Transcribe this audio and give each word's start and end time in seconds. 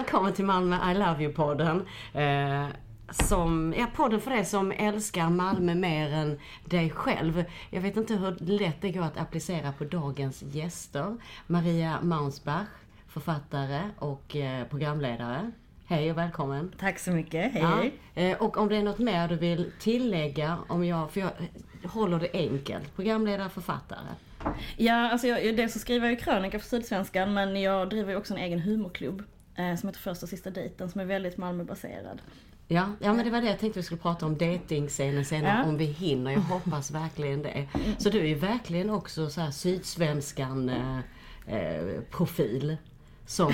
Välkommen 0.00 0.32
till 0.32 0.44
Malmö 0.44 0.90
I 0.90 0.94
Love 0.94 1.24
You-podden. 1.24 1.86
Eh, 2.14 2.68
som, 3.10 3.74
ja, 3.78 3.86
podden 3.96 4.20
för 4.20 4.30
dig 4.30 4.44
som 4.44 4.72
älskar 4.72 5.30
Malmö 5.30 5.74
mer 5.74 6.12
än 6.12 6.38
dig 6.64 6.90
själv. 6.90 7.44
Jag 7.70 7.80
vet 7.80 7.96
inte 7.96 8.14
hur 8.14 8.58
lätt 8.58 8.80
det 8.80 8.90
går 8.90 9.02
att 9.02 9.20
applicera 9.20 9.72
på 9.72 9.84
dagens 9.84 10.42
gäster. 10.42 11.16
Maria 11.46 11.98
Maunsbach, 12.02 12.68
författare 13.08 13.80
och 13.98 14.36
eh, 14.36 14.66
programledare. 14.66 15.50
Hej 15.86 16.10
och 16.10 16.18
välkommen. 16.18 16.72
Tack 16.78 16.98
så 16.98 17.10
mycket, 17.10 17.52
hej 17.52 17.92
Ja, 18.14 18.22
eh, 18.22 18.42
och 18.42 18.56
om 18.56 18.68
det 18.68 18.76
är 18.76 18.82
något 18.82 18.98
mer 18.98 19.28
du 19.28 19.36
vill 19.36 19.72
tillägga, 19.80 20.58
om 20.68 20.84
jag, 20.84 21.10
för 21.10 21.20
jag 21.20 21.30
håller 21.90 22.18
det 22.18 22.30
enkelt. 22.32 22.96
Programledare, 22.96 23.48
författare. 23.48 24.08
Ja, 24.76 25.10
alltså 25.10 25.26
jag, 25.26 25.56
dels 25.56 25.72
så 25.72 25.78
skriver 25.78 26.06
jag 26.06 26.12
ju 26.12 26.20
krönika 26.20 26.58
för 26.58 26.68
Sydsvenskan 26.68 27.34
men 27.34 27.60
jag 27.60 27.90
driver 27.90 28.12
ju 28.12 28.18
också 28.18 28.34
en 28.34 28.40
egen 28.40 28.60
humorklubb. 28.60 29.22
Eh, 29.60 29.76
som 29.76 29.88
heter 29.88 30.00
Första 30.00 30.26
sista 30.26 30.50
dejten 30.50 30.90
som 30.90 31.00
är 31.00 31.04
väldigt 31.04 31.36
Malmöbaserad. 31.36 32.22
Ja, 32.68 32.92
ja 33.00 33.12
men 33.12 33.24
det 33.24 33.30
var 33.30 33.40
det 33.40 33.46
jag 33.46 33.58
tänkte 33.58 33.78
vi 33.78 33.84
skulle 33.84 34.00
prata 34.00 34.26
om 34.26 34.38
datingscenen 34.38 35.24
senare 35.24 35.58
Ja. 35.62 35.68
om 35.68 35.76
vi 35.76 35.84
hinner. 35.84 36.32
Jag 36.32 36.40
hoppas 36.40 36.90
verkligen 36.90 37.42
det. 37.42 37.68
Så 37.98 38.10
du 38.10 38.20
är 38.20 38.24
ju 38.26 38.34
verkligen 38.34 38.90
också 38.90 39.30
så 39.30 39.40
här 39.40 39.50
sydsvenskan 39.50 40.68
eh, 40.68 40.98
eh. 41.46 42.76
Som, 43.26 43.52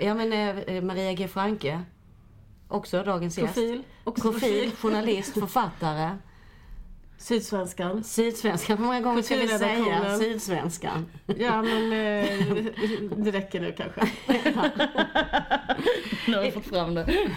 ja 0.00 0.14
men 0.14 0.32
eh, 0.32 0.82
Maria 0.82 1.12
G 1.12 1.28
Franke. 1.28 1.82
Också 2.68 3.02
dagens 3.02 3.38
gäst. 3.38 3.54
Profil. 3.54 3.82
Också 4.04 4.32
Profil, 4.32 4.70
journalist, 4.70 5.32
författare. 5.34 6.16
Sydsvenskan. 7.20 8.04
Sydsvenskan, 8.04 8.78
hur 8.78 8.84
många 8.84 9.00
gånger 9.00 9.22
ska 9.22 9.36
vi 9.36 9.48
säga. 9.48 10.18
Sydsvenskan? 10.18 11.06
Ja 11.26 11.62
men 11.62 11.92
eh, 11.92 12.28
det 13.16 13.30
räcker 13.30 13.60
nu 13.60 13.72
kanske. 13.72 14.00
Nu 16.26 16.36
har 16.36 16.42
vi 16.42 16.50
fått 16.50 16.66
fram 16.66 16.94
det. 16.94 17.30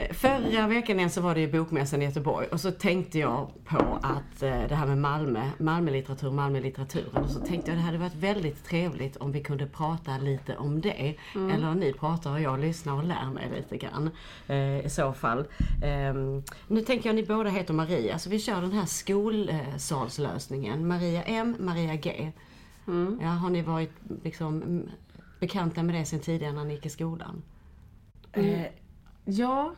Eh, 0.00 0.12
Förra 0.14 0.66
veckan 0.66 0.96
igen 0.98 1.10
så 1.10 1.20
var 1.20 1.34
det 1.34 1.40
ju 1.40 1.52
bokmässan 1.52 2.02
i 2.02 2.04
Göteborg 2.04 2.46
och 2.46 2.60
så 2.60 2.70
tänkte 2.70 3.18
jag 3.18 3.50
på 3.64 3.98
att 4.02 4.42
eh, 4.42 4.62
det 4.68 4.74
här 4.74 4.86
med 4.86 4.98
Malmö, 4.98 5.50
Malmölitteratur, 5.58 6.30
Malmölitteraturen. 6.30 7.24
Och 7.24 7.30
så 7.30 7.40
tänkte 7.40 7.70
jag 7.70 7.78
det 7.78 7.82
hade 7.82 7.98
varit 7.98 8.14
väldigt 8.14 8.64
trevligt 8.64 9.16
om 9.16 9.32
vi 9.32 9.42
kunde 9.42 9.66
prata 9.66 10.18
lite 10.18 10.56
om 10.56 10.80
det. 10.80 11.14
Eller 11.34 11.74
ni 11.74 11.92
pratar 11.92 12.32
och 12.32 12.40
jag 12.40 12.60
lyssnar 12.60 12.92
och 12.94 13.04
lär 13.04 13.30
mig 13.34 13.50
lite 13.56 13.76
grann 13.76 14.10
eh, 14.46 14.86
i 14.86 14.90
så 14.90 15.12
fall. 15.12 15.44
Ehm, 15.84 16.42
nu 16.68 16.80
tänker 16.80 17.08
jag 17.08 17.16
ni 17.16 17.22
båda 17.26 17.50
heter 17.50 17.74
Maria 17.74 18.18
så 18.18 18.30
vi 18.30 18.38
kör 18.38 18.60
den 18.60 18.72
här 18.72 18.86
skolsalslösningen. 18.86 20.88
Maria 20.88 21.22
M, 21.22 21.56
Maria 21.58 21.94
G. 21.94 22.32
Ja, 23.20 23.28
har 23.28 23.50
ni 23.50 23.62
varit 23.62 23.92
liksom 24.24 24.62
mm, 24.62 24.88
bekanta 25.40 25.82
med 25.82 25.94
det 25.94 26.04
sen 26.04 26.20
tidigare 26.20 26.52
när 26.52 26.64
ni 26.64 26.74
gick 26.74 26.86
i 26.86 26.90
skolan? 26.90 27.42
Eh, 28.32 28.62
Ja, 29.24 29.74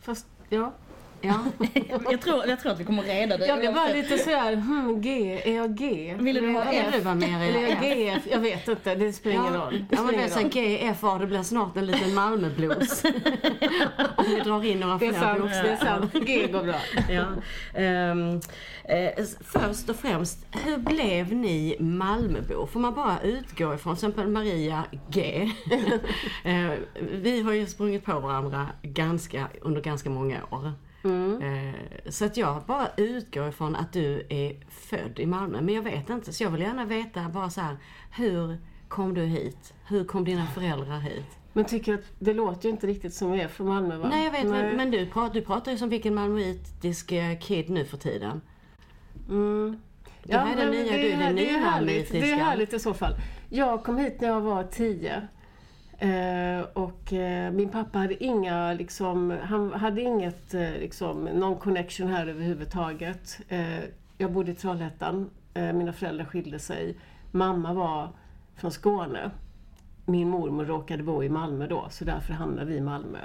fast 0.00 0.26
ja. 0.50 0.72
Ja, 1.20 1.44
jag, 2.10 2.20
tror, 2.20 2.46
jag 2.46 2.60
tror 2.60 2.72
att 2.72 2.80
vi 2.80 2.84
kommer 2.84 3.02
reda 3.02 3.36
det. 3.36 3.46
Jag 3.46 3.58
blev 3.58 3.74
bara 3.74 3.88
lite 3.88 4.18
sådär, 4.18 4.56
hmm, 4.56 5.00
G, 5.00 5.40
är 5.44 5.56
jag 5.56 5.76
G? 5.76 6.14
Ville 6.18 6.40
du 6.40 6.52
jag 6.52 6.74
F? 6.74 7.06
Eller 7.06 7.58
är 7.58 7.68
jag 7.68 7.70
F? 7.70 7.82
GF? 7.82 8.22
Jag 8.30 8.40
vet 8.40 8.68
inte, 8.68 8.94
det 8.94 9.12
spelar 9.12 9.40
ingen 9.40 9.54
roll. 9.54 9.84
Det 9.90 9.96
Ja 9.96 10.02
men 10.02 10.14
det 10.14 10.22
är 10.22 10.28
spelar 10.28 10.50
så 10.50 10.58
ingen 10.58 10.88
roll. 10.88 10.94
GFA, 10.94 11.18
det 11.18 11.26
blir 11.26 11.42
snart 11.42 11.76
en 11.76 11.86
liten 11.86 12.14
Malmöblues. 12.14 13.04
Om 14.16 14.24
vi 14.28 14.40
drar 14.40 14.64
in 14.64 14.80
några 14.80 14.98
fler 14.98 15.08
bokstäver. 15.08 15.62
det 15.62 15.70
är 15.70 15.76
sant. 15.76 16.12
G 16.26 16.46
går 16.52 16.62
bra. 16.62 16.80
Ja. 17.10 17.26
Ehm, 17.74 18.40
eh, 18.84 19.24
först 19.44 19.88
och 19.88 19.96
främst, 19.96 20.46
hur 20.64 20.76
blev 20.76 21.32
ni 21.32 21.76
Malmöbor? 21.80 22.66
Får 22.66 22.80
man 22.80 22.94
bara 22.94 23.20
utgå 23.22 23.74
ifrån, 23.74 23.96
till 23.96 24.08
exempel 24.08 24.28
Maria 24.28 24.84
G. 25.10 25.50
Eh, 26.44 26.70
vi 27.12 27.42
har 27.42 27.52
ju 27.52 27.66
sprungit 27.66 28.04
på 28.04 28.20
varandra 28.20 28.66
ganska, 28.82 29.48
under 29.60 29.80
ganska 29.80 30.10
många 30.10 30.44
år. 30.50 30.72
Eh, 31.04 31.74
Så 32.10 32.24
att 32.24 32.36
jag 32.36 32.62
bara 32.66 32.88
utgår 32.96 33.48
ifrån 33.48 33.76
att 33.76 33.92
du 33.92 34.26
är 34.28 34.56
född 34.70 35.18
i 35.18 35.26
Malmö. 35.26 35.60
Men 35.60 35.74
jag 35.74 35.82
vet 35.82 36.10
inte, 36.10 36.32
så 36.32 36.44
jag 36.44 36.50
vill 36.50 36.60
gärna 36.60 36.84
veta 36.84 37.28
bara 37.28 37.50
så 37.50 37.60
här, 37.60 37.76
hur 38.16 38.58
kom 38.88 39.14
du 39.14 39.22
hit? 39.22 39.74
Hur 39.88 40.04
kom 40.04 40.24
dina 40.24 40.46
föräldrar 40.46 40.98
hit? 40.98 41.26
Men 41.52 41.64
tycker 41.64 41.94
att 41.94 42.00
det 42.18 42.34
låter 42.34 42.64
ju 42.64 42.70
inte 42.70 42.86
riktigt 42.86 43.14
som 43.14 43.32
vi 43.32 43.40
är 43.40 43.48
från 43.48 43.68
Malmö 43.68 43.96
va? 43.96 44.08
Nej 44.10 44.24
jag 44.24 44.32
vet, 44.32 44.44
Nej. 44.46 44.62
men, 44.62 44.76
men 44.76 44.90
du, 44.90 45.06
pratar, 45.06 45.34
du 45.34 45.42
pratar 45.42 45.72
ju 45.72 45.78
som 45.78 45.88
vilken 45.88 46.14
malmöitisk 46.14 47.12
eh, 47.12 47.38
kid 47.38 47.70
nu 47.70 47.84
för 47.84 47.96
tiden. 47.96 48.40
Mm. 49.28 49.80
Det 50.22 50.36
här 50.36 50.52
är 50.52 50.56
den 50.56 50.70
nya 50.70 50.92
det 50.92 51.02
du, 51.02 51.08
är- 51.08 51.18
den 51.18 51.34
nya. 51.34 51.44
Det 51.44 51.50
är 52.30 52.36
härligt 52.36 52.74
i 52.74 52.78
så 52.78 52.94
fall. 52.94 53.14
Jag 53.48 53.84
kom 53.84 53.96
hit 53.98 54.20
när 54.20 54.28
jag 54.28 54.40
var 54.40 54.64
tio. 54.64 55.28
Eh, 55.98 56.60
och 56.72 57.12
eh, 57.12 57.52
min 57.52 57.68
pappa 57.68 57.98
hade 57.98 58.24
inga, 58.24 58.72
liksom, 58.72 59.38
han 59.42 59.72
hade 59.72 60.00
inget, 60.02 60.54
eh, 60.54 60.70
liksom, 60.70 61.24
någon 61.24 61.56
connection 61.56 62.08
här 62.08 62.26
överhuvudtaget. 62.26 63.40
Eh, 63.48 63.80
jag 64.18 64.32
bodde 64.32 64.50
i 64.50 64.54
Trollhättan. 64.54 65.30
Eh, 65.54 65.72
mina 65.72 65.92
föräldrar 65.92 66.24
skilde 66.24 66.58
sig. 66.58 66.96
Mamma 67.30 67.72
var 67.72 68.08
från 68.54 68.70
Skåne. 68.70 69.30
Min 70.04 70.28
mormor 70.28 70.64
råkade 70.64 71.02
bo 71.02 71.22
i 71.22 71.28
Malmö 71.28 71.66
då, 71.66 71.86
så 71.90 72.04
därför 72.04 72.32
hamnade 72.32 72.70
vi 72.70 72.76
i 72.76 72.80
Malmö. 72.80 73.18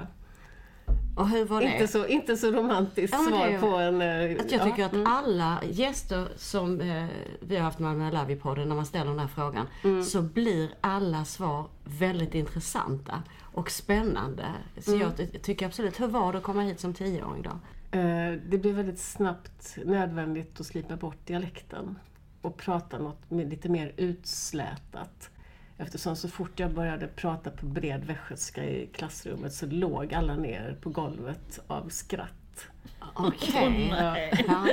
Och 1.16 1.30
hur 1.30 1.46
var 1.46 1.62
det? 1.62 1.72
Inte 1.74 1.88
så, 1.88 2.08
inte 2.08 2.38
så 2.38 2.52
romantiskt 2.52 3.16
Ja, 3.20 3.30
svar 3.30 3.60
på 3.60 3.68
en... 3.78 4.02
eh, 4.02 4.42
Att 4.46 4.52
jag 4.52 4.62
ja, 4.62 4.66
tycker 4.66 4.86
att 4.86 4.94
mm. 4.94 5.08
alla 5.08 5.62
gäster 5.70 6.28
som 6.38 6.82
eh, 6.82 7.06
vi 7.40 7.56
har 7.56 7.64
haft 7.64 7.80
med 7.80 7.98
Malmö 7.98 8.20
Love 8.20 8.36
podden 8.36 8.70
när 8.70 8.76
man 8.76 8.86
ställer 8.86 9.10
den 9.12 9.20
här 9.20 9.28
frågan 9.28 9.68
Mm. 9.84 10.04
så 10.04 10.22
blir 10.22 10.70
alla 10.82 11.26
svar 11.26 11.66
väldigt 11.84 12.36
intressanta 12.36 13.24
och 13.42 13.72
spännande. 13.72 14.46
Så 14.80 14.92
Mm. 14.92 15.02
jag 15.02 15.18
ty- 15.18 15.40
tycker 15.40 15.66
absolut, 15.66 16.00
hur 16.00 16.08
var 16.08 16.32
det 16.32 16.38
att 16.38 16.44
komma 16.44 16.62
hit 16.62 16.80
som 16.80 16.94
tioåring 16.94 17.42
då? 17.42 17.50
Eh, 18.00 18.34
Det 18.50 18.58
blev 18.58 18.76
väldigt 18.76 19.00
snabbt 19.00 19.78
nödvändigt 19.86 20.60
att 20.60 20.66
slipa 20.66 20.96
bort 20.96 21.26
dialekten 21.28 22.00
och 22.42 22.58
prata 22.58 22.98
något 23.00 23.32
med 23.32 23.50
lite 23.50 23.70
mer 23.70 23.94
utslätat. 23.98 25.30
Eftersom 25.78 26.16
så 26.16 26.28
fort 26.28 26.60
jag 26.60 26.72
började 26.72 27.08
prata 27.08 27.50
på 27.50 27.66
bred 27.66 28.06
västgötska 28.06 28.64
i 28.64 28.88
klassrummet 28.88 29.54
så 29.54 29.66
låg 29.66 30.14
alla 30.14 30.36
ner 30.36 30.78
på 30.82 30.90
golvet 30.90 31.60
av 31.68 31.90
skratt. 31.90 32.68
Okej. 33.14 33.90
nej. 33.92 34.46
ja. 34.48 34.68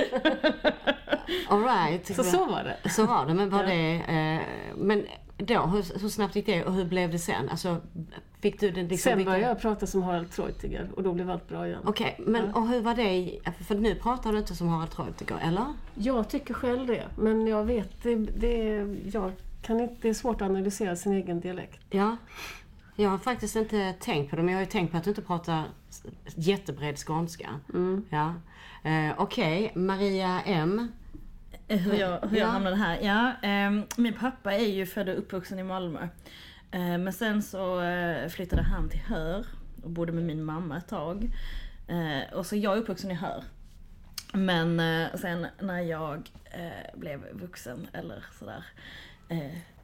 All 1.49 1.63
right. 1.63 2.15
Så 2.15 2.23
så 2.23 2.45
var 2.45 2.63
det. 2.63 2.89
Så 2.89 3.05
var 3.05 3.25
det, 3.25 3.33
men 3.33 3.49
var 3.49 3.63
det... 3.63 3.95
Eh, 3.95 4.41
men 4.75 5.05
då, 5.37 5.61
hur, 5.61 5.99
hur 6.01 6.09
snabbt 6.09 6.35
gick 6.35 6.45
det 6.45 6.65
och 6.65 6.73
hur 6.73 6.85
blev 6.85 7.11
det 7.11 7.19
sen? 7.19 7.49
Alltså, 7.49 7.81
fick 8.39 8.59
du 8.59 8.71
den 8.71 8.87
liksom... 8.87 9.11
Sen 9.11 9.25
började 9.25 9.45
jag 9.45 9.61
prata 9.61 9.87
som 9.87 10.03
Harald 10.03 10.31
Treutiger 10.31 10.89
och 10.95 11.03
då 11.03 11.13
blev 11.13 11.29
allt 11.29 11.49
bra 11.49 11.67
igen. 11.67 11.81
Okej, 11.85 12.15
men 12.19 12.53
och 12.53 12.67
hur 12.67 12.81
var 12.81 12.95
det? 12.95 13.39
För 13.67 13.75
nu 13.75 13.95
pratar 13.95 14.31
du 14.31 14.37
inte 14.37 14.55
som 14.55 14.67
Harald 14.67 14.91
Treutiger, 14.91 15.37
eller? 15.43 15.65
Jag 15.95 16.29
tycker 16.29 16.53
själv 16.53 16.87
det, 16.87 17.07
men 17.17 17.47
jag 17.47 17.63
vet, 17.63 18.03
det, 18.03 18.15
det, 18.15 18.85
jag 19.13 19.31
kan 19.61 19.79
inte, 19.79 19.95
det 20.01 20.09
är 20.09 20.13
svårt 20.13 20.41
att 20.41 20.49
analysera 20.49 20.95
sin 20.95 21.13
egen 21.13 21.39
dialekt. 21.39 21.79
Ja. 21.89 22.17
Jag 22.95 23.09
har 23.09 23.17
faktiskt 23.17 23.55
inte 23.55 23.93
tänkt 23.99 24.29
på 24.29 24.35
det, 24.35 24.41
men 24.43 24.51
jag 24.53 24.59
har 24.59 24.65
ju 24.65 24.71
tänkt 24.71 24.91
på 24.91 24.97
att 24.97 25.03
du 25.03 25.09
inte 25.09 25.21
pratar 25.21 25.63
jättebred 26.35 26.97
skånska. 26.97 27.49
Mm. 27.73 28.05
Ja. 28.09 28.33
Eh, 28.89 29.13
Okej, 29.17 29.71
Maria 29.75 30.41
M. 30.45 30.91
Eh, 31.67 31.77
Hur 31.79 31.93
jag, 31.93 32.19
hur 32.21 32.37
Ja. 32.37 32.43
jag 32.43 32.47
hamnade 32.47 32.75
här? 32.75 32.99
Ja, 33.01 33.31
ehm, 33.41 33.83
min 33.97 34.13
pappa 34.13 34.53
är 34.53 34.67
ju 34.67 34.85
född 34.85 35.09
och 35.09 35.17
uppvuxen 35.17 35.59
i 35.59 35.63
Malmö. 35.63 36.07
Eh, 36.71 36.79
men 36.97 37.13
sen 37.13 37.43
så 37.43 37.81
eh, 37.81 38.27
flyttade 38.29 38.61
han 38.61 38.89
till 38.89 38.99
Hör 38.99 39.45
och 39.83 39.89
bodde 39.89 40.11
med 40.11 40.23
min 40.23 40.43
mamma 40.43 40.77
ett 40.77 40.87
tag. 40.87 41.31
Eh, 41.87 42.33
och 42.33 42.45
så 42.45 42.55
jag 42.55 42.73
är 42.73 42.77
uppvuxen 42.81 43.11
i 43.11 43.13
Hör. 43.13 43.43
Men 44.33 44.79
eh, 44.79 45.07
sen 45.15 45.47
när 45.61 45.79
jag 45.81 46.31
eh, 46.45 46.99
blev 46.99 47.21
vuxen 47.33 47.87
eller 47.93 48.25
sådär 48.39 48.53
eh, 48.57 48.63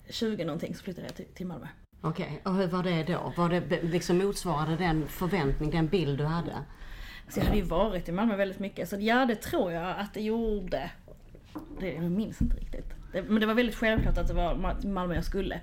20 0.09 0.45
någonting 0.45 0.75
så 0.75 0.83
flyttade 0.83 1.07
jag 1.07 1.15
till, 1.15 1.25
till 1.25 1.47
Malmö. 1.47 1.67
Okej, 2.01 2.41
och 2.43 2.55
hur 2.55 2.67
var 2.67 2.83
det 2.83 3.03
då? 3.03 3.33
Var 3.37 3.49
det 3.49 3.83
liksom 3.83 4.17
motsvarade 4.17 4.75
den 4.75 5.07
förväntning, 5.07 5.69
den 5.69 5.87
bild 5.87 6.17
du 6.17 6.23
hade? 6.23 6.55
Så 7.29 7.39
jag 7.39 7.45
hade 7.45 7.57
ju 7.57 7.63
varit 7.63 8.09
i 8.09 8.11
Malmö 8.11 8.35
väldigt 8.35 8.59
mycket. 8.59 8.89
Så 8.89 8.97
ja, 8.99 9.25
det 9.25 9.35
tror 9.35 9.71
jag 9.71 9.99
att 9.99 10.13
det 10.13 10.21
gjorde. 10.21 10.91
Det, 11.79 11.93
jag 11.93 12.11
minns 12.11 12.41
inte 12.41 12.57
riktigt. 12.57 12.85
Det, 13.13 13.21
men 13.21 13.39
det 13.39 13.45
var 13.45 13.53
väldigt 13.53 13.75
självklart 13.75 14.17
att 14.17 14.27
det 14.27 14.33
var 14.33 14.55
Malmö 14.87 15.15
jag 15.15 15.25
skulle. 15.25 15.61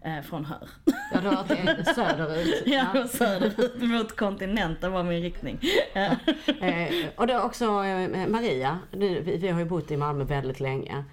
Eh, 0.00 0.22
från 0.22 0.44
Hör. 0.44 0.68
Ja, 1.12 1.20
var 1.20 1.76
det 1.76 1.94
söderut. 1.94 2.62
Ja, 2.66 3.02
och 3.02 3.10
söderut 3.10 3.82
mot 3.82 4.16
kontinenten 4.16 4.92
var 4.92 5.02
min 5.02 5.22
riktning. 5.22 5.60
Ja. 5.94 6.10
Eh, 6.60 6.88
och 7.16 7.26
då 7.26 7.40
också 7.40 7.64
eh, 7.64 8.28
Maria, 8.28 8.78
du, 8.90 9.20
vi, 9.20 9.36
vi 9.36 9.48
har 9.48 9.58
ju 9.58 9.64
bott 9.64 9.90
i 9.90 9.96
Malmö 9.96 10.24
väldigt 10.24 10.60
länge. 10.60 11.04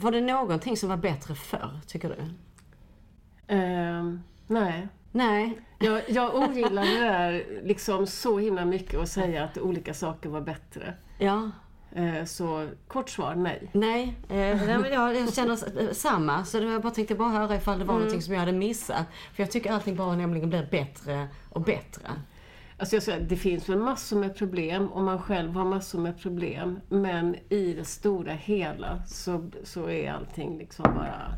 Var 0.00 0.12
det 0.12 0.20
någonting 0.20 0.76
som 0.76 0.88
var 0.88 0.96
bättre 0.96 1.34
förr, 1.34 1.80
tycker 1.86 2.08
du? 2.08 2.34
Ehm, 3.54 4.22
nej, 4.46 4.88
Nej. 5.12 5.58
Jag, 5.78 6.02
jag 6.08 6.34
ogillar 6.34 6.82
det 6.84 7.00
där 7.00 7.44
liksom 7.62 8.06
så 8.06 8.38
himla 8.38 8.64
mycket 8.64 9.00
att 9.00 9.08
säga 9.08 9.44
att 9.44 9.58
olika 9.58 9.94
saker 9.94 10.28
var 10.28 10.40
bättre. 10.40 10.94
Ja. 11.18 11.50
Eh, 11.92 12.24
Så 12.24 12.68
kort 12.88 13.10
svar, 13.10 13.34
nej. 13.34 13.70
Nej, 13.72 14.16
eh, 14.28 14.64
jag, 14.92 15.34
känner 15.34 15.82
eh, 15.82 15.92
samma. 15.92 16.44
Så 16.44 16.58
jag 16.58 16.82
bara 16.82 16.92
tänkte 16.92 17.14
bara 17.14 17.28
höra 17.28 17.56
ifall 17.56 17.78
det 17.78 17.84
var 17.84 17.94
någonting 17.94 18.22
som 18.22 18.34
jag 18.34 18.40
hade 18.40 18.52
missat. 18.52 19.06
För 19.34 19.42
jag 19.42 19.50
tycker 19.50 19.72
allting 19.72 19.96
bara 19.96 20.16
nämligen 20.16 20.48
blir 20.50 20.66
bättre 20.70 21.28
och 21.50 21.60
bättre. 21.60 22.10
Alltså 22.80 22.96
jag 22.96 23.02
säger, 23.02 23.20
det 23.20 23.36
finns 23.36 23.68
väl 23.68 23.78
massor 23.78 24.16
med 24.20 24.36
problem 24.36 24.86
och 24.88 25.02
man 25.02 25.22
själv 25.22 25.52
har 25.52 25.64
massor 25.64 25.98
med 25.98 26.20
problem. 26.20 26.80
Men 26.88 27.36
i 27.48 27.74
det 27.74 27.84
stora 27.84 28.32
hela 28.32 29.02
så, 29.06 29.50
så 29.64 29.88
är 29.90 30.12
allting 30.12 30.58
liksom 30.58 30.84
bara, 30.94 31.34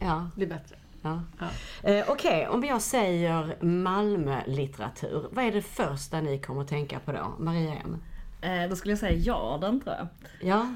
Ja, 0.00 0.30
blir 0.36 0.46
bättre. 0.46 0.76
ja. 1.02 1.22
Ja. 1.40 1.90
Eh, 1.90 2.04
Okej, 2.08 2.48
om 2.48 2.64
jag 2.64 2.82
säger 2.82 3.56
Malmö-litteratur. 3.64 5.28
Vad 5.32 5.44
är 5.44 5.52
det 5.52 5.62
första 5.62 6.20
ni 6.20 6.38
kommer 6.38 6.60
att 6.62 6.68
tänka 6.68 6.98
på 7.00 7.12
då? 7.12 7.34
Maria 7.38 7.74
M? 7.74 7.96
Eh, 8.40 8.70
då 8.70 8.76
skulle 8.76 8.92
jag 8.92 8.98
säga 8.98 9.18
Jarden 9.18 9.80
tror 9.80 9.96
jag. 9.96 10.08
Ja. 10.48 10.74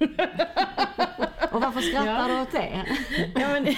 och 1.50 1.60
varför 1.60 1.80
skrattar 1.80 2.28
du 2.28 2.40
åt 2.40 2.52
det? 2.52 2.84
Ja, 3.34 3.48
men, 3.48 3.66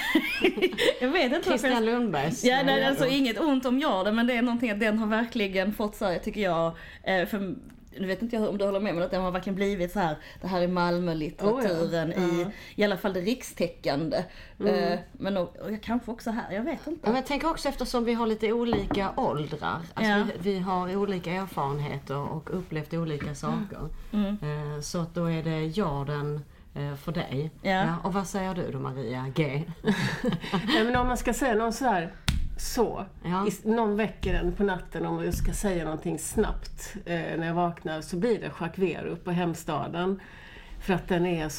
jag 1.00 1.08
vet 1.08 1.24
inte 1.24 1.34
varför 1.34 1.50
Christian 1.50 1.84
Lundbergs... 1.84 2.44
Ja, 2.44 2.62
nej, 2.64 2.84
alltså 2.84 3.06
inget 3.06 3.40
ont 3.40 3.66
om 3.66 3.78
Jarden 3.78 4.14
men 4.14 4.26
det 4.26 4.34
är 4.34 4.42
någonting 4.42 4.70
att 4.70 4.80
den 4.80 4.98
har 4.98 5.06
verkligen 5.06 5.72
fått 5.72 5.96
så 5.96 6.04
här, 6.04 6.18
tycker 6.18 6.40
jag, 6.40 6.76
eh, 7.02 7.26
för 7.26 7.54
nu 7.98 8.06
vet 8.06 8.22
inte 8.22 8.36
jag 8.36 8.48
om 8.48 8.58
du 8.58 8.64
håller 8.64 8.80
med 8.80 8.94
men 8.94 9.04
att 9.04 9.10
den 9.10 9.22
har 9.22 9.30
verkligen 9.30 9.54
blivit 9.56 9.92
så 9.92 9.98
här, 9.98 10.16
det 10.40 10.46
här 10.46 10.60
är 10.62 10.68
Malmö-litteraturen 10.68 12.10
Oh 12.12 12.14
ja. 12.16 12.50
i, 12.76 12.82
i 12.82 12.84
alla 12.84 12.96
fall 12.96 13.12
det 13.12 13.20
rikstäckande. 13.20 14.24
Eh, 14.66 14.98
men 15.12 15.36
och, 15.36 15.56
och 15.56 15.72
jag 15.72 15.82
kanske 15.82 16.10
också 16.10 16.30
här, 16.30 16.52
jag 16.52 16.62
vet 16.62 16.86
inte. 16.86 17.06
men 17.06 17.14
jag 17.16 17.26
tänker 17.26 17.50
också 17.50 17.68
eftersom 17.68 18.04
vi 18.04 18.12
har 18.14 18.26
lite 18.26 18.52
olika 18.52 19.10
åldrar. 19.16 19.80
Alltså 19.94 20.12
Ja. 20.12 20.24
vi, 20.38 20.52
vi 20.52 20.58
har 20.58 20.96
olika 20.96 21.30
erfarenheter 21.32 22.16
och 22.16 22.50
upplevt 22.58 22.94
olika 22.94 23.34
saker. 23.34 23.88
Mm. 24.12 24.36
Eh, 24.74 24.80
Så 24.80 24.98
att 25.00 25.14
då 25.14 25.30
är 25.30 25.42
det 25.42 25.66
Jarden 25.66 26.44
eh, 26.74 26.94
för 26.94 27.12
dig. 27.12 27.50
Ja. 27.62 27.94
Och 28.04 28.12
vad 28.12 28.26
säger 28.26 28.54
du 28.54 28.70
då 28.72 28.78
Maria 28.78 29.24
G? 29.34 29.62
Nej, 30.66 30.84
men 30.84 30.96
om 30.96 31.06
man 31.06 31.16
ska 31.16 31.34
säga 31.34 31.54
någon 31.54 31.72
så 31.72 31.84
här, 31.84 32.12
så. 32.56 33.04
Ja. 33.24 33.48
I, 33.48 33.68
någon 33.68 33.96
väcker 33.96 34.34
en 34.34 34.52
på 34.52 34.64
natten 34.64 35.06
om 35.06 35.24
jag 35.24 35.34
ska 35.34 35.52
säga 35.52 35.84
någonting 35.84 36.18
snabbt 36.18 36.94
eh, 37.04 37.14
när 37.14 37.46
jag 37.46 37.54
vaknar 37.54 38.00
så 38.00 38.16
blir 38.16 38.40
det 38.40 38.50
Jacques 38.60 38.78
Werup 38.78 39.24
på 39.24 39.30
Hemstaden. 39.30 40.20
För 40.80 40.94
att 40.94 41.08
den 41.08 41.26
är, 41.26 41.52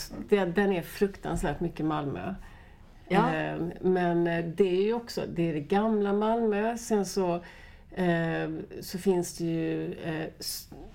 den, 0.54 0.72
är 0.72 0.81
fruktansvärt 0.81 1.60
mycket 1.60 1.86
Malmö. 1.86 2.36
Ja. 3.07 3.36
Eh, 3.36 3.56
men 3.81 4.28
eh, 4.28 4.45
det 4.45 4.69
är 4.69 4.84
ju 4.84 4.94
också, 4.94 5.22
det 5.36 5.50
är 5.50 5.54
det 5.54 5.60
gamla 5.60 6.13
Malmö. 6.13 6.78
Sen 6.78 7.06
så, 7.06 7.36
eh, 7.92 8.50
så 8.81 8.98
finns 8.98 9.38
det 9.38 9.44
ju 9.44 9.94
eh, 9.94 10.28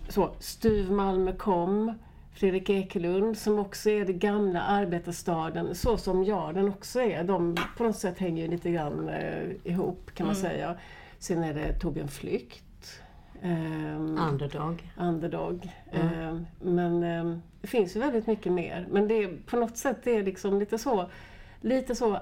så, 0.08 0.30
Stuv 0.38 0.92
Malmö 0.92 1.32
kom. 1.32 1.94
Fredrik 2.38 2.70
Ekelund 2.70 3.38
som 3.38 3.58
också 3.58 3.90
är 3.90 4.04
det 4.04 4.12
gamla 4.12 4.62
arbetarstaden, 4.62 5.74
så 5.74 5.96
som 5.96 6.24
Jarden 6.24 6.68
också 6.68 7.00
är. 7.00 7.24
De 7.24 7.56
på 7.76 7.84
något 7.84 7.96
sätt 7.96 8.18
hänger 8.18 8.42
ju 8.42 8.50
lite 8.50 8.70
grann 8.70 9.08
eh, 9.08 9.50
ihop 9.64 10.10
kan 10.14 10.26
man 10.26 10.36
säga. 10.36 10.76
Sen 11.18 11.42
är 11.44 11.54
det 11.54 11.72
Torbjörn 11.72 12.08
Flykt. 12.08 13.00
ehm, 13.42 14.18
Underdog. 14.30 14.92
underdog. 14.98 15.70
Ehm, 15.92 16.46
men 16.60 17.02
ehm, 17.02 17.42
det 17.60 17.68
finns 17.68 17.96
ju 17.96 18.00
väldigt 18.00 18.26
mycket 18.26 18.52
mer. 18.52 18.86
Men 18.90 19.08
det 19.08 19.14
är, 19.14 19.36
på 19.46 19.56
något 19.56 19.76
sätt 19.76 20.06
är 20.06 20.16
det 20.16 20.22
liksom 20.22 20.58
lite 20.58 20.78
så, 20.78 21.10
lite 21.60 21.94
så 21.94 22.18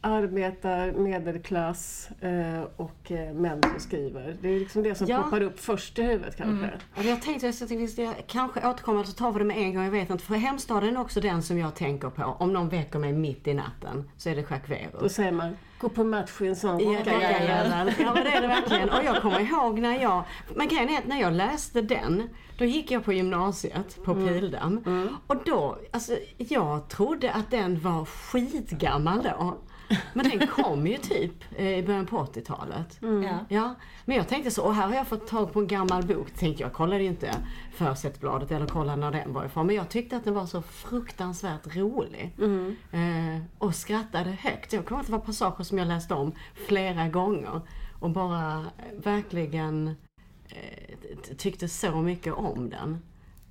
arbetar, 0.00 0.92
medelklass 0.92 2.08
eh, 2.20 2.62
och 2.76 3.12
eh, 3.12 3.32
män 3.34 3.60
som 3.62 3.80
skriver. 3.80 4.36
Det 4.42 4.48
är 4.48 4.58
liksom 4.58 4.82
det 4.82 4.94
som 4.94 5.06
Ja. 5.06 5.22
poppar 5.22 5.42
upp 5.42 5.60
först 5.60 5.98
i 5.98 6.02
huvudet 6.02 6.36
kanske. 6.36 6.70
Och 6.96 7.04
jag 7.04 7.22
tänkte 7.22 7.46
jag 7.46 7.58
tänkte, 7.58 7.76
visst, 7.76 7.98
jag 7.98 8.14
kanske 8.26 8.68
återkommer 8.68 9.04
så 9.04 9.12
tar 9.12 9.32
vi 9.32 9.38
det 9.38 9.44
med 9.44 9.56
en 9.58 9.74
gång, 9.74 9.84
jag 9.84 9.90
vet 9.90 10.10
inte. 10.10 10.24
För 10.24 10.34
Hemstaden 10.34 10.96
är 10.96 11.00
också 11.00 11.20
den 11.20 11.42
som 11.42 11.58
jag 11.58 11.74
tänker 11.74 12.10
på. 12.10 12.22
Om 12.38 12.52
någon 12.52 12.68
väcker 12.68 12.98
mig 12.98 13.12
mitt 13.12 13.46
i 13.46 13.54
natten 13.54 14.10
så 14.16 14.28
är 14.28 14.34
det 14.36 14.40
Jacques 14.50 14.68
Werup. 14.70 15.00
Då 15.00 15.08
säger 15.08 15.32
man, 15.32 15.56
gå 15.80 15.88
på 15.88 16.04
match 16.04 16.40
i 16.40 16.46
en 16.46 16.56
sån 16.56 16.78
Ja, 16.92 16.98
rockarjäveln. 17.00 17.92
Ja 18.00 18.14
men 18.14 18.24
det 18.24 18.30
är 18.30 18.40
det 18.42 18.48
verkligen. 18.48 18.88
Och 18.90 19.04
jag 19.04 19.22
kommer 19.22 19.40
ihåg 19.40 19.78
när 19.78 20.02
jag, 20.02 20.22
men 20.54 20.68
grejen 20.68 20.88
är 20.90 20.98
att 20.98 21.06
när 21.06 21.20
jag 21.20 21.32
läste 21.32 21.80
den, 21.82 22.22
då 22.58 22.64
gick 22.64 22.90
jag 22.90 23.04
på 23.04 23.12
gymnasiet 23.12 24.04
på 24.04 24.14
Pildamm. 24.14 24.84
Och 25.26 25.36
då, 25.44 25.78
alltså 25.90 26.16
jag 26.38 26.88
trodde 26.88 27.32
att 27.32 27.50
den 27.50 27.80
var 27.80 28.04
skitgammal 28.04 29.22
då. 29.22 29.58
Men 30.12 30.30
den 30.30 30.46
kom 30.46 30.86
ju 30.86 30.96
typ 30.96 31.32
eh, 31.56 31.78
i 31.78 31.82
början 31.82 32.06
på 32.06 32.16
80-talet. 32.18 32.98
Ja. 33.00 33.38
Ja, 33.48 33.74
men 34.04 34.16
jag 34.16 34.28
tänkte 34.28 34.50
så, 34.50 34.62
och 34.62 34.74
här 34.74 34.88
har 34.88 34.94
jag 34.94 35.06
fått 35.06 35.26
tag 35.26 35.52
på 35.52 35.60
en 35.60 35.66
gammal 35.66 36.06
bok. 36.06 36.30
Tänkte 36.30 36.62
jag, 36.62 36.72
kollade 36.72 37.02
ju 37.02 37.08
inte 37.08 37.34
Försättsbladet 37.74 38.50
eller 38.50 38.66
kollade 38.66 38.96
när 38.96 39.10
den 39.10 39.32
var 39.32 39.44
ifrån. 39.44 39.66
Men 39.66 39.76
jag 39.76 39.88
tyckte 39.88 40.16
att 40.16 40.24
den 40.24 40.34
var 40.34 40.46
så 40.46 40.62
fruktansvärt 40.62 41.76
rolig. 41.76 42.34
Eh, 42.92 43.42
och 43.58 43.74
skrattade 43.74 44.30
högt. 44.30 44.72
Jag 44.72 44.86
kommer 44.86 45.00
att 45.00 45.06
det 45.06 45.12
var 45.12 45.18
passager 45.20 45.64
som 45.64 45.78
jag 45.78 45.88
läste 45.88 46.14
om 46.14 46.32
flera 46.54 47.08
gånger. 47.08 47.60
Och 48.00 48.10
bara 48.10 48.58
eh, 48.58 49.02
verkligen 49.04 49.88
eh, 50.48 51.34
tyckte 51.36 51.68
så 51.68 51.96
mycket 52.02 52.34
om 52.34 52.70
den. 52.70 53.02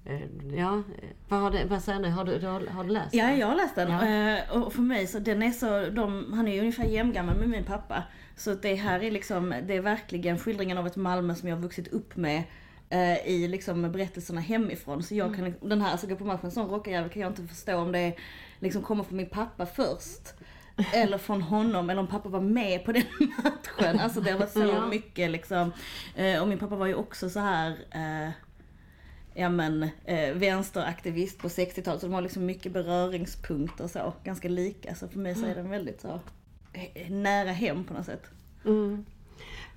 Eh, 0.10 0.58
ja, 0.58 0.74
eh, 0.78 1.10
vad, 1.28 1.40
har 1.40 1.52
det, 1.52 1.66
vad 1.66 1.82
säger 1.84 2.00
du? 2.00 2.10
Har 2.10 2.26
du, 2.26 2.40
du 2.40 2.48
har, 2.48 2.66
har 2.68 2.84
du 2.84 2.90
läst 2.90 3.14
Ja, 3.14 3.26
den? 3.26 3.38
jag 3.40 3.48
har 3.48 3.56
läst 3.56 3.76
den. 3.76 3.92
Ja. 3.92 4.08
Eh, 4.38 4.62
Och 4.64 4.74
för 4.74 4.82
mig 4.82 5.08
så, 5.08 5.20
den 5.20 5.44
är 5.44 5.52
så, 5.52 5.90
de, 5.90 6.34
han 6.34 6.48
är 6.48 6.54
ju 6.54 6.60
ungefär 6.60 6.86
jämngammal 6.86 7.38
med 7.38 7.50
min 7.50 7.64
pappa. 7.64 8.04
Så 8.36 8.54
det 8.54 8.76
här 8.76 9.04
är 9.04 9.12
liksom, 9.12 9.54
det 9.68 9.76
är 9.76 9.82
verkligen 9.82 10.38
skildringen 10.40 10.78
av 10.78 10.88
ett 10.88 10.96
Malmö 10.96 11.36
som 11.36 11.50
jag 11.50 11.56
har 11.56 11.62
vuxit 11.64 11.88
upp 11.88 12.16
med. 12.16 12.44
I 13.26 13.48
liksom 13.48 13.92
berättelserna 13.92 14.42
hemifrån. 14.42 15.04
Så 15.04 15.16
jag 15.16 15.36
kan, 15.36 15.54
den 15.62 15.82
här, 15.82 15.92
alltså 15.92 16.08
gå 16.08 16.16
på 16.16 16.26
matchen 16.26 16.52
som 16.52 16.68
rockarjävel 16.68 17.10
kan 17.10 17.22
jag 17.22 17.32
inte 17.32 17.44
förstå 17.48 17.78
om 17.78 17.92
det 17.92 18.14
liksom 18.60 18.82
kommer 18.82 19.04
från 19.04 19.18
min 19.18 19.30
pappa 19.30 19.66
först. 19.66 20.34
Eller 20.94 21.18
från 21.18 21.42
honom, 21.42 21.90
eller 21.90 22.00
om 22.02 22.08
pappa 22.08 22.30
var 22.30 22.42
med 22.42 22.86
på 22.86 22.92
den 22.92 23.04
matchen. 23.20 24.00
Alltså 24.00 24.22
det 24.22 24.34
var 24.34 24.46
så 24.46 24.60
Ja. 24.60 24.88
mycket 24.88 25.32
liksom. 25.32 25.72
Och 26.42 26.48
min 26.48 26.60
pappa 26.60 26.76
var 26.76 26.86
ju 26.88 26.96
också 26.96 27.30
så 27.30 27.40
här 27.40 27.76
ja 29.38 29.50
men, 29.50 29.84
eh, 30.06 30.34
vänsteraktivist 30.34 31.40
på 31.40 31.48
60-talet. 31.48 32.02
Så 32.02 32.08
de 32.08 32.14
har 32.14 32.22
liksom 32.22 32.46
mycket 32.46 32.72
beröringspunkter 32.72 33.88
så, 33.88 34.14
ganska 34.24 34.50
lika. 34.50 34.96
Så 34.96 35.08
för 35.08 35.20
mig 35.20 35.36
så 35.36 35.46
är 35.46 35.56
den 35.56 35.70
väldigt 35.70 36.02
så 36.02 36.20
eh, 36.74 37.10
nära 37.12 37.52
hem 37.52 37.84
på 37.84 37.94
något 37.94 38.06
sätt. 38.06 38.24
Mm. 38.66 39.06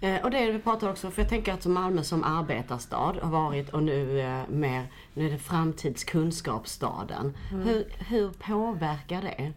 Eh, 0.01 0.23
och 0.25 0.31
det 0.31 0.51
vi 0.53 0.59
pratar 0.59 0.91
också, 0.91 1.11
för 1.11 1.23
jag 1.23 1.29
tänker 1.29 1.53
att 1.53 1.67
Malmö 1.67 2.03
som 2.03 2.25
arbetarstad 2.25 3.17
har 3.23 3.31
varit 3.31 3.69
och 3.71 3.83
nu 3.83 4.21
eh, 4.21 4.49
mer, 4.49 4.87
nu 5.15 5.27
är 5.27 5.31
det 5.31 5.39
framtidskunskapsstaden. 5.39 7.37
Hur, 7.51 7.85
hur 8.09 8.29
påverkar 8.31 9.23
det 9.23 9.53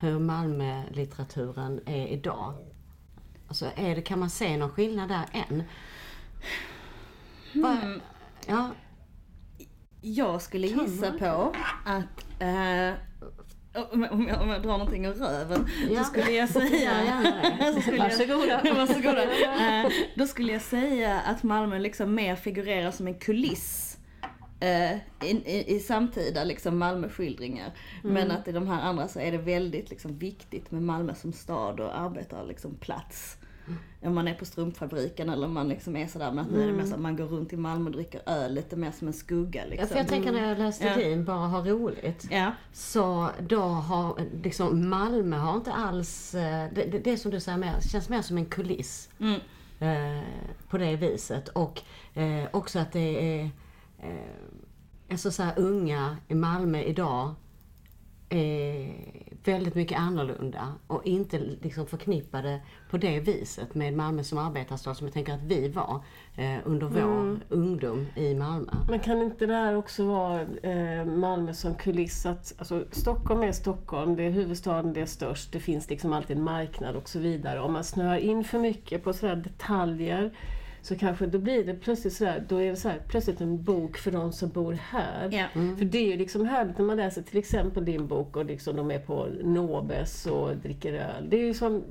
hur 0.00 0.18
Malmö-litteraturen 0.18 1.80
är 1.86 2.06
idag? 2.06 2.54
Alltså 3.48 3.66
är 3.76 3.94
det, 3.96 4.02
kan 4.02 4.18
man 4.18 4.30
se 4.30 4.56
någon 4.56 4.70
skillnad 4.70 5.08
där 5.08 5.24
än? 5.32 5.62
Va- 7.62 8.00
Ja, 8.46 8.70
Jag 10.00 10.42
skulle 10.42 10.66
gissa 10.66 11.12
på 11.12 11.54
att 11.84 12.26
eh, 12.40 12.94
om, 13.92 14.02
jag, 14.02 14.12
om, 14.12 14.28
jag, 14.28 14.42
om 14.42 14.48
jag 14.48 14.62
drar 14.62 14.78
någonting 14.78 15.04
ur 15.06 15.12
röven 15.14 15.68
Ja. 15.90 15.98
så 15.98 16.04
skulle 16.04 16.30
jag 16.30 16.48
säga... 16.68 16.92
Ja, 17.60 17.72
så 17.74 17.80
skulle 17.80 17.96
jag, 17.96 18.04
Varsågoda. 18.04 18.60
varsågoda. 18.86 19.22
Eh, 19.84 19.90
då 20.14 20.26
skulle 20.26 20.52
jag 20.52 20.62
säga 20.62 21.20
att 21.20 21.42
Malmö 21.42 21.78
liksom 21.78 22.14
mer 22.14 22.36
figurerar 22.36 22.90
som 22.90 23.06
en 23.06 23.14
kuliss. 23.14 23.98
eh, 24.60 24.92
I, 24.94 25.30
i, 25.44 25.64
i 25.76 25.80
samtida 25.80 26.44
liksom 26.44 26.78
Malmöskildringar. 26.78 27.72
Men 28.02 28.30
att 28.30 28.48
i 28.48 28.52
de 28.52 28.68
här 28.68 28.82
andra 28.82 29.08
så 29.08 29.20
är 29.20 29.32
det 29.32 29.38
väldigt 29.38 29.90
liksom 29.90 30.18
viktigt 30.18 30.70
med 30.70 30.82
Malmö 30.82 31.14
som 31.14 31.32
stad 31.32 31.80
och 31.80 31.98
arbetar 31.98 32.44
liksom 32.46 32.74
plats. 32.74 33.36
Om 34.02 34.14
man 34.14 34.28
är 34.28 34.34
på 34.34 34.44
strumpfabriken 34.44 35.30
eller 35.30 35.46
om 35.46 35.54
man 35.54 35.68
liksom 35.68 35.96
är 35.96 36.06
sådär, 36.06 36.32
men 36.32 36.38
att 36.44 36.50
nu 36.50 36.62
är 36.62 36.66
det 36.66 36.72
mer 36.72 36.84
så 36.84 36.94
att 36.94 37.00
man 37.00 37.16
går 37.16 37.24
runt 37.24 37.52
i 37.52 37.56
Malmö 37.56 37.84
och 37.86 37.92
dricker 37.96 38.20
öl 38.26 38.54
lite 38.54 38.76
mer 38.76 38.90
som 38.90 39.06
en 39.06 39.12
skugga 39.12 39.60
Ja, 39.64 39.70
liksom. 39.70 39.88
för 39.88 39.96
jag 39.96 40.08
tänker 40.08 40.32
när 40.32 40.48
jag 40.48 40.58
läste 40.58 40.86
Ja. 40.86 40.96
din, 40.96 41.24
bara 41.24 41.46
ha 41.46 41.64
roligt. 41.64 42.26
Ja. 42.30 42.52
Så 42.72 43.30
då 43.48 43.60
har 43.60 44.20
liksom 44.42 44.88
Malmö 44.88 45.36
har 45.36 45.56
inte 45.56 45.72
alls, 45.72 46.34
eh, 46.34 46.66
det, 46.74 46.84
det, 46.92 46.98
det 46.98 47.16
som 47.16 47.30
du 47.30 47.40
säger 47.40 47.58
mer, 47.58 47.80
känns 47.80 48.08
mer 48.08 48.22
som 48.22 48.36
en 48.38 48.46
kuliss. 48.46 49.08
Mm. 49.20 49.40
eh, 49.80 50.24
på 50.70 50.78
det 50.78 50.96
viset. 50.96 51.48
Och 51.48 51.80
eh, 52.14 52.44
också 52.50 52.78
att 52.78 52.92
det 52.92 53.40
är 53.40 53.50
eh, 54.02 54.10
alltså 55.10 55.30
så 55.30 55.44
unga 55.56 56.16
i 56.28 56.34
Malmö 56.34 56.82
idag 56.82 57.34
är 58.28 58.92
väldigt 59.48 59.74
mycket 59.74 59.98
annorlunda 59.98 60.74
och 60.86 61.06
inte 61.06 61.38
liksom 61.38 61.86
förknippade 61.86 62.60
på 62.90 62.96
det 62.96 63.20
viset 63.20 63.74
med 63.74 63.94
Malmö 63.94 64.22
som 64.22 64.38
arbetarstad 64.38 64.94
som 64.94 65.06
jag 65.06 65.14
tänker 65.14 65.32
att 65.32 65.42
vi 65.42 65.68
var 65.68 66.02
eh, 66.36 66.56
under 66.64 66.86
vår 66.86 67.40
ungdom 67.48 68.06
i 68.14 68.34
Malmö. 68.34 68.72
Men 68.88 69.00
kan 69.00 69.22
inte 69.22 69.46
det 69.46 69.54
här 69.54 69.76
också 69.76 70.06
vara 70.06 70.40
eh, 70.62 71.04
Malmö 71.04 71.54
som 71.54 71.74
kuliss? 71.74 72.26
Att, 72.26 72.54
alltså, 72.58 72.84
Stockholm 72.90 73.42
är 73.42 73.52
Stockholm, 73.52 74.16
det 74.16 74.22
är 74.22 74.30
huvudstaden, 74.30 74.92
det 74.92 75.00
är 75.00 75.06
störst, 75.06 75.52
det 75.52 75.60
finns 75.60 75.90
liksom 75.90 76.12
alltid 76.12 76.36
en 76.36 76.44
marknad 76.44 76.96
och 76.96 77.08
så 77.08 77.18
vidare. 77.18 77.60
Om 77.60 77.72
man 77.72 77.84
snöar 77.84 78.16
in 78.16 78.44
för 78.44 78.58
mycket 78.58 79.04
på 79.04 79.12
sådär 79.12 79.36
detaljer 79.36 80.32
så 80.88 80.96
kanske 80.96 81.26
då 81.26 81.38
blir 81.38 81.64
det 81.64 81.74
plötsligt 81.74 82.12
så 82.12 82.24
här, 82.24 82.44
då 82.48 82.62
är 82.62 82.70
det 82.70 82.76
så 82.76 82.88
här, 82.88 82.98
plötsligt 83.08 83.40
en 83.40 83.62
bok 83.62 83.98
för 83.98 84.10
de 84.10 84.32
som 84.32 84.48
bor 84.48 84.72
här. 84.72 85.28
Ja. 85.32 85.46
För 85.78 85.84
det 85.84 85.98
är 85.98 86.06
ju 86.06 86.16
liksom 86.16 86.46
härligt 86.46 86.78
när 86.78 86.84
man 86.84 86.96
läser 86.96 87.22
till 87.22 87.38
exempel 87.38 87.84
din 87.84 88.06
bok 88.06 88.36
och 88.36 88.44
liksom 88.44 88.76
de 88.76 88.90
är 88.90 88.98
på 88.98 89.26
Nobes 89.42 90.26
och 90.26 90.56
dricker 90.56 90.92
öl. 90.92 91.30
Det 91.30 91.36
är 91.36 91.44
ju 91.46 91.54
som, 91.54 91.84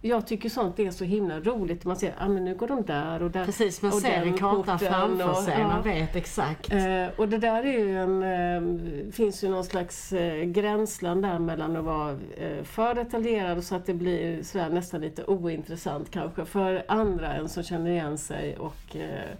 jag 0.00 0.26
tycker 0.26 0.48
sånt 0.48 0.78
är 0.78 0.90
så 0.90 1.04
himla 1.04 1.40
roligt. 1.40 1.84
Man 1.84 1.96
ser, 1.96 2.14
ah, 2.18 2.28
men 2.28 2.44
nu 2.44 2.54
går 2.54 2.68
de 2.68 2.82
där 2.82 3.22
och 3.22 3.30
där. 3.30 3.44
Precis, 3.44 3.82
man 3.82 3.92
och 3.92 3.98
ser 3.98 4.22
en 4.22 4.38
karta 4.38 4.78
framför 4.78 5.30
och- 5.30 5.36
sig. 5.36 5.54
ja. 5.58 5.68
Man 5.68 5.82
vet 5.82 6.16
exakt. 6.16 6.72
Eh, 6.72 7.06
och 7.16 7.28
det 7.28 7.38
där 7.38 7.62
är 7.64 7.78
ju 7.78 7.98
en, 7.98 8.22
eh, 8.22 9.12
finns 9.12 9.44
ju 9.44 9.48
någon 9.48 9.64
slags 9.64 10.12
eh, 10.12 10.44
gränsland 10.44 11.22
där 11.22 11.38
mellan 11.38 11.76
att 11.76 11.84
vara 11.84 12.10
eh, 12.36 12.64
för 12.64 12.94
detaljerad 12.94 13.64
så 13.64 13.74
att 13.74 13.86
det 13.86 13.94
blir 13.94 14.42
sådär 14.42 14.68
nästan 14.70 15.00
lite 15.00 15.24
ointressant 15.24 16.10
kanske 16.10 16.44
för 16.44 16.84
andra 16.88 17.34
än 17.34 17.48
som 17.48 17.62
känner 17.62 17.90
igen 17.90 18.18
sig 18.18 18.56
och 18.56 18.96
eh, 18.96 19.36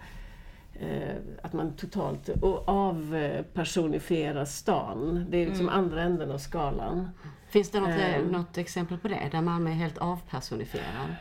att 1.42 1.52
man 1.52 1.72
totalt 1.72 2.30
avpersonifierar 2.64 4.44
stan. 4.44 5.26
Det 5.30 5.42
är 5.42 5.46
liksom 5.46 5.68
andra 5.68 6.02
änden 6.02 6.30
av 6.30 6.38
skalan. 6.38 7.10
Finns 7.48 7.70
det 7.70 7.80
något, 7.80 7.90
Ehm. 7.90 8.24
något 8.26 8.58
exempel 8.58 8.98
på 8.98 9.08
det? 9.08 9.28
Där 9.32 9.40
Malmö 9.42 9.70
är 9.70 9.74
helt 9.74 9.98
avpersonifierad? 9.98 11.14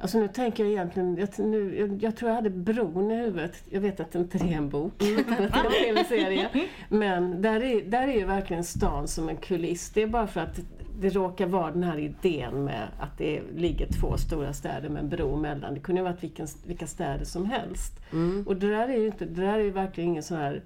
Alltså 0.00 0.18
nu 0.18 0.28
tänker 0.28 0.64
jag 0.64 0.72
egentligen, 0.72 1.16
jag, 1.16 1.28
nu, 1.46 1.78
jag, 1.78 2.02
jag 2.02 2.16
tror 2.16 2.28
jag 2.28 2.36
hade 2.36 2.50
Bron 2.50 3.10
i 3.10 3.16
huvudet. 3.16 3.64
Jag 3.70 3.80
vet 3.80 4.00
att 4.00 4.12
det 4.12 4.18
inte 4.18 4.38
är 4.38 4.52
en 4.52 4.68
bok, 4.68 4.92
utan 5.02 5.32
att 5.44 5.52
det 5.52 5.58
är 5.58 5.64
en 5.64 5.94
tv-serie. 5.94 6.48
Men 6.88 7.42
där 7.42 7.64
är, 7.64 7.82
där 7.84 8.08
är 8.08 8.12
ju 8.18 8.24
verkligen 8.24 8.64
stan 8.64 9.08
som 9.08 9.28
en 9.28 9.36
kuliss. 9.36 9.90
Det 9.90 10.02
är 10.02 10.06
bara 10.06 10.26
för 10.26 10.40
att 10.40 10.60
det 11.00 11.08
råkar 11.10 11.46
vara 11.46 11.70
den 11.70 11.82
här 11.82 11.98
idén 11.98 12.64
med 12.64 12.88
att 12.98 13.18
det 13.18 13.42
ligger 13.56 13.86
två 13.86 14.16
stora 14.16 14.52
städer 14.52 14.88
med 14.88 15.02
en 15.02 15.08
bro 15.08 15.36
mellan. 15.36 15.74
Det 15.74 15.80
kunde 15.80 16.00
ju 16.00 16.04
varit 16.04 16.22
vilken, 16.22 16.46
vilka 16.66 16.86
städer 16.86 17.24
som 17.24 17.46
helst. 17.46 18.00
Och 18.46 18.56
det 18.56 18.70
där 18.70 18.88
är 18.88 18.96
ju 18.96 19.06
inte, 19.06 19.24
det 19.24 19.42
där 19.42 19.58
är 19.58 19.62
ju 19.62 19.70
verkligen 19.70 20.10
ingen 20.10 20.22
sån 20.22 20.36
här 20.36 20.62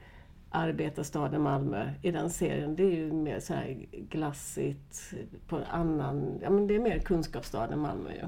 arbetarstaden 0.50 1.43
Malmö 1.43 1.91
i 2.03 2.11
den 2.11 2.31
serien. 2.31 2.76
Det 2.76 2.83
är 2.83 2.91
ju 2.91 3.12
mer 3.12 3.41
så 3.41 3.55
här 3.55 3.76
glassigt, 3.91 5.14
på 5.49 5.61
annan, 5.71 6.38
ja 6.43 6.50
men 6.50 6.67
det 6.67 6.75
är 6.75 6.81
mer 6.81 6.99
kunskapsstaden 6.99 7.79
Malmö 7.79 8.11
ju, 8.12 8.21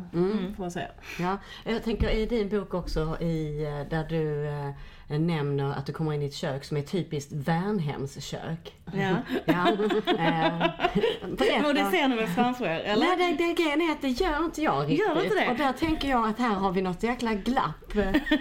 får 0.54 0.62
man 0.62 0.70
säga. 0.70 0.88
Ja, 1.20 1.38
jag 1.64 1.82
tänker 1.82 2.10
i 2.10 2.26
din 2.26 2.48
bok 2.48 2.74
också 2.74 3.16
i, 3.20 3.64
eh, 3.64 3.90
där 3.90 4.08
du 4.08 4.46
eh, 4.46 4.70
nämner 5.08 5.72
att 5.72 5.86
du 5.86 5.92
kommer 5.92 6.12
in 6.12 6.22
i 6.22 6.26
ett 6.26 6.34
kök 6.34 6.64
som 6.64 6.76
är 6.76 6.82
typiskt 6.82 7.32
Värnhems 7.32 8.24
kök. 8.24 8.74
Ja. 8.94 9.16
Ja, 9.44 9.68
eh. 10.18 11.66
Och 11.66 11.74
det 11.74 11.90
ser 11.90 12.08
ni 12.08 12.16
väl 12.16 12.26
framför 12.26 12.64
er, 12.64 12.80
eller? 12.80 13.06
Nej, 13.06 13.16
det, 13.36 13.44
det 13.46 13.52
grejen 13.52 13.80
är 13.82 13.92
att 13.92 14.02
det 14.02 14.08
gör 14.08 14.44
inte 14.44 14.62
jag 14.62 14.82
riktigt. 14.90 15.08
Gör 15.08 15.22
inte 15.24 15.34
det? 15.34 15.50
Och 15.50 15.56
där 15.56 15.72
tänker 15.72 16.08
jag 16.08 16.28
att 16.28 16.38
här 16.38 16.54
har 16.54 16.72
vi 16.72 16.82
något 16.82 17.02
jäkla 17.02 17.34
glapp. 17.34 17.92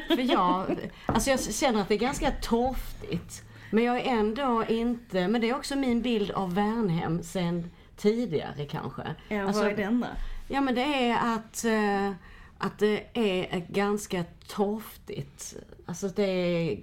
För 0.08 0.22
jag, 0.22 0.78
alltså 1.06 1.30
jag 1.30 1.40
känner 1.54 1.82
att 1.82 1.88
det 1.88 1.94
är 1.96 2.00
ganska 2.00 2.32
torftigt. 2.32 3.44
Men 3.72 3.84
jag 3.84 3.98
är 3.98 4.06
ändå 4.06 4.64
inte, 4.68 5.28
men 5.28 5.42
det 5.42 5.50
är 5.50 5.56
också 5.56 5.76
min 5.76 6.02
bild 6.02 6.32
av 6.32 6.54
Värnhem 6.56 7.24
sen 7.24 7.72
tidigare 7.98 8.66
kanske. 8.66 9.02
Ja, 9.28 9.44
Alltså, 9.48 9.62
vad 9.64 9.72
är 9.72 9.78
den 9.78 10.00
då? 10.00 10.08
Ja 10.48 10.62
men 10.62 10.76
det 10.76 11.10
är 11.10 11.36
att, 11.36 11.66
eh, 11.66 12.12
att 12.58 12.80
det 12.80 13.04
är 13.14 13.66
ganska 13.70 14.24
torftigt. 14.48 15.56
Alltså 15.86 16.08
det 16.08 16.24
är 16.24 16.78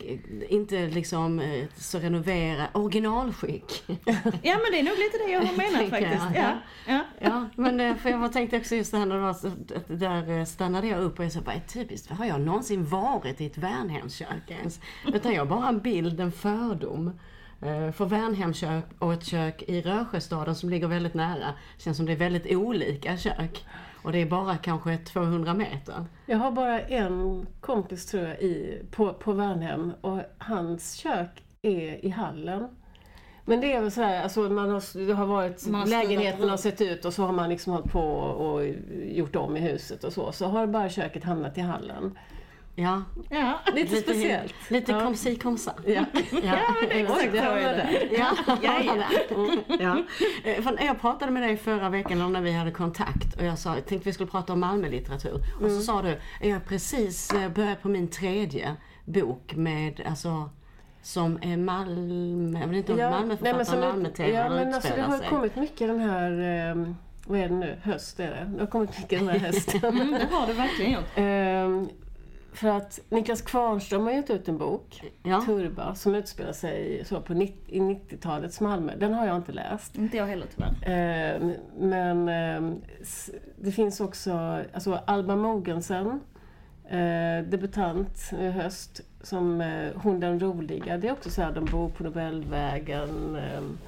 inte 0.52 0.86
liksom 0.86 1.40
eh, 1.40 1.64
så 1.76 1.98
renoverat, 1.98 2.68
originalskick. 2.72 3.84
Ja 4.42 4.58
men 4.62 4.72
det 4.72 4.78
är 4.78 4.82
nog 4.82 4.98
lite 4.98 5.18
det 5.26 5.32
jag 5.32 5.40
har 5.40 5.56
menat 5.56 5.72
Tänker 5.90 6.00
jag, 6.00 6.20
faktiskt. 6.20 6.36
Ja. 6.36 6.58
Ja. 6.86 7.04
Ja, 7.20 7.48
men 7.56 7.80
eh, 7.80 7.96
för 7.96 8.10
jag 8.10 8.32
tänkte 8.32 8.56
också 8.56 8.74
just 8.74 8.92
det 8.92 8.98
här 8.98 9.06
när 9.06 9.14
det 9.14 9.22
var 9.22 9.34
så, 9.34 9.50
där 9.86 10.38
eh, 10.38 10.44
stannade 10.44 10.86
jag 10.86 11.00
upp 11.02 11.18
och 11.18 11.24
jag 11.24 11.32
sa 11.32 11.40
bara 11.40 11.60
typiskt, 11.60 12.10
har 12.10 12.24
jag 12.24 12.40
någonsin 12.40 12.84
varit 12.84 13.40
i 13.40 13.46
ett 13.46 13.58
Värnhemskök 13.58 14.50
ens? 14.50 14.80
Utan 15.06 15.32
jag 15.32 15.40
har 15.40 15.56
bara 15.56 15.68
en 15.68 15.80
bild, 15.80 16.20
en 16.20 16.32
fördom. 16.32 17.18
För 17.94 18.04
Värnhemskök 18.04 18.84
och 18.98 19.12
ett 19.12 19.24
kök 19.24 19.62
i 19.62 19.80
Rösjöstaden 19.80 20.54
som 20.54 20.70
ligger 20.70 20.86
väldigt 20.86 21.14
nära 21.14 21.54
känns 21.78 21.96
som 21.96 22.06
det 22.06 22.12
är 22.12 22.16
väldigt 22.16 22.46
olika 22.56 23.16
kök. 23.16 23.64
Och 24.02 24.12
det 24.12 24.18
är 24.18 24.26
bara 24.26 24.56
kanske 24.56 24.98
200 24.98 25.54
meter. 25.54 26.04
Jag 26.26 26.38
har 26.38 26.50
bara 26.50 26.80
en 26.80 27.46
kompis 27.60 28.06
tror 28.06 28.22
jag 28.22 28.40
i, 28.40 28.82
på, 28.90 29.12
på 29.12 29.32
Värnhem 29.32 29.92
och 30.00 30.18
hans 30.38 30.92
kök 30.94 31.42
är 31.62 32.04
i 32.04 32.08
hallen. 32.08 32.68
Men 33.44 33.60
det 33.60 33.72
är 33.72 33.80
väl 33.80 33.90
så 33.90 34.02
här, 34.02 34.22
alltså 34.22 34.40
man 34.40 34.70
har, 34.70 35.06
det 35.06 35.12
har 35.12 35.26
varit, 35.26 35.66
Man 35.66 35.80
har 35.80 35.88
lägenheten 35.88 36.48
har 36.48 36.56
sett 36.56 36.80
ut 36.80 37.04
och 37.04 37.14
så 37.14 37.22
har 37.22 37.32
man 37.32 37.48
liksom 37.48 37.72
hållit 37.72 37.92
på 37.92 38.00
och 38.00 38.66
gjort 39.04 39.36
om 39.36 39.56
i 39.56 39.60
huset 39.60 40.04
och 40.04 40.12
så. 40.12 40.32
Så 40.32 40.46
har 40.46 40.66
bara 40.66 40.88
köket 40.88 41.24
hamnat 41.24 41.58
i 41.58 41.60
hallen. 41.60 42.18
Ja, 42.74 43.02
Ja. 43.30 43.58
Lite, 43.74 43.96
speciellt. 43.96 44.54
Lite 44.68 44.92
Ja. 44.92 45.00
kom 45.00 45.14
si 45.16 45.36
kom 45.36 45.58
sa. 45.58 45.72
Ja. 45.86 45.92
Ja, 45.92 46.04
men 46.80 46.88
det 46.88 47.00
är 47.00 47.02
exakt 47.02 47.20
Oj, 47.22 47.28
det 47.32 47.38
så 47.38 47.44
är 47.44 47.50
hamnade 47.54 47.76
det. 47.76 48.16
Ja, 48.16 48.36
Ja, 48.62 48.82
ja. 49.78 50.04
ja. 50.44 50.78
Eh, 50.78 50.86
Jag 50.86 51.00
pratade 51.00 51.32
med 51.32 51.42
dig 51.42 51.56
förra 51.56 51.88
veckan 51.88 52.32
när 52.32 52.40
vi 52.40 52.52
hade 52.52 52.70
kontakt 52.70 53.34
och 53.38 53.44
jag 53.44 53.58
sa, 53.58 53.74
jag 53.74 53.86
tänkte 53.86 54.08
vi 54.08 54.12
skulle 54.12 54.30
prata 54.30 54.52
om 54.52 54.60
Malmölitteratur. 54.60 55.40
Och 55.60 55.70
så 55.70 55.80
sa 55.80 56.02
du, 56.02 56.18
jag 56.40 56.52
har 56.52 56.60
precis 56.60 57.32
eh, 57.32 57.48
börjat 57.48 57.82
på 57.82 57.88
min 57.88 58.08
tredje 58.08 58.76
bok 59.04 59.54
med, 59.56 60.00
alltså 60.06 60.50
som 61.02 61.38
är 61.42 61.56
Malmö, 61.56 62.60
jag 62.60 62.68
vet 62.68 62.76
inte 62.76 62.92
om 62.92 62.98
men 62.98 63.10
Malmöförfattaren 63.10 63.80
Malmö-TV 63.80 64.32
ja, 64.32 64.48
men 64.48 64.74
alltså, 64.74 64.92
det 64.96 65.02
har 65.02 65.18
sig. 65.18 65.28
kommit 65.28 65.56
mycket 65.56 65.88
den 65.88 66.00
här, 66.00 66.30
eh, 66.70 66.86
vad 67.26 67.40
är 67.40 67.48
det 67.48 67.54
nu, 67.54 67.78
höst 67.82 68.20
är 68.20 68.30
det. 68.30 68.50
Det 68.54 68.60
har 68.60 68.66
kommit 68.66 68.98
mycket 68.98 69.18
den 69.20 69.28
här 69.28 69.38
hösten. 69.46 69.80
Mm, 69.84 70.10
det 70.12 70.28
har 70.30 70.46
du 70.46 70.52
verkligen 70.52 70.92
gjort. 70.92 71.18
För 72.52 72.68
att 72.68 73.00
Niklas 73.08 73.42
Kvarnström 73.42 74.02
har 74.02 74.10
gett 74.12 74.30
ut 74.30 74.48
en 74.48 74.58
bok, 74.58 75.02
Ja. 75.22 75.40
Turba, 75.46 75.94
som 75.94 76.14
utspelar 76.14 76.52
sig 76.52 77.04
så 77.04 77.20
på 77.20 77.34
90, 77.34 77.56
i 77.66 77.80
90-talets 77.80 78.60
Malmö. 78.60 78.92
Den 78.96 79.14
har 79.14 79.26
jag 79.26 79.36
inte 79.36 79.52
läst. 79.52 79.96
Inte 79.96 80.16
jag 80.16 80.26
heller 80.26 80.46
tyvärr. 80.56 80.74
Ehm, 80.86 81.52
men 81.78 82.28
s- 83.02 83.30
det 83.60 83.72
finns 83.72 84.00
också 84.00 84.60
alltså 84.74 85.00
Alba 85.06 85.36
Mogensen, 85.36 86.20
eh, 86.88 87.44
debutant 87.48 88.32
i 88.40 88.46
höst, 88.48 89.00
som 89.22 89.60
eh, 89.60 89.88
Hon 89.94 90.20
den 90.20 90.40
roliga. 90.40 90.96
Det 90.98 91.08
är 91.08 91.12
också 91.12 91.30
så 91.30 91.42
här, 91.42 91.52
de 91.52 91.64
bor 91.64 91.88
på 91.88 92.02
Nobelvägen. 92.04 93.36
jag 93.54 93.78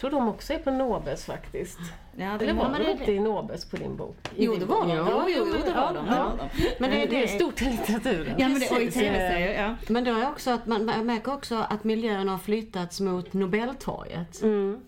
tror 0.00 0.10
de 0.10 0.28
också 0.28 0.52
är 0.52 0.58
på 0.58 0.70
Nobes 0.70 1.24
faktiskt. 1.24 1.78
Ja, 2.16 2.36
det 2.38 2.44
Eller 2.44 2.54
var 2.54 2.68
men 2.70 2.80
de 2.80 2.84
det- 2.86 2.90
inte 2.92 3.12
i 3.12 3.20
Nobes 3.20 3.64
på 3.70 3.76
din 3.76 3.96
bok? 3.96 4.16
I 4.36 4.44
Jo, 4.44 4.54
det 4.56 4.64
var 4.64 4.80
de. 4.86 4.90
Ja, 4.90 5.06
Jo, 5.10 5.22
jo, 5.36 5.46
jo, 5.46 5.62
det 5.66 5.72
var 5.74 5.94
de. 5.94 6.04
Det 6.06 6.10
var 6.10 6.32
de. 6.38 6.64
Men 6.78 6.90
det, 6.90 7.06
det 7.06 7.22
är 7.22 7.26
stort 7.26 7.62
i 7.62 7.64
litteraturen. 7.64 8.34
Ja, 8.38 8.48
men 8.48 8.60
det, 8.60 8.70
och 8.70 8.80
i 8.82 8.90
tv-serier, 8.90 9.62
ja. 9.62 9.74
Men 9.92 10.04
då 10.04 10.10
är 10.10 10.28
också 10.28 10.50
att 10.50 10.66
man, 10.66 10.84
man 10.84 11.06
märker 11.06 11.34
också 11.34 11.54
att 11.70 11.84
miljön 11.84 12.28
har 12.28 12.38
flyttats 12.38 13.00
mot 13.00 13.32
Nobeltorget. 13.32 14.42
Mm. 14.42 14.80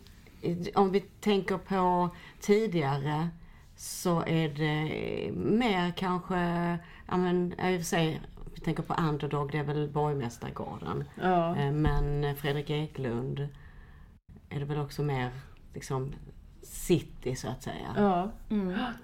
Om 0.74 0.92
vi 0.92 1.00
tänker 1.00 1.58
på 1.58 2.08
tidigare 2.40 3.28
så 3.76 4.22
är 4.26 4.48
det 4.48 5.32
mer 5.32 5.92
kanske, 5.96 6.38
ja 7.08 7.16
men 7.16 7.52
i 7.52 7.76
och 7.76 7.80
för 7.80 7.84
sig, 7.84 8.20
vi 8.54 8.60
tänker 8.60 8.82
på 8.82 8.94
Underdog, 9.08 9.52
det 9.52 9.58
är 9.58 9.62
väl 9.62 9.88
Borgmästargården. 9.88 11.04
Ja. 11.22 11.56
Eh, 11.56 11.72
Men 11.72 12.36
Fredrik 12.36 12.70
Eklund 12.70 13.48
är 14.50 14.58
det 14.58 14.64
väl 14.64 14.78
också 14.78 15.02
mer 15.02 15.30
liksom 15.74 16.14
city 16.62 17.36
så 17.36 17.48
att 17.48 17.62
säga. 17.62 17.94
Ja. 17.96 18.30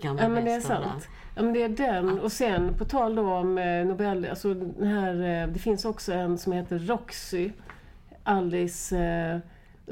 Gamla 0.00 0.22
Ja 0.22 0.28
men 0.28 0.44
det 0.44 0.52
är 0.52 0.60
sant. 0.60 1.08
Ja 1.36 1.42
men 1.42 1.52
det 1.52 1.62
är 1.62 1.68
den 1.68 2.20
och 2.20 2.32
sen 2.32 2.74
på 2.74 2.84
tal 2.84 3.14
då 3.14 3.34
om 3.34 3.58
eh, 3.58 3.86
Nobel, 3.86 4.26
alltså 4.30 4.54
den 4.54 4.86
här, 4.86 5.42
eh, 5.42 5.48
det 5.48 5.58
finns 5.58 5.84
också 5.84 6.12
en 6.12 6.38
som 6.38 6.52
heter 6.52 6.78
Roxy. 6.78 7.50
Alice, 8.22 8.98
eh, 8.98 9.38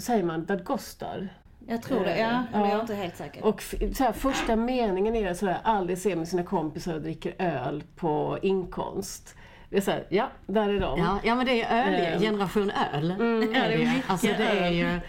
säger 0.00 0.24
man, 0.24 0.44
Dadgostar. 0.44 1.28
Jag 1.66 1.82
tror 1.82 2.04
det, 2.04 2.18
ja. 2.18 2.44
Ja. 2.52 2.58
Eller 2.58 2.68
jag 2.68 2.76
är 2.76 2.80
inte 2.80 2.94
helt 2.94 3.16
säker. 3.16 3.44
Och 3.44 3.62
så 3.62 4.04
här, 4.04 4.12
första 4.12 4.56
meningen 4.56 5.14
är 5.14 5.34
sådär, 5.34 5.58
Alice 5.62 6.10
är 6.10 6.16
med 6.16 6.28
sina 6.28 6.42
kompisar 6.42 6.94
och 6.94 7.02
dricker 7.02 7.34
öl 7.38 7.84
på 7.96 8.38
inkomst. 8.42 9.36
Det 9.72 9.78
är 9.78 9.80
såhär, 9.80 10.06
ja, 10.10 10.28
där 10.46 10.68
är 10.68 10.80
de. 10.80 10.98
Ja, 10.98 11.18
ja 11.24 11.34
men 11.34 11.46
det 11.46 11.62
är 11.62 11.86
öl, 11.86 11.94
Ehm. 12.14 12.20
generation 12.20 12.70
öl. 12.92 13.08
Det 13.18 13.56
är 13.58 13.70
ju. 13.78 13.86
mycket 13.86 14.10
alltså 14.10 14.26
det 14.26 14.44
är 14.48 14.70
ju 14.70 15.00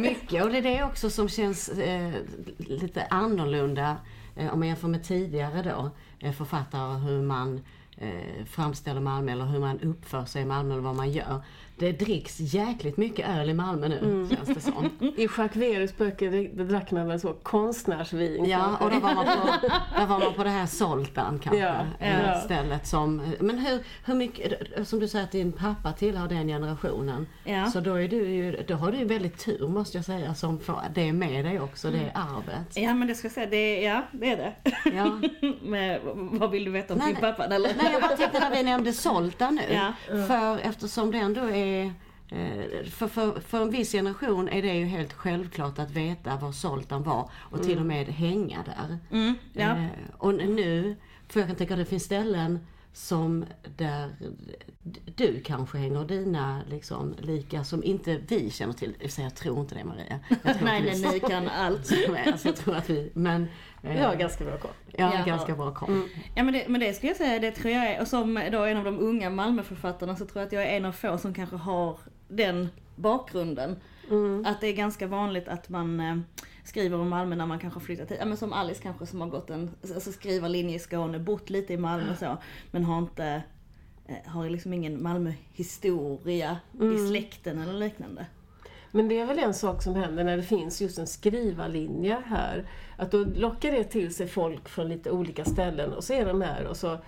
mycket 0.00 0.44
och 0.44 0.50
det 0.50 0.58
är 0.58 0.62
det 0.62 0.82
också 0.84 1.10
som 1.10 1.28
känns 1.28 1.68
eh, 1.68 2.10
lite 2.58 3.06
annorlunda 3.10 3.96
eh, 4.36 4.52
om 4.52 4.58
man 4.58 4.68
jämför 4.68 4.88
med 4.88 5.04
tidigare 5.04 5.62
då 5.62 5.90
eh, 6.26 6.32
författare 6.32 6.98
hur 6.98 7.22
man 7.22 7.60
eh, 7.96 8.44
framställer 8.50 9.00
Malmö 9.00 9.32
eller 9.32 9.44
hur 9.44 9.58
man 9.60 9.80
uppför 9.80 10.24
sig 10.24 10.42
i 10.42 10.44
Malmö 10.44 10.72
eller 10.74 10.82
vad 10.82 10.96
man 10.96 11.10
gör. 11.10 11.40
Det 11.78 11.92
dricks 11.92 12.40
jäkligt 12.40 12.96
mycket 12.96 13.28
öl 13.28 13.50
i 13.50 13.54
Malmö 13.54 13.88
nu, 13.88 13.98
Mm. 13.98 14.28
känns 14.36 14.48
det 14.48 14.60
som. 14.60 14.84
I 15.16 15.22
Jacques 15.22 15.56
Verus 15.56 15.96
böcker 15.96 16.30
det, 16.30 16.64
drack 16.64 16.90
man 16.90 17.08
väl 17.08 17.20
så 17.20 17.32
konstnärsvin 17.32 18.44
Ja, 18.44 18.58
kanske. 18.58 18.84
och 18.84 18.90
då 18.90 18.98
var 18.98 19.14
man 19.14 19.24
på, 19.24 19.68
var 20.08 20.18
man 20.18 20.34
på 20.34 20.44
det 20.44 20.50
här 20.50 20.66
Zoltan 20.66 21.38
kanske, 21.38 21.60
Ja, 21.62 21.76
eh, 22.00 22.20
ja. 22.22 22.40
stället 22.40 22.86
som... 22.86 23.22
Men 23.40 23.58
hur, 23.58 23.80
hur 24.04 24.14
mycket, 24.14 24.52
som 24.88 24.98
du 25.00 25.08
säger 25.08 25.24
att 25.24 25.32
din 25.32 25.52
pappa 25.52 25.92
tillhör 25.92 26.28
den 26.28 26.48
generationen. 26.48 27.26
Ja. 27.44 27.66
Så 27.66 27.80
då, 27.80 27.94
är 27.94 28.08
du 28.08 28.16
ju, 28.30 28.64
då 28.68 28.74
har 28.74 28.92
du 28.92 28.98
ju 28.98 29.04
väldigt 29.04 29.38
tur 29.44 29.68
måste 29.68 29.98
jag 29.98 30.04
säga 30.04 30.34
som 30.34 30.58
får 30.58 30.80
det 30.94 31.12
med 31.12 31.44
dig 31.44 31.60
också, 31.60 31.90
det 31.90 32.10
arvet. 32.14 32.76
Ja 32.76 32.94
men 32.94 33.08
det 33.08 33.14
ska 33.14 33.26
jag 33.26 33.32
säga, 33.32 33.46
det 33.50 33.84
är, 33.86 33.90
ja 33.90 34.02
det 34.12 34.32
är 34.32 34.36
det. 34.36 34.52
Ja. 34.96 35.20
Men 35.62 35.98
vad 36.38 36.50
vill 36.50 36.64
du 36.64 36.70
veta 36.70 36.94
om 36.94 36.98
Nej, 36.98 37.12
din 37.12 37.20
pappa? 37.20 37.44
Eller? 37.44 37.70
Nej, 37.82 37.92
jag 37.92 38.02
bara 38.02 38.16
tänkte 38.16 38.40
när 38.40 38.50
vi 38.50 38.62
nämnde 38.62 38.92
Zoltan 38.92 39.54
nu. 39.54 39.80
För 40.26 40.58
eftersom 40.58 41.10
det 41.10 41.18
ändå 41.18 41.40
är... 41.40 41.65
eh, 41.74 42.84
För, 42.90 43.08
för, 43.08 43.40
för 43.40 43.62
en 43.62 43.70
viss 43.70 43.92
generation 43.92 44.48
är 44.48 44.62
det 44.62 44.74
ju 44.74 44.84
helt 44.84 45.12
självklart 45.12 45.78
att 45.78 45.90
veta 45.90 46.36
var 46.36 46.52
Zoltan 46.52 47.02
var 47.02 47.30
och 47.34 47.62
till 47.62 47.78
och 47.78 47.86
med 47.86 48.06
hänga 48.08 48.64
där. 48.66 48.98
Mm, 49.10 49.34
ja. 49.52 49.76
Eh, 49.76 49.86
Och 50.18 50.34
nu, 50.34 50.96
för 51.28 51.40
jag 51.40 51.46
kan 51.48 51.56
tänka 51.56 51.74
att 51.74 51.80
det 51.80 51.84
finns 51.86 52.04
ställen 52.04 52.66
som 52.96 53.44
där 53.76 54.14
du 55.16 55.40
kanske 55.40 55.78
hänger 55.78 56.04
dina 56.04 56.60
liksom 56.70 57.14
lika 57.18 57.64
som 57.64 57.84
inte 57.84 58.16
vi 58.28 58.50
känner 58.50 58.72
till. 58.72 58.94
Så 59.08 59.20
jag 59.22 59.34
tror 59.34 59.60
inte 59.60 59.74
det 59.74 59.84
Maria. 59.84 60.20
Jag 60.28 60.54
tror 60.56 60.64
nej, 60.64 60.82
nej, 61.02 61.12
ni 61.12 61.20
kan 61.20 61.48
allt. 61.48 61.92
alltså, 62.26 62.48
jag 62.48 62.56
tror 62.56 62.76
att 62.76 62.90
vi, 62.90 63.10
men... 63.14 63.48
eh, 63.82 63.96
Jag 64.00 64.08
har 64.08 64.14
ganska 64.16 64.44
bra 64.44 64.56
koll. 64.58 64.70
jag 64.92 65.06
har 65.06 65.18
Ja. 65.18 65.24
ganska 65.24 65.54
bra 65.54 65.74
koll. 65.74 66.02
Ja 66.34 66.42
men 66.42 66.54
det, 66.54 66.64
men 66.68 66.80
det 66.80 66.92
skulle 66.92 67.10
jag 67.10 67.16
säga, 67.16 67.38
det 67.38 67.50
tror 67.50 67.72
jag 67.74 67.86
är, 67.86 68.00
och 68.00 68.08
som 68.08 68.40
då 68.52 68.62
en 68.62 68.76
av 68.76 68.84
de 68.84 68.98
unga 68.98 69.30
Malmöförfattarna 69.30 70.16
så 70.16 70.24
tror 70.26 70.40
jag 70.40 70.46
att 70.46 70.52
jag 70.52 70.62
är 70.62 70.76
en 70.76 70.84
av 70.84 70.92
få 70.92 71.18
som 71.18 71.34
kanske 71.34 71.56
har 71.56 71.98
den 72.28 72.68
bakgrunden. 72.96 73.76
Att 74.44 74.60
det 74.60 74.66
är 74.66 74.72
ganska 74.72 75.06
vanligt 75.06 75.48
att 75.48 75.68
man 75.68 76.00
eh, 76.00 76.16
skriver 76.64 76.98
om 76.98 77.08
Malmö 77.08 77.36
när 77.36 77.46
man 77.46 77.58
kanske 77.58 77.80
har 77.80 77.84
flyttat 77.84 78.10
hit. 78.10 78.18
Ja 78.20 78.26
men 78.26 78.36
som 78.36 78.52
Alice 78.52 78.82
kanske 78.82 79.06
som 79.06 79.20
har 79.20 79.28
gått 79.28 79.50
en 79.50 79.70
alltså 79.94 80.12
skrivarlinje 80.12 80.76
i 80.76 80.78
Skåne, 80.78 81.18
bott 81.18 81.50
lite 81.50 81.72
i 81.72 81.76
Malmö 81.76 82.12
och 82.12 82.18
så. 82.18 82.36
Men 82.70 82.84
har 82.84 82.98
inte, 82.98 83.42
eh, 84.06 84.30
har 84.30 84.50
liksom 84.50 84.72
ingen 84.72 85.02
Malmöhistoria 85.02 86.58
i 86.72 87.08
släkten 87.08 87.58
eller 87.58 87.72
liknande. 87.72 88.26
Men 88.90 89.08
det 89.08 89.18
är 89.18 89.26
väl 89.26 89.38
en 89.38 89.54
sak 89.54 89.82
som 89.82 89.94
händer 89.94 90.24
när 90.24 90.36
det 90.36 90.42
finns 90.42 90.80
just 90.80 90.98
en 90.98 91.06
skrivarlinje 91.06 92.22
här. 92.26 92.68
Att 92.96 93.10
då 93.10 93.18
lockar 93.18 93.72
det 93.72 93.84
till 93.84 94.14
sig 94.14 94.28
folk 94.28 94.68
från 94.68 94.88
lite 94.88 95.10
olika 95.10 95.44
ställen 95.44 95.92
och 95.92 96.04
så 96.04 96.12
är 96.12 96.26
de 96.26 96.42
här 96.42 96.64
och 96.64 96.76
så 96.76 96.98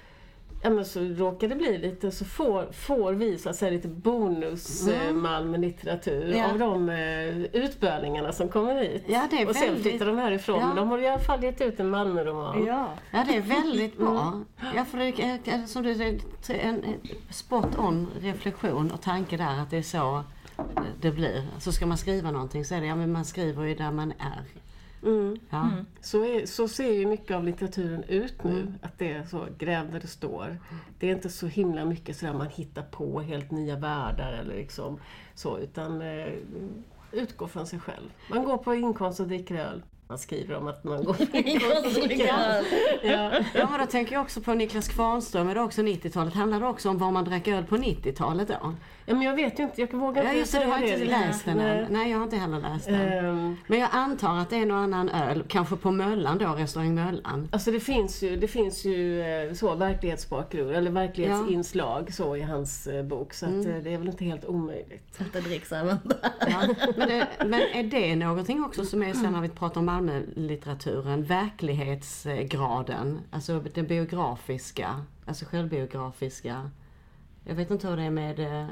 Ja 0.62 0.70
men 0.70 0.84
så 0.84 1.00
råkar 1.00 1.48
det 1.48 1.54
bli 1.54 1.78
lite, 1.78 2.10
så 2.10 2.24
får, 2.24 2.72
får 2.72 3.12
vi 3.12 3.38
så 3.38 3.50
att 3.50 3.56
säga 3.56 3.70
lite 3.70 3.88
bonus 3.88 4.88
eh, 4.88 5.12
Malmö-litteratur 5.12 6.34
Ja. 6.36 6.50
av 6.52 6.58
de 6.58 6.88
eh, 6.88 7.38
utbörningarna 7.62 8.32
som 8.32 8.48
kommer 8.48 8.74
hit. 8.82 9.04
Ja, 9.06 9.26
det 9.30 9.42
är 9.42 9.48
och 9.48 9.54
sen 9.56 9.66
väldigt- 9.66 9.82
flyttar 9.82 10.06
de 10.06 10.18
härifrån. 10.18 10.60
Ja. 10.60 10.72
De 10.76 10.88
har 10.88 10.98
i 10.98 11.08
alla 11.08 11.18
fall 11.18 11.42
gett 11.44 11.60
ut 11.60 11.80
en 11.80 11.90
Malmö-roman. 11.90 12.64
Ja. 12.66 12.88
Ja, 13.10 13.24
det 13.28 13.36
är 13.36 13.40
väldigt 13.40 13.98
bra. 13.98 14.40
Ja, 14.76 14.84
för 14.84 14.98
det 14.98 15.04
är, 15.50 15.66
som 15.66 15.82
du 15.82 15.94
säger, 15.94 16.20
en 16.60 16.84
spot 17.30 17.78
on 17.78 18.06
reflektion 18.20 18.90
och 18.90 19.00
tanke 19.00 19.36
där 19.36 19.58
att 19.62 19.70
det 19.70 19.76
är 19.78 19.82
så 19.82 20.22
det 21.00 21.10
blir. 21.10 21.46
Så 21.58 21.72
ska 21.72 21.86
man 21.86 21.98
skriva 21.98 22.30
någonting 22.30 22.64
så 22.64 22.74
är 22.74 22.80
det, 22.80 22.86
ja 22.86 22.96
men 22.96 23.12
man 23.12 23.24
skriver 23.24 23.64
ju 23.64 23.74
där 23.74 23.90
man 23.92 24.10
är. 24.18 24.42
Mm. 25.02 25.38
Ja. 25.50 25.70
Så, 26.00 26.24
är, 26.24 26.46
så 26.46 26.68
ser 26.68 26.92
ju 26.92 27.06
mycket 27.06 27.36
av 27.36 27.44
litteraturen 27.44 28.04
ut 28.04 28.44
nu. 28.44 28.60
Mm. 28.60 28.74
Att 28.82 28.98
det 28.98 29.12
är 29.12 29.24
så, 29.24 29.46
gräv 29.58 29.92
där 29.92 30.00
det 30.00 30.06
står. 30.06 30.58
Det 30.98 31.08
är 31.10 31.14
inte 31.14 31.30
så 31.30 31.46
himla 31.46 31.84
mycket 31.84 32.16
sådär 32.16 32.32
man 32.32 32.48
hittar 32.48 32.82
på 32.82 33.20
helt 33.20 33.50
nya 33.50 33.76
världar 33.76 34.32
eller 34.32 34.56
liksom 34.56 35.00
så, 35.34 35.58
utan 35.58 36.02
eh, 36.02 36.32
utgå 37.12 37.48
från 37.48 37.66
sig 37.66 37.80
själv. 37.80 38.12
Man 38.30 38.44
går 38.44 38.58
på 38.58 38.74
inkomst 38.74 39.20
och 39.20 39.26
dricker 39.26 39.54
öl. 39.54 39.82
Man 40.08 40.18
skriver 40.18 40.56
om 40.56 40.66
att 40.66 40.84
man 40.84 41.04
går 41.04 41.14
på 41.14 41.22
inkomst 41.36 41.86
och 41.96 42.02
dricker 42.02 42.28
öl. 42.28 42.64
Ja. 43.02 43.32
ja, 43.54 43.68
men 43.70 43.80
då 43.80 43.86
tänker 43.86 44.12
jag 44.12 44.22
också 44.22 44.40
på 44.40 44.54
Niklas 44.54 44.88
Kvarnström, 44.88 45.48
är 45.48 45.54
det 45.54 45.60
också 45.60 45.82
90-talet? 45.82 46.34
Handlar 46.34 46.60
det 46.60 46.66
också 46.66 46.90
om 46.90 46.98
var 46.98 47.10
man 47.10 47.24
drack 47.24 47.48
öl 47.48 47.64
på 47.64 47.76
90-talet 47.76 48.48
då? 48.48 48.74
Ja, 49.08 49.14
men 49.14 49.22
jag 49.22 49.34
vet 49.34 49.58
ju 49.58 49.62
inte, 49.62 49.80
jag 49.80 49.92
vågar 49.94 50.22
Ja 50.22 50.28
inte 50.28 50.38
just 50.38 50.52
det, 50.52 50.58
du 50.64 50.66
har 50.70 50.78
inte 50.78 50.98
säga 50.98 51.18
läst 51.26 51.44
den 51.44 51.60
än. 51.60 51.76
Nej. 51.76 51.86
Nej, 51.90 52.10
jag 52.10 52.18
har 52.18 52.24
inte 52.24 52.36
heller 52.36 52.60
läst 52.60 52.86
den. 52.86 52.94
Ehm, 53.24 53.56
Men 53.66 53.78
jag 53.78 53.88
antar 53.92 54.36
att 54.38 54.50
det 54.50 54.56
är 54.56 54.66
någon 54.66 54.78
annan 54.94 55.08
öl, 55.08 55.44
kanske 55.48 55.76
på 55.76 55.90
Möllan 55.90 56.38
då, 56.38 56.46
restaurang 56.46 56.94
Möllan. 56.94 57.48
Alltså 57.52 57.70
det 57.70 57.80
finns 57.80 58.22
ju, 58.22 58.36
det 58.36 58.48
finns 58.48 58.84
ju 58.84 59.22
eh, 59.22 59.52
så 59.52 59.74
verklighetsbakgrund, 59.74 60.70
eller 60.70 60.90
verklighetsinslag 60.90 62.12
så 62.14 62.36
i 62.36 62.42
hans 62.42 62.86
eh, 62.86 63.04
bok. 63.04 63.34
Så 63.34 63.46
Mm. 63.46 63.60
att, 63.60 63.66
eh, 63.66 63.74
det 63.76 63.94
är 63.94 63.98
väl 63.98 64.08
inte 64.08 64.24
helt 64.24 64.44
omöjligt. 64.44 65.20
Att 65.20 65.32
det 65.32 65.40
dricks 65.40 65.72
även 65.72 65.98
där. 66.04 66.18
Ja, 66.40 66.74
men, 66.96 67.08
det, 67.08 67.26
men 67.46 67.60
är 67.74 67.82
det 67.82 68.16
någonting 68.16 68.64
också 68.64 68.84
som 68.84 69.02
är, 69.02 69.12
sen 69.12 69.32
när 69.32 69.40
vi 69.40 69.48
pratar 69.48 69.80
om 69.80 69.86
Malmölitteraturen, 69.86 71.24
verklighetsgraden, 71.24 73.20
alltså 73.30 73.60
den 73.74 73.86
biografiska, 73.86 75.04
alltså 75.26 75.44
självbiografiska. 75.44 76.70
Jag 77.48 77.54
vet 77.54 77.70
inte 77.70 77.88
hur 77.88 77.96
det 77.96 78.02
är 78.02 78.10
med, 78.10 78.40
eh, 78.40 78.68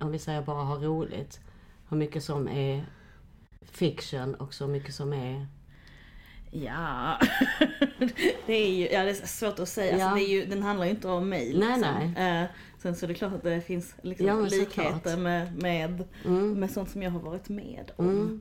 om 0.00 0.10
vi 0.12 0.18
säger 0.18 0.42
bara 0.42 0.64
ha 0.64 0.76
roligt, 0.76 1.40
hur 1.88 1.96
mycket 1.96 2.24
som 2.24 2.48
är 2.48 2.84
fiction 3.62 4.34
och 4.34 4.54
så 4.54 4.66
mycket 4.66 4.94
som 4.94 5.12
är... 5.12 5.46
Ja, 6.50 7.18
det 8.46 8.52
är 8.52 8.70
ju 8.74 8.88
ja, 8.88 9.04
det 9.04 9.10
är 9.10 9.26
svårt 9.26 9.58
att 9.58 9.68
säga. 9.68 9.98
Ja. 9.98 10.04
Alltså, 10.04 10.16
det 10.16 10.22
är 10.24 10.28
ju, 10.28 10.44
den 10.46 10.62
handlar 10.62 10.84
ju 10.86 10.90
inte 10.90 11.08
om 11.08 11.28
mig. 11.28 11.54
Nej, 11.58 11.78
liksom. 11.78 12.16
Eh, 12.24 12.44
sen 12.78 12.96
så 12.96 13.06
är 13.06 13.08
det 13.08 13.14
klart 13.14 13.32
att 13.32 13.42
det 13.42 13.60
finns 13.60 13.94
liksom 14.02 14.26
Ja, 14.26 14.40
likheter 14.40 14.92
såklart. 14.94 15.18
med, 15.18 15.62
med, 15.62 16.04
Mm. 16.24 16.52
med 16.60 16.70
sånt 16.70 16.90
som 16.90 17.02
jag 17.02 17.10
har 17.10 17.20
varit 17.20 17.48
med 17.48 17.90
om. 17.96 18.08
Mm. 18.08 18.40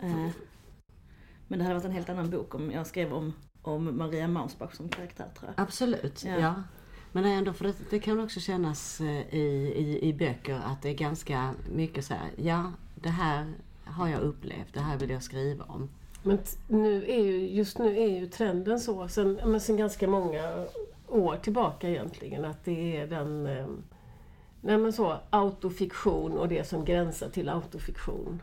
Eh, 0.00 0.30
men 1.48 1.58
det 1.58 1.64
hade 1.64 1.74
varit 1.74 1.84
en 1.84 1.92
helt 1.92 2.08
annan 2.08 2.30
bok 2.30 2.54
om 2.54 2.70
jag 2.70 2.86
skrev 2.86 3.12
om, 3.12 3.32
om 3.62 3.98
Maria 3.98 4.28
Mausbach 4.28 4.72
som 4.74 4.88
karaktär 4.88 5.26
tror 5.38 5.52
jag. 5.56 5.62
Absolut, 5.62 6.24
ja. 6.24 6.54
Men 7.14 7.24
ändå, 7.24 7.52
för 7.52 7.64
det, 7.64 7.74
det 7.90 7.98
kan 7.98 8.20
också 8.20 8.40
kännas 8.40 9.00
eh, 9.00 9.34
i, 9.34 9.72
i, 9.76 10.08
i 10.08 10.12
böcker 10.12 10.54
att 10.54 10.82
det 10.82 10.88
är 10.88 10.94
ganska 10.94 11.54
mycket 11.72 12.04
så 12.04 12.14
här, 12.14 12.30
ja 12.36 12.72
det 12.94 13.08
här 13.08 13.52
har 13.84 14.08
jag 14.08 14.20
upplevt, 14.20 14.74
det 14.74 14.80
här 14.80 14.98
vill 14.98 15.10
jag 15.10 15.22
skriva 15.22 15.64
om. 15.64 15.88
Men 16.22 16.38
nu 16.68 17.04
är 17.04 17.24
ju, 17.24 17.48
just 17.48 17.78
nu 17.78 17.98
är 17.98 18.08
ju 18.08 18.26
trenden 18.26 18.80
så, 18.80 19.08
sen, 19.08 19.40
men 19.44 19.60
sen 19.60 19.76
ganska 19.76 20.08
många 20.08 20.66
år 21.08 21.36
tillbaka 21.36 21.88
egentligen, 21.88 22.44
att 22.44 22.64
det 22.64 22.96
är 22.96 23.06
den 23.06 23.46
eh, 23.46 23.66
nej 24.60 24.78
men 24.78 24.92
så, 24.92 25.16
autofiktion 25.30 26.38
och 26.38 26.48
det 26.48 26.68
som 26.68 26.84
gränsar 26.84 27.28
till 27.28 27.48
autofiktion 27.48 28.42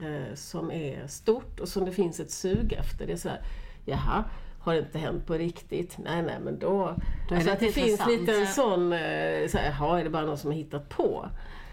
eh, 0.00 0.34
som 0.34 0.70
är 0.70 1.06
stort 1.06 1.60
och 1.60 1.68
som 1.68 1.84
det 1.84 1.92
finns 1.92 2.20
ett 2.20 2.30
sug 2.30 2.72
efter. 2.72 3.06
Det 3.06 3.12
är 3.12 3.16
så 3.16 3.28
här, 3.28 3.40
jaha, 3.84 4.24
har 4.66 4.74
det 4.74 4.80
inte 4.80 4.98
hänt 4.98 5.26
på 5.26 5.34
riktigt? 5.34 5.98
Nej, 5.98 6.22
nej, 6.22 6.38
men 6.40 6.58
då... 6.58 6.94
Då 7.28 7.34
alltså 7.34 7.48
det 7.48 7.52
att 7.52 7.60
det 7.60 7.72
finns 7.72 8.06
lite 8.06 8.34
en 8.34 8.46
sån, 8.46 8.92
eh, 8.92 9.48
så 9.48 9.58
här, 9.58 9.70
jaha, 9.70 10.00
är 10.00 10.04
det 10.04 10.10
bara 10.10 10.26
någon 10.26 10.38
som 10.38 10.50
har 10.50 10.56
hittat 10.56 10.88
på? 10.88 11.28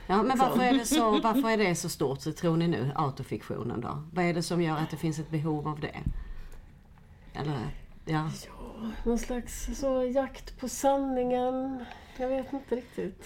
Ja, 0.08 0.24
men 0.24 0.38
varför 0.38 0.64
är, 0.64 0.74
det 0.74 0.86
så, 0.86 1.20
varför 1.24 1.50
är 1.50 1.58
det 1.58 1.76
så 1.76 1.90
stort, 1.90 2.22
så 2.22 2.32
tror 2.32 2.58
ni 2.58 2.68
nu, 2.68 2.92
autofiktionen 2.96 3.82
då? 3.82 4.04
Vad 4.14 4.26
är 4.26 4.34
det 4.34 4.44
som 4.44 4.62
gör 4.62 4.78
att 4.78 4.90
det 4.90 4.98
finns 4.98 5.20
ett 5.20 5.30
behov 5.30 5.68
av 5.68 5.80
det? 5.80 6.00
Eller, 7.34 7.58
ja. 8.06 8.30
Någon 9.04 9.20
slags 9.20 9.80
så, 9.80 10.04
jakt 10.04 10.60
på 10.60 10.70
sanningen? 10.70 11.86
Jag 12.18 12.28
vet 12.28 12.54
inte 12.54 12.76
riktigt. 12.76 13.26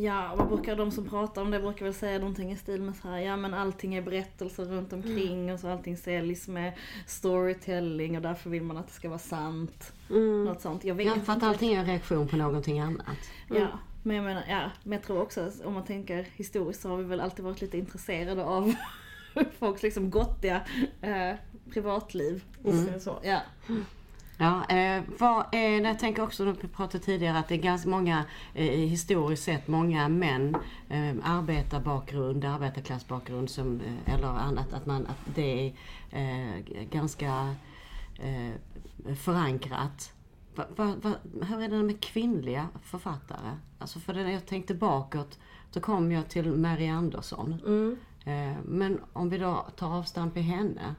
Ja, 0.00 0.34
vad 0.36 0.48
brukar 0.48 0.76
de 0.76 0.90
som 0.90 1.08
pratar 1.08 1.42
om 1.42 1.50
det 1.50 1.60
brukar 1.60 1.84
väl 1.84 1.94
säga 1.94 2.18
någonting 2.18 2.52
i 2.52 2.56
stil 2.56 2.82
med 2.82 2.96
så 2.96 3.08
här, 3.08 3.18
ja 3.18 3.36
men 3.36 3.54
allting 3.54 3.94
är 3.94 4.02
berättelser 4.02 4.64
runt 4.64 4.92
omkring 4.92 5.52
och 5.52 5.60
så 5.60 5.68
allting 5.68 5.96
säljs 5.96 6.48
med 6.48 6.72
storytelling 7.06 8.16
och 8.16 8.22
därför 8.22 8.50
vill 8.50 8.62
man 8.62 8.76
att 8.76 8.86
det 8.86 8.92
ska 8.92 9.08
vara 9.08 9.18
sant. 9.18 9.92
Mm. 10.10 10.44
Något 10.44 10.60
sånt. 10.60 10.84
Jag 10.84 10.94
vet 10.94 11.06
ja, 11.06 11.22
för 11.22 11.32
att 11.32 11.42
allting 11.42 11.74
är 11.74 11.78
en 11.78 11.86
reaktion 11.86 12.28
på 12.28 12.36
någonting 12.36 12.80
annat. 12.80 13.16
Ja, 13.48 13.68
men 14.02 14.16
jag 14.16 14.24
menar, 14.24 14.42
ja, 14.48 14.70
men 14.82 14.92
jag 14.92 15.02
tror 15.02 15.22
också 15.22 15.50
om 15.64 15.74
man 15.74 15.84
tänker 15.84 16.26
historiskt 16.36 16.82
så 16.82 16.88
har 16.88 16.96
vi 16.96 17.04
väl 17.04 17.20
alltid 17.20 17.44
varit 17.44 17.60
lite 17.60 17.78
intresserade 17.78 18.44
av 18.44 18.74
folks 19.58 19.82
liksom 19.82 20.10
gottiga 20.10 20.60
eh, 21.00 21.34
privatliv. 21.72 22.44
Det 22.62 23.00
så. 23.00 23.18
Ja. 23.22 23.40
Ja, 24.40 24.64
eh, 24.64 25.02
vad 25.18 25.44
är, 25.52 25.80
jag 25.80 25.98
tänker 25.98 26.22
också, 26.22 26.44
vi 26.44 26.68
pratade 26.68 27.04
tidigare 27.04 27.38
att 27.38 27.48
det 27.48 27.54
är 27.54 27.58
ganska 27.58 27.88
många, 27.88 28.24
eh, 28.54 28.66
historiskt 28.66 29.42
sett, 29.42 29.68
många 29.68 30.08
män, 30.08 30.56
eh, 30.88 31.14
arbetarbakgrund, 31.22 32.44
arbetarklassbakgrund 32.44 33.50
som, 33.50 33.80
eh, 33.80 34.14
eller 34.14 34.28
annat, 34.28 34.72
att, 34.72 34.86
man, 34.86 35.06
att 35.06 35.34
det 35.34 35.66
är 35.66 35.72
eh, 36.10 36.84
ganska 36.90 37.54
eh, 38.18 39.14
förankrat. 39.14 40.12
Va, 40.54 40.64
va, 40.76 40.94
va, 41.02 41.14
hur 41.42 41.62
är 41.62 41.68
det 41.68 41.82
med 41.82 42.00
kvinnliga 42.00 42.68
författare? 42.82 43.56
Alltså 43.78 44.00
för 44.00 44.14
när 44.14 44.30
jag 44.30 44.46
tänkte 44.46 44.74
bakåt, 44.74 45.38
då 45.72 45.80
kom 45.80 46.12
jag 46.12 46.28
till 46.28 46.52
Mary 46.52 46.88
Andersson. 46.88 47.60
Mm. 47.66 47.96
Eh, 48.24 48.56
men 48.64 49.00
om 49.12 49.28
vi 49.28 49.38
då 49.38 49.66
tar 49.76 49.98
avstamp 49.98 50.36
i 50.36 50.40
henne 50.40 50.94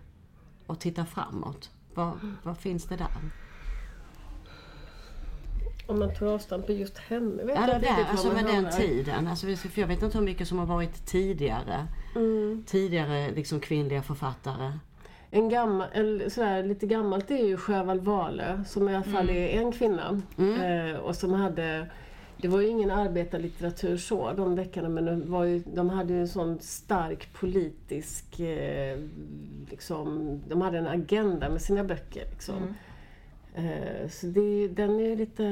och 0.66 0.80
tittar 0.80 1.06
framåt, 1.06 1.70
vad, 2.00 2.36
vad 2.44 2.58
finns 2.58 2.86
det 2.86 2.96
där? 2.96 3.08
om 5.90 6.00
man 6.00 6.14
tar 6.14 6.26
avstamp 6.26 6.66
på 6.66 6.72
just 6.72 6.98
henne. 6.98 7.44
Vet 7.44 7.56
Ja, 7.56 7.66
det 7.66 7.80
där, 7.80 8.06
alltså 8.12 8.34
med 8.34 8.46
den 8.46 8.72
tiden. 8.72 9.28
Alltså, 9.28 9.48
för 9.48 9.82
jag 9.82 9.88
vet 9.88 10.04
inte 10.04 10.18
hur 10.18 10.26
mycket 10.26 10.48
som 10.48 10.60
har 10.60 10.66
varit 10.66 11.06
tidigare. 11.06 11.88
Mm. 12.16 12.64
Tidigare 12.68 13.32
liksom 13.32 13.60
kvinnliga 13.60 14.02
författare. 14.02 14.72
En 15.32 15.50
gammal, 15.50 15.88
en, 15.94 16.30
sådär, 16.32 16.64
lite 16.64 16.88
gammalt 16.88 17.32
är 17.32 17.46
ju 17.46 17.58
Sjöwall 17.58 18.00
Wahlöö 18.00 18.64
som 18.64 18.90
i 18.90 18.96
alla 18.96 19.04
fall 19.04 19.30
är 19.30 19.48
en 19.48 19.72
kvinna. 19.72 20.22
Eh, 20.38 21.00
och 21.00 21.16
som 21.16 21.34
hade, 21.34 21.88
det 22.42 22.48
var 22.48 22.62
ju 22.62 22.68
ingen 22.68 22.92
arbetarlitteratur 22.92 23.98
så 23.98 24.34
de 24.34 24.56
veckorna 24.56 24.90
men 24.90 25.06
de, 25.06 25.32
var 25.32 25.44
ju, 25.44 25.60
de 25.60 25.90
hade 25.90 26.14
ju 26.14 26.20
en 26.20 26.28
sån 26.28 26.60
stark 26.60 27.34
politisk, 27.34 28.40
eh, 28.40 29.00
liksom, 29.70 30.40
de 30.48 30.62
hade 30.62 30.78
en 30.78 30.88
agenda 30.88 31.50
med 31.50 31.62
sina 31.62 31.84
böcker. 31.84 32.26
Liksom. 32.32 32.76
Eh, 33.56 34.10
så 34.10 34.28
det, 34.28 34.68
den 34.68 35.00
är 35.00 35.06
ju 35.06 35.16
lite, 35.16 35.44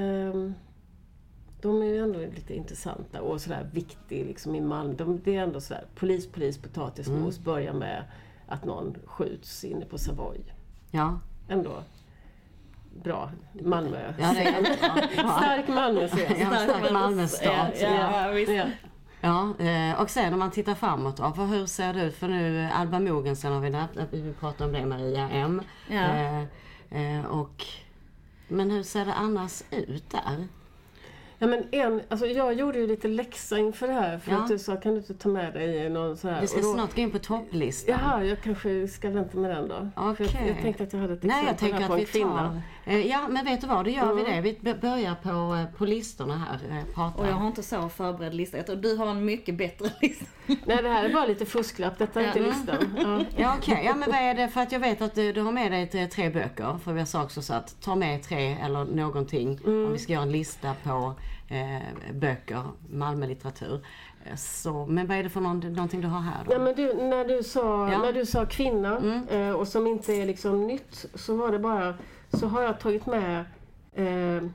de 1.61 1.81
är 1.81 1.85
ju 1.85 1.97
ändå 1.97 2.19
lite 2.19 2.55
intressanta 2.55 3.21
och 3.21 3.41
sådär 3.41 3.69
viktig 3.73 4.25
liksom 4.25 4.55
i 4.55 4.61
Malmö. 4.61 4.93
De, 4.93 5.21
det 5.23 5.35
är 5.35 5.43
ändå 5.43 5.61
sådär, 5.61 5.85
polis, 5.95 6.27
polis, 6.27 6.57
potatismos 6.57 7.39
börjar 7.39 7.73
med 7.73 8.03
att 8.47 8.65
någon 8.65 8.95
skjuts 9.05 9.63
inne 9.63 9.85
på 9.85 9.97
Savoy. 9.97 10.39
Ja, 10.91 11.19
Ändå 11.49 11.83
bra 13.03 13.31
Malmö. 13.61 14.13
ja 14.19 14.33
det 14.33 14.43
är. 14.43 14.61
Ja. 15.17 15.37
Stark 15.37 15.67
Malmö 15.67 16.01
Ja, 16.01 16.55
stark 16.57 16.91
Malmö 16.91 17.27
stad. 17.27 17.71
Ja, 17.81 18.37
ja. 18.39 18.65
Ja. 19.21 19.65
Eh, 19.65 20.01
och 20.01 20.09
sen 20.09 20.33
om 20.33 20.39
man 20.39 20.51
tittar 20.51 20.75
framåt 20.75 21.17
då, 21.17 21.31
för 21.31 21.45
hur 21.45 21.65
ser 21.65 21.93
det 21.93 22.03
ut? 22.03 22.15
För 22.15 22.27
nu 22.27 22.69
Alba 22.73 22.99
Mogensen 22.99 23.53
har 23.53 23.59
vi 23.59 23.69
där, 23.69 23.87
vi 24.11 24.33
pratar 24.39 24.65
om 24.65 24.71
det, 24.73 24.85
Maria 24.85 25.29
M. 25.29 25.61
Eh, 25.89 26.39
eh, 26.39 27.25
och, 27.25 27.65
men 28.47 28.71
hur 28.71 28.83
ser 28.83 29.05
det 29.05 29.13
annars 29.13 29.63
ut 29.71 30.09
där? 30.09 30.47
Ja, 31.39 31.47
men 31.47 31.63
en, 31.71 32.01
alltså 32.09 32.25
jag 32.25 32.53
gjorde 32.53 32.79
ju 32.79 32.87
lite 32.87 33.07
läxa 33.07 33.57
inför 33.57 33.87
det 33.87 33.93
här 33.93 34.19
för 34.19 34.31
Ja. 34.31 34.37
att 34.37 34.47
du 34.47 34.59
sa 34.59 34.75
kan 34.75 34.91
du 34.91 34.97
inte 34.97 35.13
ta 35.13 35.29
med 35.29 35.53
dig 35.53 35.89
någon 35.89 36.17
så 36.17 36.29
här. 36.29 36.41
Vi 36.41 36.47
ska 36.47 36.61
då- 36.61 36.73
snart 36.73 36.95
gå 36.95 37.01
in 37.01 37.11
på 37.11 37.19
topplistan. 37.19 37.95
Jaha, 38.01 38.23
jag 38.23 38.41
kanske 38.41 38.87
ska 38.87 39.09
vänta 39.09 39.37
med 39.37 39.51
den 39.51 39.67
då. 39.67 39.89
Okej. 39.95 40.29
jag, 40.39 40.49
jag 40.49 40.61
tänkte 40.61 40.83
att 40.83 40.93
jag 40.93 40.99
hade 40.99 41.13
ett 41.13 41.23
Nej, 41.23 41.43
jag 41.45 41.53
exempel 41.53 41.69
tänker 41.69 41.79
här 41.81 41.87
på 41.87 41.93
att 41.93 41.99
en 41.99 42.05
vi 42.05 42.11
kvinna. 42.11 42.47
tar... 42.49 42.61
Eh, 42.89 43.07
ja, 43.07 43.27
men 43.29 43.45
vet 43.45 43.61
du 43.61 43.67
vad? 43.67 43.85
Då 43.85 43.89
gör 43.91 44.13
vi 44.13 44.21
Mm. 44.21 44.43
det. 44.43 44.55
Vi 44.63 44.73
börjar 44.73 45.15
på, 45.23 45.55
eh, 45.55 45.77
på 45.77 45.85
listorna 45.85 46.37
här. 46.37 46.77
Eh, 46.77 46.93
prata. 46.95 47.21
Och 47.21 47.27
jag 47.27 47.33
har 47.33 47.47
inte 47.47 47.63
så 47.63 47.89
förberedd 47.89 48.33
lista. 48.33 48.57
Jag 48.57 48.65
tror 48.65 48.75
du 48.75 48.95
har 48.97 49.07
en 49.07 49.25
mycket 49.25 49.55
bättre 49.57 49.89
lista. 50.01 50.25
Nej, 50.47 50.83
det 50.83 50.89
här 50.89 51.03
är 51.03 51.13
bara 51.13 51.25
lite 51.25 51.45
fusklapp. 51.45 51.97
Detta 51.97 52.21
är 52.21 52.27
inte 52.27 52.39
Ja. 52.39 52.45
listan. 52.45 52.95
Ja. 52.97 53.21
Ja 53.43 53.55
okej, 53.57 53.81
ja 53.85 53.95
men 53.95 54.09
vad 54.11 54.19
är 54.21 54.33
det? 54.35 54.47
För 54.49 54.61
att 54.61 54.71
jag 54.71 54.79
vet 54.79 55.01
att 55.01 55.15
du, 55.15 55.33
du 55.33 55.41
har 55.41 55.51
med 55.51 55.71
dig 55.71 55.87
tre, 55.87 56.07
tre 56.07 56.29
böcker. 56.29 56.79
För 56.83 56.93
vi 56.93 57.05
sa 57.05 57.23
också 57.23 57.41
så 57.41 57.53
att 57.53 57.81
ta 57.81 57.95
med 57.95 58.23
tre 58.23 58.57
eller 58.63 58.85
någonting 58.85 59.59
Mm. 59.65 59.85
om 59.85 59.91
vi 59.93 59.97
ska 59.99 60.13
göra 60.13 60.23
en 60.23 60.31
lista 60.31 60.73
på 60.83 61.13
eh, 61.49 62.13
böcker, 62.13 62.61
Malmölitteratur. 62.89 63.85
Så, 64.35 64.85
men 64.85 65.07
vad 65.07 65.17
är 65.17 65.23
det 65.23 65.29
för 65.29 65.41
någon, 65.41 65.59
någonting 65.59 66.01
du 66.01 66.07
har 66.07 66.19
här 66.21 66.43
då? 66.45 66.53
Ja, 66.53 66.59
men 66.59 66.75
du, 66.75 66.93
när, 66.93 67.25
du 67.25 67.43
sa, 67.43 67.91
Ja. 67.91 67.97
när 68.01 68.13
du 68.13 68.25
sa 68.25 68.45
kvinna 68.45 68.97
Mm. 68.97 69.27
eh, 69.27 69.51
och 69.51 69.67
som 69.67 69.87
inte 69.87 70.13
är 70.13 70.25
liksom 70.25 70.67
nytt 70.67 71.05
så 71.15 71.35
var 71.35 71.51
det 71.51 71.59
bara 71.59 71.93
så 72.33 72.47
har 72.47 72.61
jag 72.61 72.79
tagit 72.79 73.05
med 73.05 73.45
eh, 73.93 74.49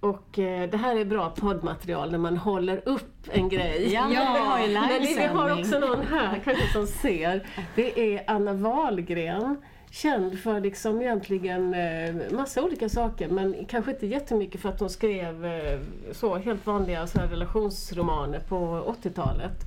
och 0.00 0.38
eh, 0.38 0.70
det 0.70 0.76
här 0.76 0.96
är 0.96 1.04
bra 1.04 1.30
poddmaterial 1.30 2.10
när 2.10 2.18
man 2.18 2.36
håller 2.36 2.88
upp 2.88 3.28
en 3.28 3.48
grej. 3.48 3.92
Ja, 3.92 4.02
men 4.02 4.10
vi 4.10 4.40
har 4.40 4.60
ju 4.66 4.74
Men 4.74 5.02
vi 5.02 5.26
har 5.26 5.60
också 5.60 5.78
någon 5.78 6.06
här 6.06 6.40
kanske 6.44 6.72
som 6.72 6.86
ser. 6.86 7.46
Det 7.74 8.14
är 8.14 8.24
Anna 8.26 8.52
Wahlgren. 8.52 9.56
Känd 9.92 10.38
för 10.38 10.60
liksom 10.60 11.02
egentligen 11.02 11.74
eh, 11.74 12.14
massa 12.30 12.62
olika 12.62 12.88
saker 12.88 13.28
men 13.28 13.64
kanske 13.68 13.90
inte 13.90 14.06
jättemycket 14.06 14.60
för 14.60 14.68
att 14.68 14.80
hon 14.80 14.90
skrev 14.90 15.46
eh, 15.46 15.80
så 16.12 16.36
helt 16.36 16.66
vanliga 16.66 17.06
så 17.06 17.20
här 17.20 17.26
relationsromaner 17.26 18.40
på 18.40 18.94
80-talet. 19.02 19.66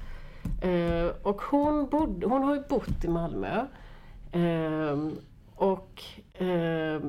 Eh, 0.61 1.15
och 1.23 1.41
hon, 1.41 1.89
bodde, 1.89 2.27
hon 2.27 2.43
har 2.43 2.55
ju 2.55 2.61
bott 2.69 3.03
i 3.03 3.07
Malmö. 3.07 3.65
Eh, 4.31 4.97
och 5.55 6.03
eh, 6.33 7.01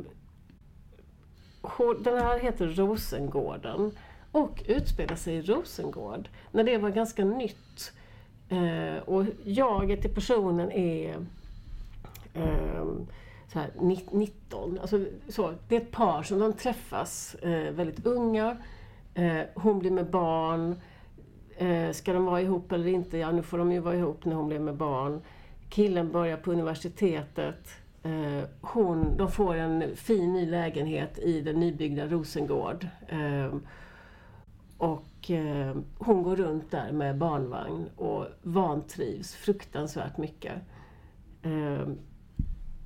den 2.05 2.18
här 2.18 2.38
heter 2.38 2.66
Rosengården 2.66 3.90
och 4.33 4.62
utspelar 4.66 5.16
sig 5.16 5.35
i 5.35 5.42
Rosengård 5.42 6.29
när 6.53 6.64
det 6.64 6.79
var 6.79 6.90
ganska 6.90 7.24
nytt. 7.24 7.92
Eh, 8.48 9.03
och 9.05 9.24
jaget 9.44 10.05
i 10.05 10.09
personen 10.09 10.72
är 10.72 11.14
eh, 12.35 12.85
så 13.53 13.59
här, 13.59 13.70
19. 14.11 14.79
Alltså, 14.81 15.05
så, 15.29 15.55
det 15.68 15.77
är 15.77 15.81
ett 15.81 15.90
par 15.90 16.22
som 16.22 16.38
de 16.38 16.53
träffas 16.53 17.35
eh, 17.35 17.72
väldigt 17.72 18.07
unga. 18.07 18.57
Eh, 19.14 19.40
hon 19.55 19.79
blir 19.79 19.90
med 19.90 20.11
barn. 20.11 20.81
Eh, 21.57 21.90
ska 21.92 22.12
de 22.12 22.24
vara 22.24 22.40
ihop 22.40 22.72
eller 22.72 22.87
inte? 22.87 23.18
Ja, 23.18 23.31
nu 23.33 23.42
får 23.42 23.59
de 23.59 23.72
ju 23.72 23.81
vara 23.81 23.96
ihop 23.96 24.24
när 24.24 24.35
hon 24.35 24.48
blir 24.48 24.59
med 24.59 24.74
barn. 24.74 25.20
Killen 25.68 26.12
börjar 26.12 26.37
på 26.37 26.53
universitetet. 26.53 27.84
Eh, 28.05 28.45
hon, 28.61 29.17
de 29.17 29.31
får 29.31 29.55
en 29.55 29.97
fin 29.97 30.33
ny 30.33 30.47
lägenhet 30.51 31.19
i 31.19 31.40
den 31.40 31.61
nybyggda 31.61 32.07
Rosengård. 32.07 32.87
Eh, 33.09 33.55
och 34.79 35.31
eh, 35.31 35.77
hon 35.99 36.23
går 36.23 36.37
runt 36.37 36.71
där 36.71 36.93
med 36.93 37.19
barnvagn 37.19 37.88
och 37.97 38.27
vantrivs 38.43 39.35
fruktansvärt 39.35 40.17
mycket. 40.19 40.53
Eh, 41.43 41.88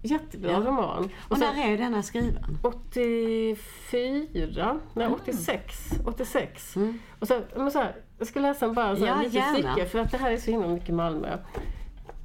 jättebra 0.02 0.50
Ja. 0.50 0.58
roman. 0.60 1.08
Och 1.28 1.38
sen- 1.38 1.56
när 1.56 1.72
är 1.72 1.78
denna 1.78 2.02
skriven? 2.02 2.58
84, 2.62 4.80
nej 4.94 5.06
86, 5.08 5.90
86. 6.06 6.76
Mm. 6.76 6.98
Och 7.18 7.28
så, 7.28 7.40
men 7.56 7.70
så 7.70 7.78
här, 7.78 7.94
jag 8.18 8.26
ska 8.26 8.40
läsa 8.40 8.68
bara 8.72 8.96
så 8.96 9.04
här, 9.04 9.16
Ja, 9.16 9.22
lite 9.22 9.36
gärna. 9.36 9.72
stycke 9.74 9.88
för 9.88 9.98
att 9.98 10.10
det 10.10 10.16
här 10.18 10.32
är 10.32 10.36
så 10.36 10.50
himla 10.50 10.68
mycket 10.68 10.94
Malmö. 10.94 11.38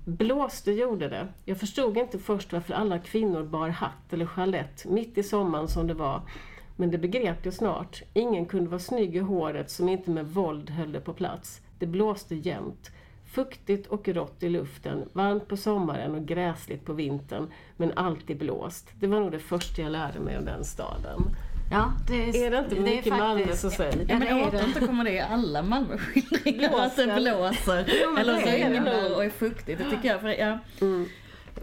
Blåste 0.06 0.72
gjorde 0.72 1.10
det. 1.10 1.28
Jag 1.46 1.58
förstod 1.58 1.98
inte 1.98 2.20
först 2.20 2.54
varför 2.54 2.74
alla 2.74 3.00
kvinnor 3.00 3.44
bar 3.44 3.70
hatt 3.70 4.14
eller 4.14 4.26
chalett 4.26 4.86
mitt 4.86 5.18
i 5.18 5.24
sommaren 5.24 5.68
som 5.68 5.88
det 5.88 5.94
var. 5.94 6.22
Men 6.76 6.92
det 6.92 6.98
begrep 6.98 7.46
jag 7.46 7.54
snart. 7.54 8.04
Ingen 8.14 8.46
kunde 8.46 8.70
vara 8.70 8.80
snygg 8.80 9.16
i 9.16 9.20
håret 9.20 9.72
som 9.72 9.90
inte 9.90 10.12
med 10.12 10.28
våld 10.28 10.70
höll 10.70 10.92
det 10.92 11.00
på 11.00 11.14
plats. 11.14 11.62
Det 11.80 11.86
blåste 11.86 12.36
jämt. 12.36 12.92
Fuktigt 13.26 13.88
och 13.88 14.08
rått 14.08 14.44
i 14.44 14.50
luften, 14.50 15.10
varmt 15.14 15.48
på 15.48 15.58
sommaren 15.58 16.16
och 16.16 16.26
gräsligt 16.26 16.86
på 16.86 16.94
vintern, 16.94 17.48
men 17.78 17.92
alltid 17.96 18.38
blåst. 18.38 18.90
Det 19.00 19.08
var 19.08 19.20
nog 19.20 19.32
det 19.32 19.40
första 19.40 19.82
jag 19.82 19.92
lärde 19.92 20.20
mig 20.20 20.38
om 20.38 20.46
den 20.46 20.64
staden. 20.64 21.36
Ja, 21.70 21.94
det 22.08 22.30
är, 22.30 22.46
Är 22.46 22.52
det 22.52 22.58
inte 22.58 22.76
mycket 22.76 23.18
Malmö 23.18 23.56
så 23.56 23.70
säg? 23.70 24.06
Ja, 24.08 24.20
men 24.20 24.20
det 24.20 24.28
är 24.28 24.52
det. 24.52 24.66
återkommer 24.66 25.04
det 25.04 25.12
i 25.12 25.20
alla 25.20 25.62
Malmöskildringar 25.64 26.80
att 26.80 26.96
det 26.96 27.06
blåser. 27.06 28.10
men 28.14 28.18
Eller 28.18 28.34
det 28.34 28.42
så 28.42 28.48
är 28.48 28.70
det 28.70 28.70
regnar 28.70 29.16
och 29.16 29.26
är 29.26 29.30
fuktigt. 29.30 29.80
Det 29.80 29.90
tycker 29.90 30.08
jag. 30.10 30.22
För, 30.22 30.30
ja. 30.30 30.60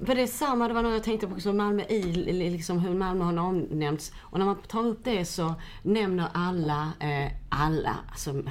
För 0.07 0.15
det 0.15 0.23
är 0.23 0.27
samma, 0.27 0.69
det 0.69 0.75
var 0.75 0.83
något 0.83 0.93
jag 0.93 1.03
tänkte 1.03 1.27
på 1.27 1.35
också, 1.35 1.53
Malmö 1.53 1.83
i, 1.83 2.03
liksom 2.51 2.79
hur 2.79 2.95
Malmö 2.95 3.25
har 3.25 3.39
omnämnts. 3.39 4.13
Och 4.19 4.39
när 4.39 4.47
man 4.47 4.63
tar 4.63 4.87
upp 4.87 5.05
det 5.05 5.25
så 5.25 5.55
nämner 5.83 6.27
alla, 6.35 6.93
eh, 7.01 7.33
alla, 7.49 7.97
alltså 8.11 8.43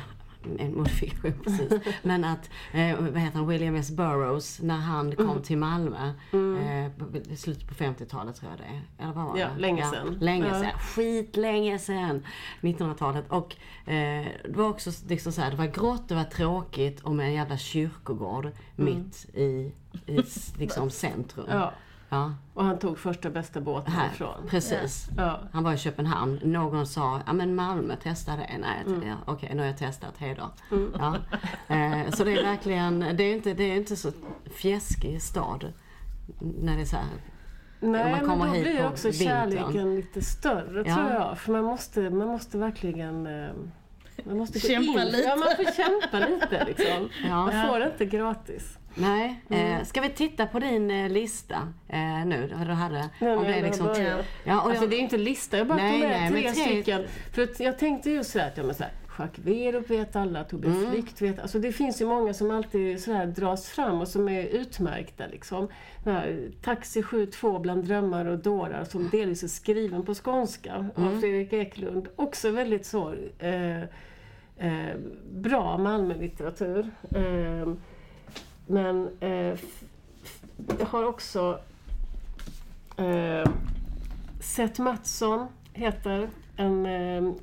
en 0.59 0.77
modifikation 0.77 1.33
precis. 1.43 1.73
Men 2.03 2.23
att, 2.25 2.49
eh, 2.73 2.95
vad 2.99 3.17
heter 3.17 3.37
han, 3.37 3.47
William 3.47 3.75
S. 3.75 3.91
Burroughs, 3.91 4.59
när 4.61 4.77
han 4.77 5.15
kom 5.15 5.29
Mm. 5.29 5.41
till 5.41 5.57
Malmö, 5.57 6.07
eh, 6.07 6.91
på- 6.97 7.17
i 7.31 7.35
slutet 7.37 7.67
på 7.67 7.73
50-talet 7.73 8.35
tror 8.35 8.51
jag 8.51 8.59
det 8.59 8.65
är. 8.75 9.03
Eller 9.05 9.13
vad 9.13 9.25
var 9.25 9.37
Ja, 9.37 9.47
det? 9.55 9.61
länge 9.61 9.85
sedan. 9.85 10.17
Länge 10.21 10.47
Ja. 10.47 10.53
sedan. 10.59 10.79
Skitlänge 10.79 11.79
sedan. 11.79 12.23
1900-talet. 12.61 13.25
Och 13.29 13.55
eh, 13.91 14.25
det 14.43 14.55
var 14.55 14.69
också 14.69 14.91
liksom 15.07 15.31
så 15.31 15.41
här, 15.41 15.51
det 15.51 15.57
var 15.57 15.65
grått, 15.67 16.09
det 16.09 16.15
var 16.15 16.23
tråkigt 16.23 16.99
och 17.01 17.15
med 17.15 17.25
en 17.27 17.33
jävla 17.33 17.57
kyrkogård 17.57 18.51
mitt 18.75 19.25
i, 19.33 19.71
i 20.05 20.19
liksom 20.57 20.89
centrum. 20.89 21.45
Mm. 21.45 21.57
Ja, 21.59 21.73
Ja, 22.09 22.33
och 22.53 22.65
han 22.65 22.79
tog 22.79 22.99
första 22.99 23.29
bästa 23.29 23.61
båten 23.61 23.93
här. 23.93 24.07
ifrån. 24.13 24.47
Precis. 24.49 25.09
Ja. 25.17 25.39
Han 25.51 25.63
var 25.63 25.73
i 25.73 25.77
Köpenhamn. 25.77 26.39
Någon 26.43 26.87
sa, 26.87 27.21
ja 27.27 27.33
men 27.33 27.55
Malmö, 27.55 27.95
testa 27.95 28.31
det. 28.35 28.49
Nej, 28.59 28.83
Mm. 28.87 29.07
ja, 29.07 29.15
okej 29.25 29.51
nu 29.53 29.59
har 29.61 29.67
jag 29.67 29.77
testat, 29.77 30.17
hejdå. 30.17 30.49
Ja. 30.99 31.15
Eh, 31.75 32.09
så 32.11 32.23
det 32.23 32.31
är 32.39 32.43
verkligen, 32.43 32.99
det 32.99 33.23
är 33.23 33.35
inte, 33.35 33.53
det 33.53 33.63
är 33.63 33.75
inte 33.75 33.95
så 33.95 34.11
fjäskig 34.55 35.21
stad. 35.21 35.73
När 36.39 36.75
det 36.75 36.81
är 36.81 36.85
så 36.85 36.95
här. 36.95 37.05
Nej, 37.81 38.03
man 38.03 38.11
men 38.11 38.29
kommer 38.29 38.47
då 38.47 38.53
hit 38.53 38.63
blir 38.63 38.87
också 38.87 39.09
vintern. 39.09 39.27
kärleken 39.27 39.95
lite 39.95 40.21
större 40.21 40.83
Ja. 40.89 40.95
tror 40.95 41.09
jag. 41.11 41.37
För 41.37 41.51
man 41.51 41.63
måste, 41.63 42.09
man 42.09 42.27
måste 42.27 42.57
verkligen 42.57 43.27
eh, 43.27 43.49
man 44.25 44.37
måste 44.37 44.59
Kämpa 44.59 45.03
lite. 45.03 45.17
Ja, 45.17 45.35
man 45.35 45.47
får 45.55 45.71
kämpa 45.75 46.19
lite 46.27 46.65
liksom. 46.65 47.09
Ja. 47.23 47.45
Man 47.45 47.67
får 47.67 47.79
det 47.79 47.85
inte 47.85 48.05
gratis. 48.05 48.77
Nej, 48.95 49.43
Mm. 49.49 49.77
eh, 49.77 49.83
ska 49.83 50.01
vi 50.01 50.09
titta 50.09 50.45
på 50.45 50.59
din 50.59 50.91
eh, 50.91 51.09
lista 51.09 51.55
eh, 51.87 52.25
nu? 52.25 52.53
Du 52.65 52.71
hade? 52.71 53.09
Nu 53.19 53.35
Om 53.35 53.43
det 53.43 53.49
är 53.49 53.55
jag 53.55 53.63
liksom, 53.63 53.87
ja, 54.43 54.61
och 54.61 54.67
Alltså 54.69 54.83
jag, 54.83 54.89
det 54.89 54.95
är 54.95 54.99
inte 54.99 55.17
lista, 55.17 55.57
jag 55.57 55.67
bara 55.67 55.75
Nej, 55.77 55.91
tog 56.01 56.09
med 56.09 56.31
nej, 56.31 56.43
tre, 56.43 56.51
stycken. 56.53 57.05
För 57.33 57.41
att 57.41 57.59
jag 57.59 57.77
tänkte 57.79 58.09
ju 58.09 58.23
sådär, 58.23 58.47
att, 58.47 58.57
ja, 58.57 58.63
men 58.63 58.75
så 58.75 58.83
här, 58.83 58.91
Jacques 59.19 59.45
Werup 59.45 59.89
vet 59.89 60.15
alla, 60.15 60.43
Tobias 60.43 60.75
Mm. 60.77 60.91
Flykt 60.91 61.21
vet 61.21 61.39
Alltså 61.39 61.59
det 61.59 61.71
finns 61.71 62.01
ju 62.01 62.05
många 62.05 62.33
som 62.33 62.51
alltid 62.51 63.01
sådär 63.03 63.25
dras 63.25 63.69
fram 63.69 64.01
och 64.01 64.07
som 64.07 64.29
är 64.29 64.43
utmärkta. 64.43 65.27
Liksom. 65.27 65.67
Här, 66.05 66.49
Taxi 66.61 67.03
72 67.03 67.59
bland 67.59 67.83
drömmar 67.83 68.25
och 68.25 68.39
dårar 68.39 68.83
som 68.83 69.09
delvis 69.09 69.43
är 69.43 69.47
skriven 69.47 70.05
på 70.05 70.13
skånska 70.15 70.75
av 70.95 71.19
Fredrik 71.21 71.53
Eklund. 71.53 72.07
Också 72.15 72.51
väldigt 72.51 72.85
så 72.85 73.13
eh, 73.39 73.83
eh, 74.59 74.95
bra 75.31 75.77
Malmölitteratur. 75.77 76.91
Eh, 77.15 77.73
men 78.67 79.09
eh, 79.19 79.59
jag 80.79 80.85
har 80.85 81.03
också 81.03 81.59
eh, 82.97 83.51
Seth 84.41 84.81
Mattsson 84.81 85.47
heter 85.73 86.29
en 86.57 86.85
eh, 86.85 87.33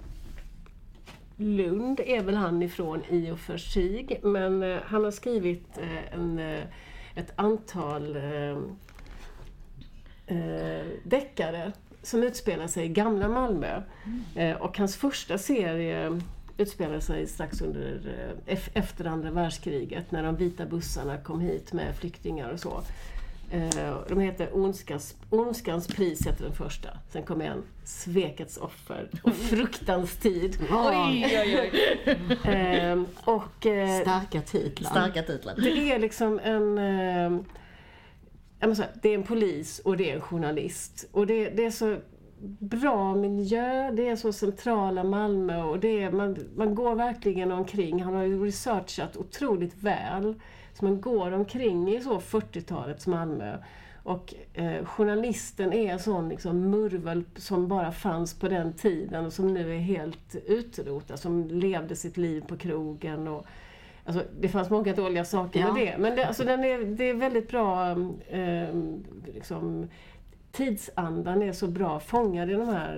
Lund 1.37 2.01
är 2.01 2.23
väl 2.23 2.35
han 2.35 2.63
ifrån 2.63 3.03
i 3.09 3.31
och 3.31 3.39
för 3.39 3.57
sig. 3.57 4.21
Men 4.23 4.63
eh, 4.63 4.79
han 4.85 5.05
har 5.05 5.11
skrivit 5.11 5.79
eh, 5.79 6.15
en, 6.15 6.39
eh, 6.39 6.65
ett 7.15 7.33
antal 7.37 8.17
eh, 8.17 8.59
eh, 10.27 10.87
deckare 11.05 11.73
som 12.03 12.23
utspelar 12.23 12.67
sig 12.67 12.85
i 12.85 12.89
gamla 12.89 13.29
Malmö. 13.29 13.83
Eh, 14.35 14.57
och 14.57 14.79
hans 14.79 14.97
första 14.97 15.39
serie 15.39 16.21
utspelar 16.59 17.01
sig 17.01 17.27
strax 17.27 17.61
under, 17.61 18.01
eh, 18.47 18.55
ef- 18.55 18.71
efter 18.75 19.05
andra 19.05 19.31
världskriget 19.31 20.11
när 20.13 20.23
de 20.23 20.37
vita 20.37 20.67
bussarna 20.67 21.17
kom 21.17 21.41
hit 21.41 21.73
med 21.73 21.97
flyktingar 21.97 22.51
och 22.51 22.61
så. 22.61 22.83
Eh, 23.51 23.97
de 24.09 24.21
heter 24.21 24.57
Ondskans, 24.57 25.15
Ondskans 25.31 25.87
pris 25.87 26.27
heter 26.27 26.45
den 26.45 26.53
första. 26.55 26.89
Sen 27.11 27.23
kommer 27.23 27.45
en 27.45 27.63
Svekets 27.85 28.57
offer 28.57 29.09
och 29.23 29.35
Fruktans 29.35 30.17
tid. 30.17 30.59
Oj, 30.71 31.27
oj, 31.45 31.61
oj. 31.61 31.73
Eh, 32.55 33.03
och, 33.25 33.67
eh, 33.67 34.01
Starka 34.03 34.41
titlar. 34.43 34.91
Starka 34.91 35.23
titlar. 35.23 35.55
det 35.57 35.93
är 35.93 35.99
liksom 35.99 36.39
en... 36.45 36.79
Eh, 36.79 38.75
säga, 38.75 38.89
det 39.03 39.09
är 39.11 39.15
en 39.15 39.23
polis 39.23 39.79
och 39.79 39.97
det 39.97 40.11
är 40.11 40.15
en 40.15 40.21
journalist. 40.21 41.09
Och 41.13 41.27
det, 41.27 41.51
det 41.51 41.65
är 41.65 41.71
så 41.71 41.97
bra 42.59 43.15
miljö, 43.15 43.91
det 43.91 44.09
är 44.09 44.17
så 44.17 44.33
centrala 44.33 45.05
Malmö 45.05 45.63
och 45.63 45.81
det 45.81 46.03
är, 46.03 46.11
man, 46.11 46.37
man 46.57 46.75
går 46.75 46.95
verkligen 46.95 47.53
omkring. 47.53 48.03
Han 48.03 48.15
har 48.15 48.23
ju 48.23 48.45
researchat 48.45 49.17
otroligt 49.17 49.83
väl. 49.83 50.35
Så 50.75 50.85
man 50.85 51.01
går 51.01 51.33
omkring 51.33 51.89
i 51.89 52.01
så 52.01 52.19
40-talets 52.19 53.07
Malmö. 53.07 53.57
Och 54.03 54.35
eh, 54.55 54.85
journalisten 54.85 55.73
är 55.73 55.93
en 55.93 55.99
sån 55.99 56.29
liksom 56.29 56.71
murvel 56.71 57.25
som 57.37 57.69
bara 57.69 57.93
fanns 57.93 58.35
på 58.39 58.49
den 58.49 58.73
tiden 58.73 59.27
och 59.27 59.33
som 59.33 59.55
nu 59.55 59.75
är 59.75 59.79
helt 59.79 60.37
utrotad. 60.47 61.19
Som 61.19 61.49
levde 61.49 61.97
sitt 61.97 62.17
liv 62.17 62.45
på 62.49 62.57
krogen. 62.57 63.29
Och, 63.29 63.47
Alltså, 64.09 64.23
det 64.41 64.49
fanns 64.49 64.71
många 64.71 64.93
dåliga 64.95 65.25
saker 65.25 65.61
Ja. 65.61 65.73
med 65.73 65.87
det. 65.87 65.95
Men 65.99 66.17
det, 66.17 66.27
alltså, 66.27 66.45
den 66.45 66.65
är, 66.65 66.79
det 66.79 67.05
är 67.05 67.15
väldigt 67.15 67.49
bra... 67.49 67.91
Eh, 68.29 68.69
liksom, 69.35 69.89
tidsandan 70.57 71.43
är 71.43 71.53
så 71.53 71.67
bra 71.67 72.01
fångad 72.01 72.51
i 72.51 72.53
de 72.53 72.69
här 72.69 72.95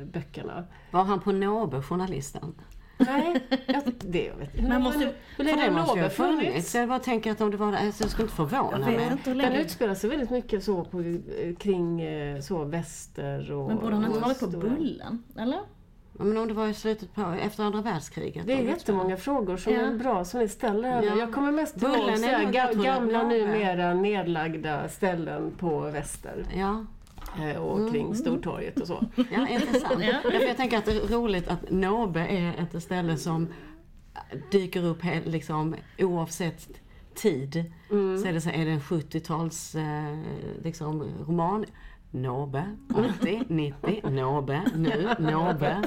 eh, 0.00 0.06
böckerna. 0.06 0.64
Var 0.90 1.04
han 1.04 1.20
på 1.20 1.32
Nåbe, 1.32 1.82
journalisten? 1.82 2.54
Nej, 2.98 3.40
jag, 3.66 3.82
det 4.00 4.24
jag 4.24 4.34
vet 4.36 4.68
Man 4.68 4.82
måste- 4.82 5.12
Hur 5.36 5.44
länge 5.44 5.70
har 5.80 5.96
ha 6.02 6.08
funnits. 6.10 6.74
Jag 6.74 6.88
bara 6.88 6.98
tänker 6.98 7.30
att 7.32 7.40
om 7.40 7.50
det 7.50 7.56
var 7.56 7.72
det, 7.72 7.78
alltså, 7.78 8.04
jag 8.04 8.10
skulle 8.10 8.24
inte 8.26 8.36
förvåna 8.36 8.78
mig. 8.78 9.08
inte 9.12 9.34
Den 9.34 9.52
utspelar 9.52 9.94
sig 9.94 10.10
väldigt 10.10 10.30
mycket 10.30 10.64
så 10.64 10.84
på, 10.84 11.00
eh, 11.00 11.54
kring 11.58 12.00
eh, 12.00 12.40
så 12.40 12.64
väster 12.64 13.52
och 13.52 13.68
Men 13.68 13.78
borde 13.78 13.94
han 13.94 14.04
inte 14.04 14.18
varit 14.20 14.40
på 14.40 14.46
Bullen? 14.46 15.22
Eller? 15.38 15.58
Ja, 16.18 16.24
Men 16.24 16.36
om 16.36 16.48
det 16.48 16.54
var 16.54 16.66
i 16.68 16.74
slutet 16.74 17.14
på, 17.14 17.34
efter 17.42 17.64
andra 17.64 17.82
världskriget. 17.82 18.46
Det 18.46 18.52
är 18.52 18.62
då, 18.62 18.68
jättemånga 18.68 19.16
frågor 19.16 19.56
som 19.56 19.72
Ja. 19.72 19.80
är 19.80 19.94
bra 19.94 20.24
som 20.24 20.40
ni 20.40 20.48
ställer. 20.48 21.02
Ja. 21.02 21.16
Jag 21.16 21.32
kommer 21.32 21.52
mest 21.52 21.76
Bullen 21.76 22.24
ihåg 22.24 22.52
gamla 22.84 23.18
jag- 23.18 23.28
numera 23.28 23.94
nedlagda 23.94 24.88
ställen 24.88 25.50
på 25.58 25.80
väster 25.80 26.44
Ja, 26.56 26.84
och 27.58 27.90
kring 27.90 28.14
Stortorget 28.14 28.80
och 28.80 28.86
så. 28.86 29.04
ja 29.30 29.48
intressant. 29.48 30.04
Ja. 30.04 30.32
Jag 30.32 30.56
tänker 30.56 30.78
att 30.78 30.84
det 30.84 30.92
är 30.92 31.08
roligt 31.08 31.48
att 31.48 31.70
Nåbe 31.70 32.20
är 32.20 32.68
ett 32.74 32.82
ställe 32.82 33.16
som 33.16 33.48
dyker 34.50 34.84
upp 34.84 35.02
liksom, 35.24 35.76
oavsett 35.98 36.68
tid. 37.14 37.72
Mm. 37.90 38.18
Så 38.18 38.26
är 38.26 38.32
det, 38.32 38.40
så, 38.40 38.50
är 38.50 38.64
det 38.64 38.70
en 38.70 38.80
70-tals 38.80 39.74
eh, 39.74 40.18
liksom, 40.62 41.02
roman. 41.26 41.64
Nåbe, 42.14 42.64
80, 43.20 43.42
90, 43.48 44.10
Nåbe, 44.10 44.60
nu, 44.74 45.14
Nåbe. 45.18 45.82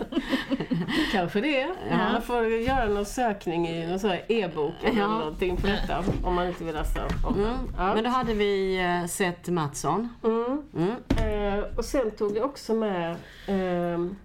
Kanske 1.12 1.42
det. 1.42 1.68
Ja. 1.90 1.98
Man 1.98 2.22
får 2.22 2.46
göra 2.48 2.86
någon 2.86 3.06
sökning 3.06 3.68
i 3.68 3.88
någon 3.88 4.00
sån 4.00 4.10
här 4.10 4.24
e-bok 4.28 4.74
eller 4.84 5.00
Ja. 5.02 5.08
någonting 5.08 5.58
på 5.58 5.68
detta 5.68 6.04
om 6.24 6.36
man 6.36 6.48
inte 6.48 6.63
vill 6.63 6.76
läsa 6.76 7.00
om 7.24 7.34
Mm. 7.36 7.54
Ja. 7.78 7.94
Men 7.96 8.04
då 8.04 8.10
hade 8.10 8.34
vi 8.34 8.80
eh, 9.02 9.08
sett 9.08 9.48
Mattsson. 9.48 10.10
Mm. 10.24 10.62
Mm. 10.76 11.54
Eh, 11.58 11.63
och 11.78 11.86
sen 11.86 12.12
tog 12.12 12.38
jag 12.38 12.46
också 12.46 12.74
med 12.74 13.16
ehm, 13.48 14.16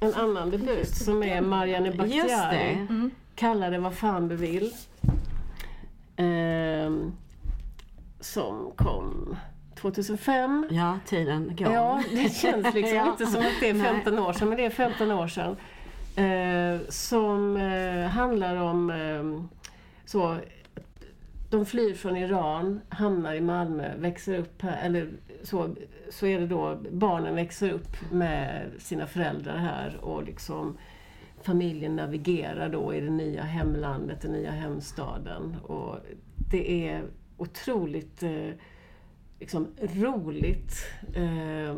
en 0.00 0.14
annan 0.14 0.50
debut 0.50 0.88
som 0.88 1.22
är 1.22 1.40
Marianne 1.40 1.86
Just 1.86 1.98
Bakhtiari. 1.98 2.56
det. 2.56 2.70
Mm. 2.94 3.10
Kalla 3.34 3.70
det 3.70 3.78
vad 3.78 3.94
fan 3.94 4.28
du 4.28 4.36
vill. 4.36 4.72
Ehm, 6.16 7.12
som 8.20 8.72
kom 8.76 9.36
2005. 9.92 10.66
Ja, 10.70 10.98
tiden 11.06 11.52
går. 11.58 11.72
Ja, 11.72 12.02
det 12.14 12.34
känns 12.36 12.74
liksom 12.74 12.96
Ja. 12.96 13.10
inte 13.10 13.26
som 13.26 13.40
att 13.40 13.52
det 13.60 13.68
är 13.68 13.74
Nej. 13.74 13.82
15 13.86 14.18
år 14.18 14.32
sedan, 14.32 14.48
men 14.48 14.56
det 14.58 14.64
är 14.64 14.70
15 14.70 15.10
år 15.10 15.28
sedan. 15.28 15.56
Eh, 16.16 16.80
som 16.88 17.56
eh, 17.56 18.06
handlar 18.08 18.56
om 18.56 18.90
eh, 18.90 19.48
så, 20.04 20.36
de 21.50 21.66
flyr 21.66 21.94
från 21.94 22.16
Iran, 22.16 22.80
hamnar 22.88 23.34
i 23.34 23.40
Malmö, 23.40 23.96
växer 23.98 24.38
upp 24.38 24.62
här, 24.62 24.86
eller 24.86 25.08
så, 25.42 25.76
så 26.10 26.26
är 26.26 26.40
det 26.40 26.46
då 26.46 26.78
barnen 26.90 27.34
växer 27.34 27.70
upp 27.70 28.12
med 28.12 28.70
sina 28.78 29.06
föräldrar 29.06 29.56
här 29.56 29.96
och 30.00 30.24
liksom 30.24 30.78
familjen 31.42 31.96
navigerar 31.96 32.68
då 32.68 32.94
i 32.94 33.00
det 33.00 33.10
nya 33.10 33.42
hemlandet, 33.42 34.22
den 34.22 34.32
nya 34.32 34.50
hemstaden. 34.50 35.56
Och 35.62 35.96
det 36.50 36.88
är 36.88 37.02
otroligt 37.36 38.22
eh, 38.22 38.50
liksom, 39.40 39.66
roligt 39.80 40.72
eh, 41.14 41.76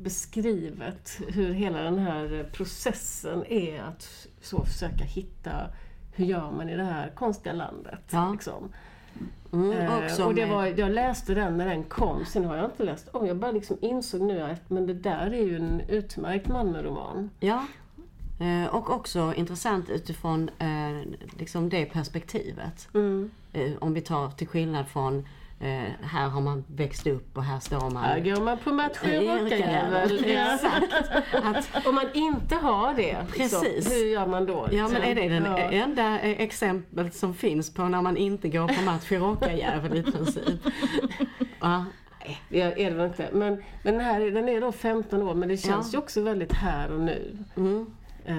beskrivet 0.00 1.18
hur 1.28 1.52
hela 1.52 1.82
den 1.82 1.98
här 1.98 2.48
processen 2.52 3.44
är 3.46 3.82
att 3.82 4.26
så 4.40 4.64
försöka 4.64 5.04
hitta 5.04 5.52
hur 6.12 6.24
gör 6.24 6.50
man 6.50 6.68
i 6.68 6.76
det 6.76 6.84
här 6.84 7.12
konstiga 7.14 7.52
landet. 7.52 8.00
Ja. 8.10 8.32
Liksom. 8.32 8.68
Mm, 9.52 9.72
Eh, 9.72 10.26
och 10.26 10.34
det 10.34 10.46
var, 10.46 10.66
jag 10.66 10.90
läste 10.90 11.34
den 11.34 11.56
när 11.58 11.66
den 11.66 11.84
kom, 11.84 12.24
sen 12.24 12.44
har 12.44 12.56
jag 12.56 12.64
inte 12.64 12.84
läst 12.84 13.08
om. 13.08 13.26
Jag 13.26 13.36
bara 13.36 13.50
liksom 13.52 13.76
insåg 13.80 14.20
nu 14.20 14.40
att 14.42 14.70
men 14.70 14.86
det 14.86 14.94
där 14.94 15.34
är 15.34 15.42
ju 15.44 15.56
en 15.56 15.80
utmärkt 15.88 16.48
Malmö-roman. 16.48 17.30
Ja. 17.40 17.66
Eh, 18.40 18.74
Och 18.74 18.90
också 18.90 19.34
intressant 19.36 19.90
utifrån 19.90 20.50
eh, 20.58 21.00
liksom 21.38 21.68
det 21.68 21.84
perspektivet. 21.86 22.88
Mm. 22.94 23.30
Eh, 23.52 23.72
Om 23.80 23.94
vi 23.94 24.00
tar 24.00 24.30
till 24.30 24.48
skillnad 24.48 24.88
från 24.88 25.28
eh, 25.62 25.82
här 26.02 26.28
har 26.28 26.40
man 26.40 26.64
växt 26.68 27.06
upp 27.06 27.36
och 27.36 27.44
här 27.44 27.60
står 27.60 27.90
man. 27.90 27.96
Här 28.04 28.20
går 28.20 28.40
man 28.44 28.58
på 28.58 28.72
match 28.72 28.98
i 29.04 29.26
Eh, 29.26 29.34
rockajävel. 29.42 30.24
Exakt. 30.26 30.92
Att, 31.44 31.86
Om 31.86 31.94
man 31.94 32.06
inte 32.14 32.54
har 32.54 32.94
det, 32.94 33.26
liksom, 33.36 33.60
Precis. 33.62 33.92
hur 33.92 34.06
gör 34.06 34.26
man 34.26 34.46
då? 34.46 34.52
ja 34.54 34.66
liksom? 34.70 34.92
men 34.92 35.02
är 35.02 35.14
det 35.14 35.28
den 35.28 35.44
Ja. 35.44 35.58
enda 35.58 36.20
eh, 36.20 36.40
exemplet 36.40 37.14
som 37.14 37.34
finns 37.34 37.74
på 37.74 37.82
när 37.84 38.02
man 38.02 38.16
inte 38.16 38.48
går 38.48 38.68
på 38.68 38.82
match 38.82 39.12
i 39.12 39.18
råkarjävel 39.18 39.96
i 39.96 40.02
princip? 40.02 40.60
Ja, 41.60 41.84
Ja, 42.48 42.64
är 42.66 42.90
det 42.90 42.96
väl 42.96 43.06
inte. 43.06 43.28
Men, 43.32 43.62
men 43.82 43.94
den 43.94 44.00
här 44.00 44.20
den 44.30 44.48
är 44.48 44.60
då 44.60 44.72
15 44.72 45.22
år, 45.22 45.34
men 45.34 45.48
det 45.48 45.56
känns 45.56 45.92
Ja. 45.92 45.98
ju 45.98 46.02
också 46.02 46.22
väldigt 46.22 46.52
här 46.52 46.90
och 46.92 47.00
nu. 47.00 47.38
mm, 47.56 47.86
Eh, 48.24 48.34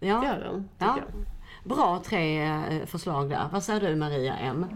det 0.00 0.06
ja. 0.06 0.24
är 0.24 0.40
den, 0.40 0.68
tycker 0.78 0.86
Ja. 0.86 0.96
jag. 0.98 1.76
Bra 1.76 2.02
tre 2.04 2.44
eh, 2.46 2.86
förslag 2.86 3.30
där. 3.30 3.48
Vad 3.52 3.62
säger 3.62 3.80
du 3.90 3.96
Maria 3.96 4.36
M? 4.36 4.66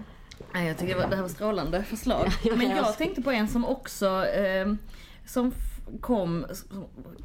Nej, 0.55 0.69
jag 0.69 0.79
tycker 0.79 0.97
det 1.11 1.17
här 1.17 1.23
var 1.23 1.29
strålande 1.29 1.83
förslag. 1.85 2.27
Ja, 2.45 2.57
Men 2.57 2.71
jag- 2.71 2.97
tänkte 2.99 3.23
på 3.23 3.31
en 3.31 3.49
som 3.49 3.65
också 3.65 4.27
eh, 4.27 4.73
som 5.27 5.53
kom, 6.01 6.45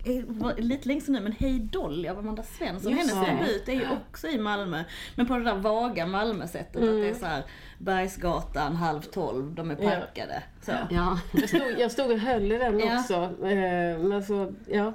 eh, 0.05 0.23
var 0.27 0.53
lite 0.57 0.87
länge 0.87 1.01
sedan 1.01 1.13
nu, 1.15 1.21
men 1.21 1.31
Hej 1.31 1.59
Dolly 1.59 2.07
av 2.07 2.17
Amanda 2.19 2.43
Svensson. 2.43 2.91
Just 2.91 3.13
Hennes 3.13 3.27
det. 3.29 3.35
debut 3.37 3.69
är 3.69 3.73
ju 3.73 3.87
också 4.07 4.27
i 4.27 4.37
Malmö. 4.39 4.83
Men 5.15 5.25
på 5.27 5.37
det 5.37 5.43
där 5.43 5.55
vaga 5.55 6.05
Malmö-sättet. 6.05 6.75
Att 6.75 6.81
det 6.81 7.09
är 7.09 7.13
så 7.13 7.25
här 7.25 7.43
Bergsgatan 7.77 8.75
halv 8.75 9.01
tolv, 9.01 9.55
de 9.55 9.71
är 9.71 9.77
Ja. 9.81 9.89
parkade. 9.89 10.43
Så. 10.61 10.71
Ja, 10.89 11.19
Jag 11.33 11.49
stod, 11.49 11.61
jag 11.77 11.91
stod 11.91 12.11
och 12.11 12.19
höll 12.19 12.51
i 12.51 12.57
den 12.57 12.79
Ja. 12.79 12.99
också. 12.99 13.13
Eh, 13.47 13.99
men, 13.99 14.23
så, 14.23 14.53
ja. 14.67 14.93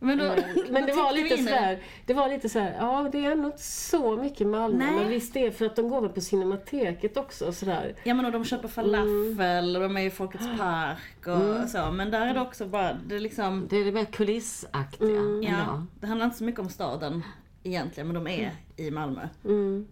Men, 0.00 0.18
då, 0.18 0.24
Eh, 0.24 0.70
men 0.70 0.86
det 0.86 0.92
då 0.92 1.02
var 1.02 1.12
lite 1.12 1.36
sådär, 1.36 1.78
det 2.06 2.14
var 2.14 2.28
lite 2.28 2.48
sådär, 2.48 2.76
ja 2.78 3.08
det 3.12 3.24
är 3.24 3.34
nog 3.34 3.46
inte 3.46 3.62
så 3.62 4.16
mycket 4.16 4.46
Malmö. 4.46 4.84
Nej. 4.84 4.94
Men 4.94 5.08
visst 5.08 5.34
det 5.34 5.46
är 5.46 5.50
för 5.50 5.66
att 5.66 5.76
de 5.76 5.88
går 5.88 6.00
väl 6.00 6.10
på 6.10 6.20
Cinemateket 6.20 7.16
också 7.16 7.46
och 7.46 7.54
sådär. 7.54 7.94
Ja 8.04 8.14
men 8.14 8.24
och 8.24 8.32
de 8.32 8.44
köper 8.44 8.68
falafel 8.68 9.76
och 9.76 9.82
de 9.82 9.96
är 9.96 10.00
i 10.00 10.10
Folkets 10.10 10.46
Park 10.58 11.26
och 11.26 11.68
så. 11.68 11.90
Men 11.90 12.10
där 12.10 12.26
är 12.26 12.34
det 12.34 12.40
också 12.40 12.66
bara, 12.66 12.96
det 13.06 13.16
är 13.16 13.20
liksom, 13.20 13.66
det 13.70 13.76
är 13.76 13.84
det 13.84 13.92
mer 13.92 14.04
kulissaktiga. 14.04 15.18
Mm. 15.18 15.42
ja, 15.42 15.86
det 16.00 16.06
handlar 16.06 16.26
inte 16.26 16.38
så 16.38 16.44
mycket 16.44 16.60
om 16.60 16.68
staden. 16.68 17.22
egentligen, 17.62 18.06
men 18.08 18.24
de 18.24 18.30
är 18.30 18.52
i 18.76 18.90
Malmö. 18.90 19.28
Mm. 19.44 19.86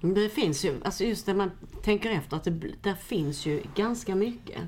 Det 0.00 0.28
finns 0.28 0.64
ju, 0.64 0.80
alltså 0.84 1.04
just 1.04 1.26
när 1.26 1.34
man 1.34 1.50
tänker 1.82 2.10
efter, 2.10 2.36
att 2.36 2.44
det, 2.44 2.50
där 2.82 2.94
finns 2.94 3.46
ju 3.46 3.62
ganska 3.74 4.14
mycket. 4.14 4.62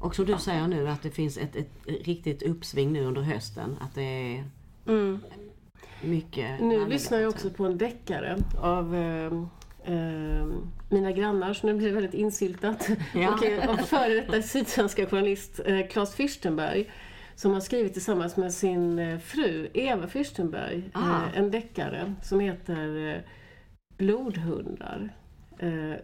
Och 0.00 0.14
som 0.14 0.24
du 0.24 0.38
säger 0.38 0.66
nu 0.66 0.88
att 0.88 1.02
det 1.02 1.10
finns 1.10 1.38
ett, 1.38 1.56
ett 1.56 1.70
riktigt 1.86 2.42
uppsving 2.42 2.92
nu 2.92 3.04
under 3.04 3.22
hösten. 3.22 3.76
Att 3.80 3.94
det 3.94 4.02
är 4.36 4.44
Mm. 4.86 5.20
mycket... 6.02 6.60
Nu 6.60 6.86
lyssnar 6.86 7.18
jag 7.18 7.28
också 7.28 7.50
på 7.50 7.64
en 7.66 7.78
deckare 7.78 8.36
av 8.58 8.94
eh, 8.96 9.32
eh, 9.94 10.46
mina 10.88 11.12
grannar, 11.12 11.52
så 11.54 11.66
nu 11.66 11.74
blir 11.74 11.88
det 11.88 11.94
väldigt 11.94 12.14
insyltat. 12.14 12.88
Ja. 13.14 13.38
Och 13.68 13.80
före 13.80 14.14
detta 14.14 14.42
sydsvenska 14.42 15.06
journalist 15.06 15.60
eh, 15.66 15.86
Claes 15.86 16.16
Fürstenberg 16.16 16.84
som 17.34 17.52
har 17.52 17.60
skrivit 17.60 17.92
tillsammans 17.92 18.36
med 18.36 18.52
sin 18.52 18.98
eh, 18.98 19.18
fru 19.18 19.68
Eva 19.74 20.06
Fürstenberg 20.06 20.82
Ah. 20.92 21.16
eh, 21.32 21.38
en 21.38 21.50
deckare 21.50 22.14
som 22.22 22.40
heter 22.40 23.08
eh, 23.14 23.20
Blodhundar. 23.98 25.16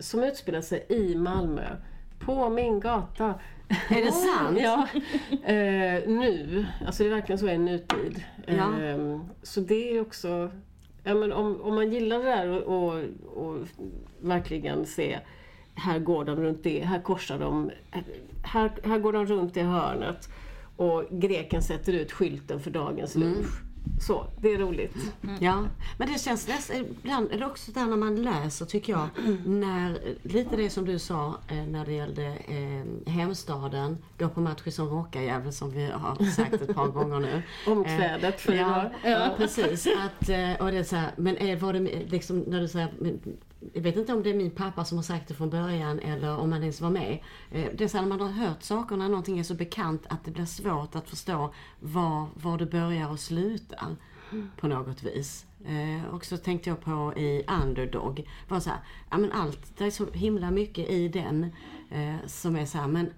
Som 0.01 0.23
utspelar 0.25 0.61
sig 0.61 0.87
i 0.89 1.15
Malmö. 1.15 1.77
På 2.19 2.49
min 2.51 2.81
gata. 2.81 3.35
Är 3.69 4.05
det 4.05 4.13
sant? 4.13 4.59
Ja. 4.61 4.89
Eh, 5.45 6.09
nu. 6.09 6.67
Alltså 6.87 7.03
det 7.03 7.09
är 7.09 7.15
verkligen 7.15 7.39
så 7.39 7.49
i 7.49 7.59
nutid. 7.59 8.25
Ja. 8.47 8.83
Eh, 8.83 9.21
så 9.43 9.61
det 9.61 9.97
är 9.97 10.01
också... 10.01 10.51
Ja, 11.05 11.15
men 11.15 11.33
om, 11.33 11.61
om 11.61 11.75
man 11.75 11.93
gillar 11.93 12.19
det 12.19 12.25
där 12.25 12.49
och, 12.49 12.89
och, 12.89 13.05
och 13.37 13.69
verkligen 14.21 14.87
se 14.87 15.19
här 15.77 15.99
går 15.99 16.25
de 16.25 16.37
runt 16.37 16.63
det, 16.63 16.85
här 16.85 17.01
korsar 17.01 17.39
de, 17.39 17.71
här, 18.43 18.71
här 18.85 18.99
går 18.99 19.13
de 19.13 19.27
runt 19.27 19.55
det 19.55 19.63
hörnet 19.63 20.29
och 20.77 21.05
greken 21.11 21.63
sätter 21.63 21.93
ut 21.93 22.13
skylten 22.13 22.61
för 22.61 22.71
dagens 22.71 23.15
lunch. 23.15 23.47
Så, 24.01 24.27
det 24.41 24.53
är 24.53 24.59
roligt. 24.59 24.97
Ja, 25.41 25.65
men 25.99 26.13
det 26.13 26.19
känns 26.19 26.49
nästan, 26.49 26.77
ibland 26.77 27.33
är 27.33 27.39
det 27.39 27.47
också 27.47 27.73
där 27.73 27.87
när 27.87 27.97
man 27.97 28.23
läser 28.23 28.67
tycker 28.67 28.93
jag, 28.93 29.09
när, 29.47 29.99
lite 30.23 30.57
det 30.57 30.71
som 30.71 30.85
du 30.85 30.99
sa 30.99 31.35
eh, 31.49 31.57
när 31.57 31.87
det 31.87 31.93
gällde 31.93 32.25
eh, 32.25 33.13
hemstaden, 33.13 33.99
gå 34.19 34.29
på 34.29 34.41
matcher 34.41 34.71
som 34.71 34.89
rockajävel 34.89 35.53
som 35.53 35.71
vi 35.71 35.91
har 35.91 36.25
sagt 36.31 36.55
ett 36.55 36.75
par 36.75 36.89
gånger 36.89 37.21
nu. 37.21 37.43
Omkvädet 37.67 38.41
för 38.41 38.53
ja, 38.53 38.91
idag. 39.03 39.21
ja, 39.21 39.35
precis. 39.37 39.87
Att, 39.87 40.29
eh, 40.29 40.53
och 40.61 40.71
det 40.71 40.79
är 40.79 40.83
så 40.83 40.97
här, 40.97 41.11
men 41.17 41.37
är, 41.37 41.57
var 41.57 41.73
det 41.73 41.81
liksom 42.11 42.39
när 42.39 42.61
du 42.61 42.69
säger, 42.69 42.89
jag 43.75 43.83
vet 43.83 43.97
inte 43.97 44.13
om 44.13 44.23
det 44.23 44.31
är 44.31 44.35
min 44.35 44.51
pappa 44.51 44.85
som 44.85 44.99
har 44.99 45.03
sagt 45.03 45.29
det 45.29 45.35
från 45.35 45.51
början 45.51 45.99
eller 45.99 46.39
om 46.39 46.53
han 46.53 46.63
ens 46.63 46.81
var 46.81 46.91
med. 46.91 47.19
Eh, 47.51 47.71
det 47.75 47.85
är 47.85 47.89
så 47.89 48.01
när 48.01 48.09
man 48.09 48.21
har 48.21 48.29
hört 48.29 48.63
saker, 48.63 48.97
när 48.97 49.09
någonting 49.09 49.39
är 49.39 49.43
så 49.43 49.55
bekant 49.55 50.07
att 50.09 50.25
det 50.25 50.31
blir 50.31 50.45
svårt 50.45 50.95
att 50.95 51.11
förstå 51.11 51.55
var, 51.81 52.29
var 52.35 52.59
det 52.59 52.67
börjar 52.67 53.11
och 53.11 53.21
slutar 53.21 53.97
på 54.57 54.69
något 54.69 55.03
vis. 55.03 55.47
Eh, 55.65 56.15
och 56.15 56.25
så 56.25 56.37
tänkte 56.37 56.71
jag 56.71 56.81
på 56.81 57.13
i 57.17 57.45
Underdog, 57.63 58.29
var 58.49 58.61
så 58.61 58.71
här, 58.71 58.79
ja 59.11 59.19
men 59.19 59.33
allt, 59.33 59.77
det 59.79 59.85
är 59.85 59.91
så 59.91 60.07
himla 60.13 60.51
mycket 60.51 60.91
i 60.91 61.09
den 61.09 61.45
eh, 61.91 62.27
som 62.27 62.57
är 62.57 62.67
så 62.67 62.79
här, 62.79 62.87
men 62.87 63.11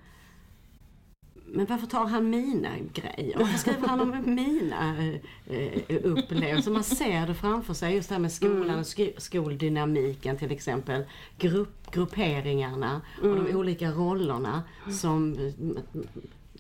men 1.53 1.67
varför 1.67 1.87
tar 1.87 2.07
han 2.07 2.31
mina 2.31 2.69
grejer? 2.95 3.39
Varför 3.39 3.59
skriver 3.71 3.89
han 3.89 4.01
om 4.01 4.35
mina 4.35 4.97
eh, 4.99 5.15
eh, 5.59 6.01
upplevelser? 6.05 6.71
Man 6.71 6.85
ser 6.85 7.27
det 7.27 7.35
framför 7.35 7.75
sig, 7.75 7.95
just 7.95 8.09
det 8.09 8.15
här 8.15 8.21
med 8.23 8.33
skolan 8.33 8.79
och 8.79 8.83
sk- 8.85 9.19
skoldynamiken 9.21 10.37
till 10.39 10.51
exempel. 10.53 11.05
Grupp, 11.39 11.91
grupperingarna 11.91 13.01
och 13.23 13.29
de 13.45 13.57
olika 13.57 13.91
rollerna 13.91 14.63
som 14.91 15.33
eh, 15.39 15.83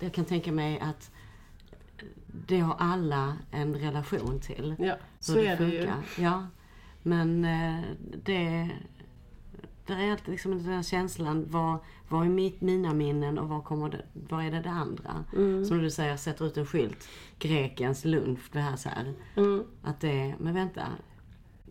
jag 0.01 0.13
kan 0.13 0.25
tänka 0.25 0.53
mig 0.53 0.81
att 0.81 1.11
det 2.47 2.59
har 2.61 2.77
alla 2.79 3.37
en 3.51 3.75
relation 3.75 4.41
till. 4.41 4.75
Ja, 4.79 4.85
hur 4.85 4.99
så 5.21 5.39
är 5.39 5.57
det 5.57 5.65
ju. 5.65 5.79
funkar. 5.79 6.03
Ja, 6.19 6.47
men 7.03 7.45
eh, 7.45 7.81
det, 8.25 8.69
det 9.89 9.95
är 10.05 10.11
alltid 10.13 10.29
liksom 10.29 10.63
den 10.67 10.83
känslan, 10.83 11.47
vad, 11.49 11.79
vad 12.09 12.25
är 12.27 12.31
mitt, 12.31 12.61
mina 12.61 12.95
minnen 12.95 13.39
och 13.39 13.49
vad, 13.49 13.65
kommer 13.65 13.89
det, 13.89 14.03
vad 14.29 14.45
är 14.45 14.51
det 14.51 14.61
det 14.61 14.71
andra? 14.71 15.25
Mm. 15.37 15.65
Som 15.65 15.79
du 15.79 15.91
säger, 15.91 16.17
sätter 16.17 16.47
ut 16.47 16.57
en 16.57 16.67
skylt, 16.67 17.09
grekens 17.39 18.05
lunch, 18.05 18.41
det 18.53 18.59
här 18.59 18.77
så 18.77 18.89
här. 18.89 19.15
Mm. 19.37 19.65
Att 19.83 20.01
det, 20.01 20.35
men 20.39 20.55
vänta, 20.55 20.81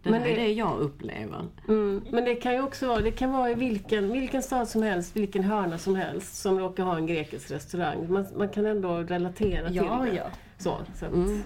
det 0.04 0.10
Men 0.10 0.22
där 0.22 0.30
är 0.30 0.36
det- 0.36 0.42
det 0.42 0.54
jag 0.54 0.80
upplever. 0.80 1.46
Mm. 1.68 2.02
Men 2.12 2.26
det 2.26 2.36
kan 2.36 2.54
ju 2.54 2.62
också 2.62 2.88
vara, 2.88 3.00
det 3.02 3.12
kan 3.12 3.32
vara 3.32 3.52
i 3.52 3.56
vilken, 3.56 4.12
vilken 4.12 4.44
stad 4.44 4.68
som 4.68 4.84
helst, 4.84 5.16
vilken 5.16 5.44
hörna 5.44 5.78
som 5.78 5.96
helst 5.96 6.36
som 6.36 6.60
råkar 6.60 6.84
ha 6.84 6.98
en 6.98 7.08
grekisk 7.08 7.52
restaurang. 7.52 8.12
Man, 8.14 8.26
man 8.38 8.50
kan 8.50 8.66
ändå 8.66 8.98
relatera 8.98 9.70
Ja, 9.72 10.04
till 10.04 10.12
det. 10.14 10.18
ja. 10.18 10.26
Så, 10.58 10.78
så 10.96 11.06
Mm. 11.06 11.42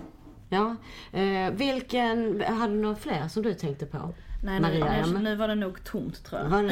Ja, 0.54 0.76
eh, 1.20 1.52
vilken, 1.54 2.42
hade 2.48 2.74
du 2.74 2.82
några 2.82 2.96
fler 2.96 3.28
som 3.28 3.44
du 3.44 3.54
tänkte 3.54 3.86
på? 3.86 3.98
Nej, 4.44 4.60
nu, 4.60 4.80
Maria, 4.80 5.06
nu, 5.06 5.20
nu 5.20 5.36
var 5.36 5.48
det 5.48 5.56
nog 5.56 5.84
tomt 5.84 6.24
tror 6.24 6.42
jag. 6.42 6.72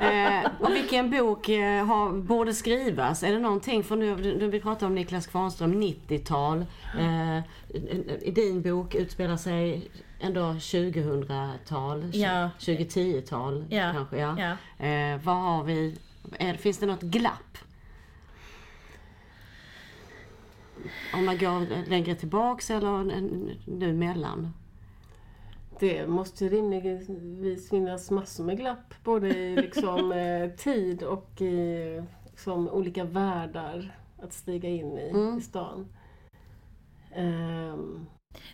Eh, 0.00 0.50
Och 0.60 0.70
vilken 0.70 1.10
bok 1.10 1.48
eh, 1.48 1.84
har, 1.86 2.12
borde 2.12 2.54
skrivas? 2.54 3.22
Är 3.22 3.32
det 3.32 3.38
någonting, 3.38 3.84
för 3.84 3.96
nu, 3.96 4.16
nu 4.16 4.48
vi 4.48 4.60
pratar 4.60 4.86
om 4.86 4.94
Niklas 4.94 5.26
Kvarnström, 5.26 5.82
90-tal. 5.82 6.66
Eh, 6.98 7.38
i 8.22 8.30
din 8.34 8.62
bok 8.62 8.94
utspelar 8.94 9.36
sig 9.36 9.90
ändå 10.20 10.40
2000-tal, 10.40 12.10
Ja. 12.12 12.50
2010-tal 12.58 13.64
Ja, 13.70 13.92
kanske. 13.92 14.18
Ja. 14.18 14.36
ja. 14.78 14.86
Eh, 14.86 15.20
vad 15.24 15.36
har 15.36 15.64
vi, 15.64 15.98
är, 16.38 16.54
finns 16.54 16.78
det 16.78 16.86
något 16.86 17.02
glapp? 17.02 17.58
Om 21.14 21.24
man 21.24 21.38
går 21.38 21.88
längre 21.90 22.14
tillbaks 22.14 22.70
eller 22.70 23.04
nu 23.66 23.92
mellan? 23.92 24.52
Det 25.80 26.06
måste 26.06 26.48
rimligtvis 26.48 27.70
finnas 27.70 28.10
massor 28.10 28.44
med 28.44 28.56
glapp, 28.58 28.94
både 29.04 29.28
i 29.28 29.56
liksom, 29.56 30.12
eh, 30.22 30.50
tid 30.50 31.02
och 31.02 31.40
i 31.40 32.02
liksom, 32.30 32.68
olika 32.68 33.04
världar 33.04 33.98
att 34.22 34.32
stiga 34.32 34.68
in 34.68 34.98
i, 34.98 35.10
Mm. 35.10 35.38
i 35.38 35.40
stan. 35.40 35.88
Ehm, 37.14 38.06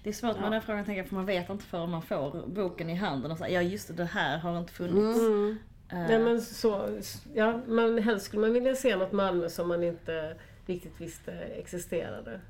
Det 0.03 0.09
är 0.09 0.13
svårt 0.13 0.37
Ja. 0.37 0.43
med 0.43 0.53
den 0.53 0.63
frågan 0.63 0.85
tänker 0.85 0.99
jag, 1.01 1.09
för 1.09 1.17
man 1.17 1.27
vet 1.27 1.51
inte 1.51 1.65
förrän 1.65 1.91
man 1.91 2.03
får 2.03 2.47
boken 2.47 2.91
i 2.91 2.95
handen 2.95 3.31
och 3.31 3.39
säger 3.39 3.55
ja 3.63 3.63
just 3.69 3.89
det, 3.89 3.95
det 3.95 4.05
här 4.05 4.39
har 4.39 4.59
inte 4.59 4.73
funnits. 4.73 5.19
mm. 5.21 5.59
Eh, 5.93 5.99
Nej, 5.99 6.19
men 6.19 6.41
så, 6.41 6.89
ja, 7.35 7.61
man, 7.67 7.99
helst 7.99 8.27
skulle 8.27 8.41
man 8.43 8.53
vilja 8.53 8.75
se 8.75 8.97
något 8.97 9.13
Malmö 9.13 9.49
som 9.49 9.69
man 9.69 9.83
inte 9.83 10.37
riktigt 10.67 11.01
visste 11.01 11.33
existerade. 11.33 12.41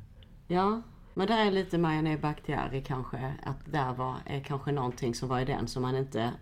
Ja, 0.48 0.82
men 1.20 1.26
där 1.26 1.46
är 1.46 1.50
lite 1.50 1.78
Marianne 1.78 2.16
Bakhtiari 2.16 2.82
kanske. 2.86 3.34
Att 3.42 3.72
där 3.72 3.92
var 3.92 4.16
är 4.26 4.40
kanske 4.40 4.72
någonting 4.72 5.14
som 5.14 5.28
var 5.28 5.40
i 5.40 5.44
den 5.44 5.68
som 5.68 5.82
man 5.82 5.96
inte 5.96 6.32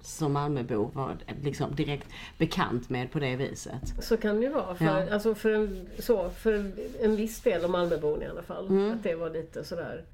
som 0.00 0.32
Malmöbo 0.32 0.90
var 0.92 1.16
liksom 1.42 1.74
direkt 1.74 2.08
bekant 2.38 2.90
med 2.90 3.12
på 3.12 3.18
det 3.18 3.36
viset. 3.36 3.94
Så 4.04 4.16
kan 4.16 4.36
det 4.36 4.42
ju 4.42 4.52
vara. 4.52 4.74
För, 4.74 4.84
Ja. 4.84 5.12
alltså 5.12 5.34
för, 5.34 5.50
en, 5.50 5.86
så, 5.98 6.30
för 6.30 6.72
en, 7.00 7.16
viss 7.16 7.40
del 7.40 7.64
av 7.64 7.70
Malmöbon 7.70 8.22
i 8.22 8.26
alla 8.26 8.42
fall. 8.42 8.68
Mm. 8.68 8.92
Att 8.92 9.02
det 9.02 9.14
var 9.14 9.30
lite 9.30 9.64
sådär... 9.64 10.04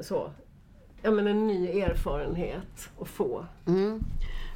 Så, 0.00 0.30
ja, 1.02 1.10
men 1.10 1.26
en 1.26 1.46
ny 1.46 1.80
erfarenhet 1.80 2.90
att 3.00 3.08
få. 3.08 3.46
Mm. 3.66 4.00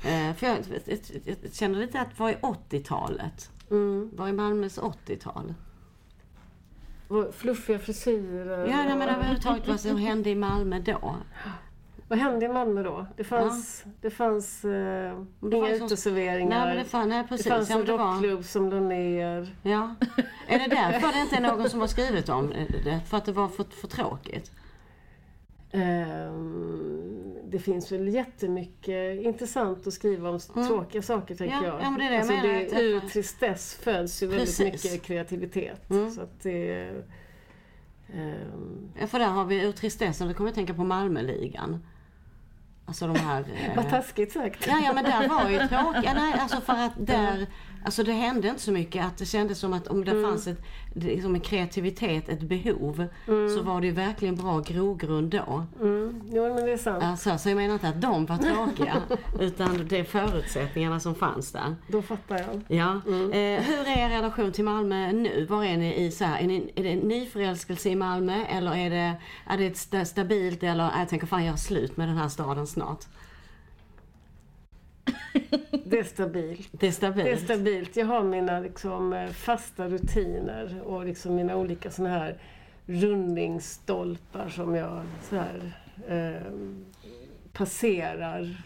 Eh, 0.04 0.34
för 0.36 0.46
jag, 0.46 0.58
jag, 0.58 0.98
jag, 1.24 1.36
jag 1.42 1.52
känner 1.52 1.78
lite 1.78 2.00
att 2.00 2.18
vad 2.18 2.30
är 2.30 2.36
80-talet? 2.36 3.50
Mm. 3.70 4.10
Vad 4.14 4.28
är 4.28 4.32
Malmös 4.32 4.78
80-tal? 4.78 5.54
Fluffiga 7.32 7.78
frisyrer. 7.78 8.66
Ja, 8.66 8.76
nej, 8.76 8.96
men 8.96 9.08
överhuvudtaget 9.08 9.68
vad 9.68 9.80
som 9.80 9.96
hände 9.96 10.30
i 10.30 10.34
Malmö 10.34 10.78
då? 10.78 11.16
Vad 12.08 12.18
hände 12.18 12.46
i 12.46 12.48
Malmö 12.48 12.82
då? 12.82 13.06
Det 13.16 13.24
fanns, 13.24 13.84
det 14.00 14.10
fanns 14.10 14.64
eh, 14.64 14.70
det 15.40 15.56
inga 15.56 15.66
fanns 15.66 15.82
uteserveringar. 15.82 16.58
Nej, 16.58 16.68
men 16.68 16.76
det, 16.76 16.84
fan, 16.84 17.08
nej 17.08 17.22
det 17.22 17.28
fanns 17.28 17.70
ja, 17.70 17.78
en 17.78 17.86
var, 17.86 17.98
rockklubb 17.98 18.44
som 18.44 18.70
lade 18.70 18.80
ner. 18.80 19.56
ja. 19.62 19.94
Är 20.46 20.58
det 20.58 20.66
därför 20.70 21.12
det 21.12 21.20
inte 21.20 21.36
är 21.36 21.40
någon 21.40 21.70
som 21.70 21.80
har 21.80 21.86
skrivit 21.86 22.28
om 22.28 22.50
det? 22.84 23.00
För 23.06 23.16
att 23.16 23.24
det 23.24 23.32
var 23.32 23.48
för, 23.48 23.64
för 23.64 23.88
tråkigt? 23.88 24.52
Ehm, 25.72 27.09
det 27.50 27.58
finns 27.58 27.92
väl 27.92 28.08
jättemycket 28.08 29.20
intressant 29.24 29.86
att 29.86 29.94
skriva 29.94 30.30
om 30.30 30.38
Mm. 30.54 30.68
tråkiga 30.68 31.02
saker 31.02 31.34
tänker 31.34 31.56
Ja, 31.56 31.64
jag. 31.64 31.80
ja, 31.82 31.96
det 31.98 32.04
är 32.04 32.08
det 32.10 32.14
jag 32.14 32.20
alltså, 32.20 32.32
menar, 32.32 32.48
det, 32.54 32.68
jag- 32.72 32.82
ur 32.82 33.00
tristess 33.00 33.74
föds 33.74 34.22
ju 34.22 34.26
väldigt 34.26 34.58
mycket 34.60 35.02
kreativitet. 35.02 35.90
Mm. 35.90 36.10
Så 36.10 36.20
att 36.22 36.42
det, 36.42 36.90
Ja, 39.00 39.06
för 39.06 39.18
där 39.18 39.26
har 39.26 39.44
vi 39.44 39.62
ur 39.62 39.72
tristessen, 39.72 40.28
då 40.28 40.34
kommer 40.34 40.50
jag 40.50 40.54
tänka 40.54 40.74
på 40.74 40.84
Malmöligan. 40.84 41.84
Alltså 42.86 43.06
de 43.06 43.16
här... 43.16 43.40
eh, 43.70 43.76
vad 43.76 43.90
taskigt 43.90 44.32
sagt. 44.32 44.66
Ja, 44.66 44.80
ja 44.84 44.92
men 44.92 45.04
där 45.04 45.28
var 45.28 45.50
ju 45.50 45.58
tråkigt. 45.58 46.02
Ja, 46.04 46.12
nej, 46.14 46.34
alltså 46.38 46.60
för 46.60 46.72
att 46.72 46.92
där, 47.06 47.46
Alltså 47.84 48.02
det 48.02 48.12
hände 48.12 48.48
inte 48.48 48.60
så 48.62 48.72
mycket. 48.72 49.04
Att 49.06 49.16
det 49.18 49.24
kändes 49.26 49.58
som 49.58 49.72
att 49.72 49.86
om 49.88 50.04
det 50.04 50.10
Mm. 50.10 50.22
fanns 50.30 50.46
ett, 50.46 50.62
liksom 50.94 51.34
en 51.34 51.40
kreativitet, 51.40 52.28
ett 52.28 52.40
behov, 52.40 53.06
så 53.56 53.62
var 53.62 53.80
det 53.80 53.86
ju 53.86 53.92
verkligen 53.92 54.36
bra 54.36 54.60
grogrund 54.60 55.30
då. 55.30 55.64
Mm. 55.80 56.20
Jo, 56.32 56.54
men 56.54 56.64
det 56.66 56.72
är 56.72 56.76
sant. 56.76 57.04
Alltså, 57.04 57.38
så 57.38 57.48
jag 57.48 57.56
menar 57.56 57.74
inte 57.74 57.88
att 57.88 58.00
de 58.00 58.26
var 58.26 58.36
tråkiga, 58.36 58.96
utan 59.40 59.86
det 59.88 59.98
är 59.98 60.04
förutsättningarna 60.04 61.00
som 61.00 61.14
fanns 61.14 61.52
där. 61.52 61.76
Då 61.88 62.02
fattar 62.02 62.38
jag. 62.38 62.60
Ja. 62.78 62.90
Eh, 63.06 63.62
hur 63.62 63.88
är 63.88 63.98
er 64.06 64.08
relation 64.08 64.52
till 64.52 64.64
Malmö 64.64 65.12
nu? 65.12 65.46
Var 65.50 65.64
är 65.64 65.76
ni 65.76 66.04
i 66.04 66.10
så 66.10 66.24
här, 66.24 66.40
är, 66.42 66.46
ni, 66.46 66.72
är 66.74 66.82
det 66.82 66.90
en 66.90 66.98
nyförälskelse 66.98 67.88
i 67.88 67.96
Malmö 67.96 68.44
eller 68.44 68.74
är 68.76 68.90
det, 68.90 69.14
är 69.46 69.58
det 69.58 70.04
stabilt 70.06 70.62
eller 70.62 70.90
jag 70.98 71.08
tänker 71.08 71.26
fan 71.26 71.44
jag 71.44 71.52
har 71.52 71.56
slut 71.58 71.96
med 71.96 72.08
den 72.08 72.16
här 72.16 72.28
staden 72.28 72.66
snart. 72.66 73.04
Det 75.84 75.98
är 75.98 76.04
stabilt. 76.04 76.68
Det 76.72 76.86
är 76.86 76.92
stabilt. 76.92 77.24
Det 77.24 77.32
är 77.32 77.36
stabilt. 77.36 77.96
Jag 77.96 78.06
har 78.06 78.22
mina 78.22 78.60
liksom, 78.60 79.12
eh, 79.12 79.28
fasta 79.28 79.88
rutiner 79.88 80.82
och 80.84 81.04
liksom 81.04 81.34
mina 81.34 81.56
olika 81.56 81.90
såna 81.90 82.08
här 82.08 82.38
rundningsstolpar 82.86 84.48
som 84.48 84.74
jag 84.74 85.02
så 85.22 85.36
här, 85.36 85.72
eh, 86.08 86.52
passerar 87.52 88.64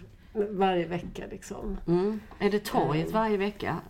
varje 0.50 0.86
vecka. 0.86 1.24
Liksom. 1.30 1.76
Mm. 1.86 2.20
Är 2.38 2.50
det 2.50 2.64
torget 2.64 3.12
varje 3.12 3.36
vecka? 3.36 3.80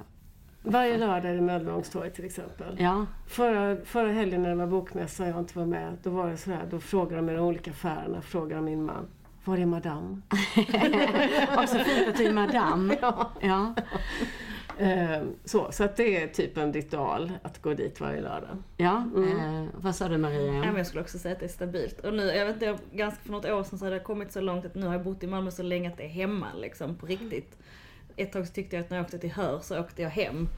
Varje 0.63 0.99
lördag 0.99 1.31
är 1.31 1.35
det 1.35 1.41
Möllevångstorget 1.41 2.15
till 2.15 2.25
exempel. 2.25 2.77
Ja. 2.79 3.07
Förra, 3.27 3.77
förra 3.85 4.13
helgen 4.13 4.43
när 4.43 4.49
det 4.49 4.55
var 4.55 4.67
bokmässa 4.67 5.23
och 5.23 5.29
jag 5.29 5.39
inte 5.39 5.59
var 5.59 5.67
med, 5.67 5.97
då 6.03 6.11
var 6.11 6.31
det 6.31 6.37
så 6.37 6.51
här, 6.51 6.67
då 6.71 6.81
frågade 6.81 7.17
de 7.17 7.31
i 7.31 7.35
de 7.35 7.41
olika 7.41 7.71
affärerna, 7.71 8.23
frågade 8.23 8.63
min 8.63 8.85
man, 8.85 9.07
var 9.45 9.59
är 9.59 9.67
madame? 9.67 10.21
Också 11.59 11.79
fint 11.79 12.09
att 12.09 12.17
du 12.17 12.25
är 12.27 12.33
madame. 12.33 12.97
Ja. 13.03 13.31
Ja. 13.41 13.75
Eh, 14.79 15.23
så, 15.45 15.73
så 15.73 15.85
att 15.85 15.97
det 15.97 16.23
är 16.23 16.27
typ 16.29 16.57
en 16.57 16.73
ritual 16.73 17.33
att 17.43 17.63
gå 17.63 17.75
dit 17.75 18.01
varje 18.01 18.21
lördag. 18.21 18.63
ja. 18.77 18.97
Eh, 19.17 19.65
vad 19.77 19.95
sa 19.95 20.09
du 20.09 20.15
Ja, 20.15 20.19
Maria? 20.19 20.53
men 20.53 20.77
jag 20.77 20.87
skulle 20.87 21.03
också 21.03 21.19
säga 21.19 21.33
att 21.33 21.41
det 21.41 21.47
är 21.47 21.49
stabilt. 21.49 22.01
Och 22.01 22.15
nu, 22.15 22.23
jag 22.23 22.47
vet 22.47 22.55
inte, 22.55 22.67
jag, 22.67 22.79
ganska 22.93 23.21
för 23.23 23.33
något 23.33 23.45
år 23.45 23.65
sedan 23.65 23.79
så 23.79 23.85
hade 23.85 23.97
jag 23.97 24.05
kommit 24.05 24.33
så 24.33 24.41
långt 24.41 24.65
att 24.65 24.75
nu 24.75 24.87
har 24.87 24.93
jag 24.93 25.05
bott 25.05 25.23
i 25.23 25.27
Malmö 25.27 25.51
så 25.51 25.63
länge 25.63 25.89
att 25.91 25.97
det 25.97 26.05
är 26.05 26.09
hemma 26.09 26.47
liksom, 26.57 26.97
på 26.97 27.07
riktigt. 27.07 27.59
Ett 28.17 28.33
tag 28.33 28.47
så 28.47 28.53
tyckte 28.53 28.77
jag 28.77 28.85
att 28.85 28.91
när 28.91 28.97
jag 28.97 29.05
åkte 29.05 29.19
till 29.19 29.33
Hör 29.33 29.59
så 29.61 29.81
åkte 29.81 30.03
jag 30.03 30.11
hem. 30.11 30.49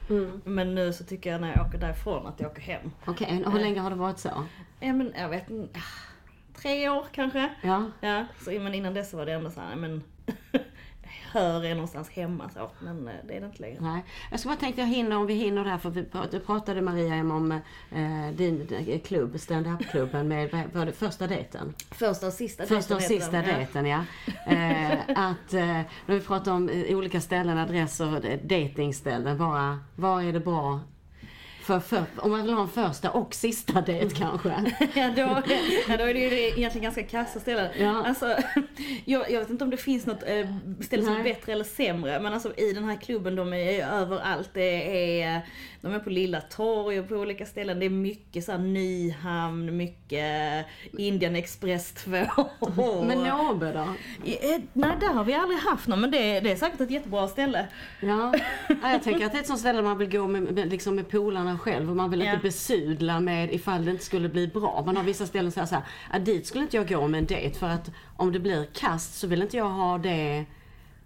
Men 0.43 0.75
nu 0.75 0.93
så 0.93 1.03
tycker 1.03 1.31
jag 1.31 1.41
när 1.41 1.55
jag 1.55 1.67
åker 1.67 1.77
därifrån 1.77 2.27
att 2.27 2.39
jag 2.39 2.51
åker 2.51 2.61
hem. 2.61 2.91
Okej, 3.05 3.43
och 3.45 3.51
hur 3.51 3.59
länge 3.59 3.79
har 3.79 3.89
det 3.89 3.95
varit 3.95 4.19
så? 4.19 4.29
Ja 4.79 4.93
men 4.93 5.13
jag 5.17 5.29
vet 5.29 5.49
inte, 5.49 5.79
tre 6.61 6.89
år 6.89 7.05
kanske. 7.11 7.49
Ja. 7.61 7.91
Ja, 8.01 8.25
så, 8.41 8.51
men 8.51 8.73
innan 8.73 8.93
dess 8.93 9.13
var 9.13 9.25
det 9.25 9.33
ändå 9.33 9.49
så 9.51 9.61
här, 9.61 9.75
men 9.75 10.03
Hör 11.31 11.65
är 11.65 11.73
någonstans 11.73 12.09
hemma 12.09 12.49
så, 12.53 12.69
men 12.79 13.07
eh, 13.07 13.13
det 13.27 13.35
är 13.35 13.39
det 13.39 13.45
inte 13.45 13.61
längre. 13.61 13.77
Nej. 13.81 14.03
Jag 14.31 14.39
ska 14.39 14.49
bara 14.49 14.57
tänkte 14.57 14.81
jag 14.81 14.87
hinner, 14.87 15.17
om 15.17 15.25
vi 15.27 15.33
hinner 15.33 15.63
där, 15.63 15.77
för 15.77 15.89
vi 15.89 16.03
prat- 16.03 16.31
du 16.31 16.39
pratade 16.39 16.81
Maria 16.81 17.19
om 17.19 17.51
eh, 17.91 18.35
din 18.35 18.67
eh, 18.87 18.99
klubb, 18.99 19.39
stand-up-klubben 19.39 20.27
med, 20.27 20.69
var 20.73 20.85
det, 20.85 20.91
första 20.91 21.27
dejten? 21.27 21.73
Första 21.91 22.27
och 22.27 22.33
sista 22.33 22.65
Första 22.65 22.93
och 22.95 22.99
dejten 23.01 23.17
sista 23.19 23.31
den, 23.31 23.45
ja. 23.49 23.55
dejten 23.57 23.85
ja. 23.85 24.03
Eh, 24.53 24.99
att 25.09 25.53
eh, 25.53 25.81
när 26.05 26.15
vi 26.15 26.19
pratar 26.19 26.51
om 26.51 26.69
eh, 26.69 26.97
olika 26.97 27.21
ställen, 27.21 27.57
adresser, 27.57 28.39
datingställen, 28.43 29.37
bara, 29.37 29.79
vad 29.95 30.23
är 30.23 30.33
det 30.33 30.39
bra 30.39 30.79
för, 31.67 31.79
för, 31.79 32.03
om 32.15 32.31
man 32.31 32.43
vill 32.43 32.53
ha 32.53 32.61
en 32.61 32.67
första 32.67 33.11
och 33.11 33.33
sista 33.33 33.81
dejt 33.81 34.15
kanske? 34.15 34.49
ja, 34.95 35.09
då, 35.15 35.41
ja, 35.87 35.97
då 35.97 36.03
är 36.03 36.13
det 36.13 36.19
ju 36.19 36.27
egentligen 36.27 36.83
ganska 36.83 37.03
kassa 37.03 37.39
ställen. 37.39 37.71
Ja. 37.79 38.03
Alltså, 38.05 38.25
jag, 39.05 39.31
jag 39.31 39.39
vet 39.39 39.49
inte 39.49 39.63
om 39.63 39.69
det 39.69 39.77
finns 39.77 40.05
något 40.05 40.23
eh, 40.23 40.47
ställe 40.81 41.03
som 41.03 41.15
är 41.15 41.23
bättre 41.23 41.51
eller 41.51 41.63
sämre. 41.63 42.19
Men 42.19 42.33
alltså 42.33 42.53
i 42.57 42.73
den 42.73 42.83
här 42.83 42.95
klubben, 42.95 43.35
de 43.35 43.53
är 43.53 43.71
ju 43.71 43.81
överallt. 43.81 44.49
Det 44.53 45.21
är, 45.21 45.41
de 45.81 45.93
är 45.93 45.99
på 45.99 46.09
Lilla 46.09 46.41
Torg 46.41 46.99
och 46.99 47.09
på 47.09 47.15
olika 47.15 47.45
ställen. 47.45 47.79
Det 47.79 47.85
är 47.85 47.89
mycket 47.89 48.43
så 48.43 48.51
här 48.51 48.59
Nyhamn, 48.59 49.77
mycket 49.77 50.65
Indian 50.97 51.35
Express 51.35 51.91
2. 51.93 52.11
Men 53.07 53.23
Nåbe 53.23 53.71
då? 53.71 53.79
Eh, 53.79 54.61
Nej, 54.73 54.91
där 54.99 55.13
har 55.13 55.23
vi 55.23 55.33
aldrig 55.33 55.59
haft 55.59 55.87
någon. 55.87 56.01
Men 56.01 56.11
det, 56.11 56.39
det 56.39 56.51
är 56.51 56.55
säkert 56.55 56.81
ett 56.81 56.91
jättebra 56.91 57.27
ställe. 57.27 57.67
Ja. 57.99 58.33
ja, 58.67 58.91
jag 58.91 59.03
tänker 59.03 59.25
att 59.25 59.31
det 59.31 59.37
är 59.37 59.41
ett 59.41 59.47
sånt 59.47 59.59
ställe 59.59 59.81
man 59.81 59.97
vill 59.97 60.09
gå 60.09 60.27
med, 60.27 60.43
med, 60.43 60.69
liksom 60.69 60.95
med 60.95 61.09
polarna 61.09 61.56
själv 61.57 61.89
och 61.89 61.95
man 61.95 62.09
vill 62.09 62.19
Ja. 62.19 62.25
inte 62.33 62.43
besudla 62.43 63.19
med 63.19 63.53
ifall 63.53 63.85
det 63.85 63.91
inte 63.91 64.03
skulle 64.05 64.29
bli 64.29 64.47
bra. 64.47 64.83
Man 64.85 64.97
har 64.97 65.03
vissa 65.03 65.25
ställen 65.25 65.51
som 65.51 65.67
säger 65.67 65.81
så 65.81 65.85
här, 66.09 66.19
"Ja, 66.19 66.25
dit 66.25 66.47
skulle 66.47 66.63
inte 66.63 66.77
jag 66.77 66.87
gå 66.89 67.07
med 67.07 67.17
en 67.17 67.25
dejt 67.25 67.59
för 67.59 67.69
att 67.69 67.91
om 68.17 68.31
det 68.31 68.39
blir 68.39 68.65
kast 68.73 69.15
så 69.19 69.27
vill 69.27 69.41
inte 69.41 69.57
jag 69.57 69.69
ha 69.69 69.97
det, 69.97 70.45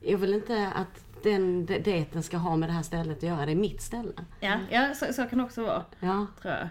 jag 0.01 0.17
vill 0.17 0.33
inte 0.33 0.71
att 0.75 1.05
den 1.23 1.65
de- 1.65 1.79
dejten 1.79 2.23
ska 2.23 2.37
ha 2.37 2.55
med 2.55 2.69
det 2.69 2.73
här 2.73 2.83
stället 2.83 3.17
att 3.17 3.23
göra, 3.23 3.45
det 3.45 3.51
är 3.51 3.55
mitt 3.55 3.81
ställe. 3.81 4.11
Ja, 4.39 4.57
ja 4.71 4.93
så, 4.95 5.13
så 5.13 5.25
kan 5.25 5.37
det 5.39 5.43
också 5.45 5.63
vara. 5.63 5.83
Ja. 5.99 6.27
tror 6.41 6.53
jag. 6.53 6.67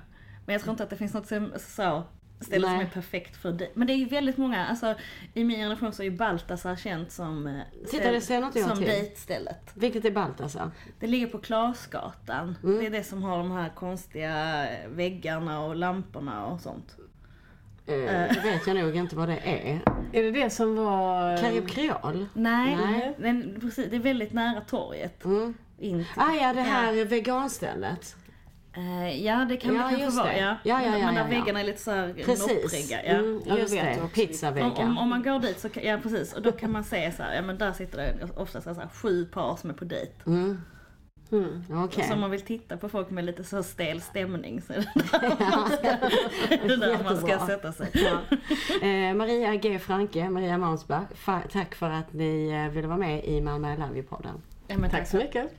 Men 0.46 0.52
jag 0.52 0.62
tror 0.62 0.70
inte 0.72 0.82
att 0.84 0.90
det 0.90 0.96
finns 0.96 1.14
något 1.14 1.26
som, 1.26 1.52
så, 1.58 2.02
ställe 2.40 2.66
som 2.66 2.76
Nej. 2.76 2.86
är 2.86 2.90
perfekt 2.90 3.36
för 3.36 3.52
dig. 3.52 3.70
Men 3.74 3.86
det 3.86 3.92
är 3.92 3.96
ju 3.96 4.04
väldigt 4.04 4.36
många, 4.36 4.66
alltså 4.66 4.94
i 5.34 5.44
min 5.44 5.56
generation 5.56 5.92
så 5.92 6.02
är 6.02 6.04
ju 6.04 6.16
Baltasar 6.16 6.76
känt 6.76 7.12
som, 7.12 7.46
eh, 7.46 7.60
Titta, 7.90 8.12
det 8.12 8.20
ser 8.20 8.40
något 8.40 8.56
jag 8.56 8.68
som 8.68 8.78
till. 8.78 8.86
dejtstället. 8.86 9.70
Vilket 9.74 10.04
är 10.04 10.10
Baltasar? 10.10 10.70
Det 11.00 11.06
ligger 11.06 11.26
på 11.26 11.38
Klasgatan. 11.38 12.56
Mm. 12.62 12.78
Det 12.78 12.86
är 12.86 12.90
det 12.90 13.04
som 13.04 13.22
har 13.22 13.38
de 13.38 13.50
här 13.50 13.68
konstiga 13.68 14.66
väggarna 14.88 15.60
och 15.60 15.76
lamporna 15.76 16.46
och 16.46 16.60
sånt. 16.60 16.96
Eh, 17.86 17.94
det 18.34 18.40
vet 18.44 18.66
jag 18.66 18.76
nog 18.76 18.96
inte 18.96 19.16
vad 19.16 19.28
det 19.28 19.38
är. 19.44 19.80
Är 20.12 20.22
det 20.22 20.30
det 20.30 20.50
som 20.50 20.76
var... 20.76 21.36
Karib 21.36 21.68
Kreol? 21.68 22.26
Nej, 22.32 22.76
Nej. 22.76 23.14
Den, 23.18 23.58
precis, 23.60 23.86
det 23.90 23.96
är 23.96 24.00
väldigt 24.00 24.32
nära 24.32 24.60
torget. 24.60 25.24
Mm. 25.24 25.54
Ah 26.16 26.34
ja, 26.40 26.52
det 26.52 26.60
här 26.60 27.04
veganstället. 27.04 28.16
Eh, 28.80 29.24
ja, 29.26 29.46
det 29.48 29.56
kan 29.56 29.74
Ja, 29.74 29.88
det 29.90 29.96
kanske 29.96 30.20
vara. 30.20 30.32
det. 30.32 30.38
Ja. 30.38 30.56
Ja, 30.64 30.82
ja, 30.82 30.98
ja, 30.98 31.06
Men 31.06 31.14
där 31.14 31.22
ja, 31.22 31.28
ja. 31.32 31.38
väggarna 31.40 31.60
är 31.60 31.64
lite 31.64 31.80
såhär 31.82 32.14
Precis. 32.24 32.40
noppriga. 32.62 33.04
Ja. 33.04 33.10
Mm, 33.18 33.42
Ja, 33.46 33.58
just 33.58 33.74
vet 33.74 33.84
det. 33.96 34.02
också. 34.02 34.14
Pizzaväggar. 34.14 34.66
Om, 34.82 34.88
om, 34.88 34.98
om 34.98 35.08
man 35.08 35.22
går 35.22 35.38
dit 35.38 35.58
så 35.60 35.68
kan, 35.68 35.82
ja 35.82 35.98
precis, 36.02 36.32
och 36.32 36.42
då 36.42 36.52
kan 36.52 36.72
man 36.72 36.84
se 36.84 37.12
så 37.12 37.22
här, 37.22 37.34
ja 37.34 37.42
men 37.42 37.58
där 37.58 37.72
sitter 37.72 37.98
det 37.98 38.14
oftast 38.36 38.64
så 38.64 38.74
här 38.74 38.88
sju 38.92 39.24
par 39.24 39.56
som 39.56 39.70
är 39.70 39.74
på 39.74 39.84
dejt. 39.84 40.12
Mm. 40.26 40.60
Mm. 41.32 41.62
Okej. 41.84 42.04
Så 42.04 42.12
om 42.14 42.20
man 42.20 42.30
vill 42.30 42.40
titta 42.40 42.76
på 42.76 42.88
folk 42.88 43.10
med 43.10 43.24
lite 43.24 43.44
så 43.44 43.62
stel 43.62 44.00
stämning 44.00 44.62
så 44.62 44.72
är 44.72 44.76
det 44.76 44.84
där 45.12 46.68
det 46.68 46.72
är 46.74 46.76
där 46.76 47.04
man 47.04 47.16
ska 47.16 47.46
sätta 47.46 47.72
sig. 47.72 47.86
Ja. 47.92 48.36
Eh, 48.88 49.14
Maria 49.14 49.54
G 49.56 49.78
Franke, 49.78 50.30
Maria 50.30 50.58
Månsberg, 50.58 51.04
fa- 51.26 51.48
tack 51.52 51.74
för 51.74 51.90
att 51.90 52.12
ni 52.12 52.50
eh, 52.66 52.74
ville 52.74 52.88
vara 52.88 52.98
med 52.98 53.24
i 53.24 53.40
Malmö 53.40 53.76
Love 53.76 54.00
You-podden. 54.00 54.40
Ja, 54.68 54.78
men 54.78 54.90
Tack 54.90 55.08
så 55.08 55.16
mycket. 55.16 55.50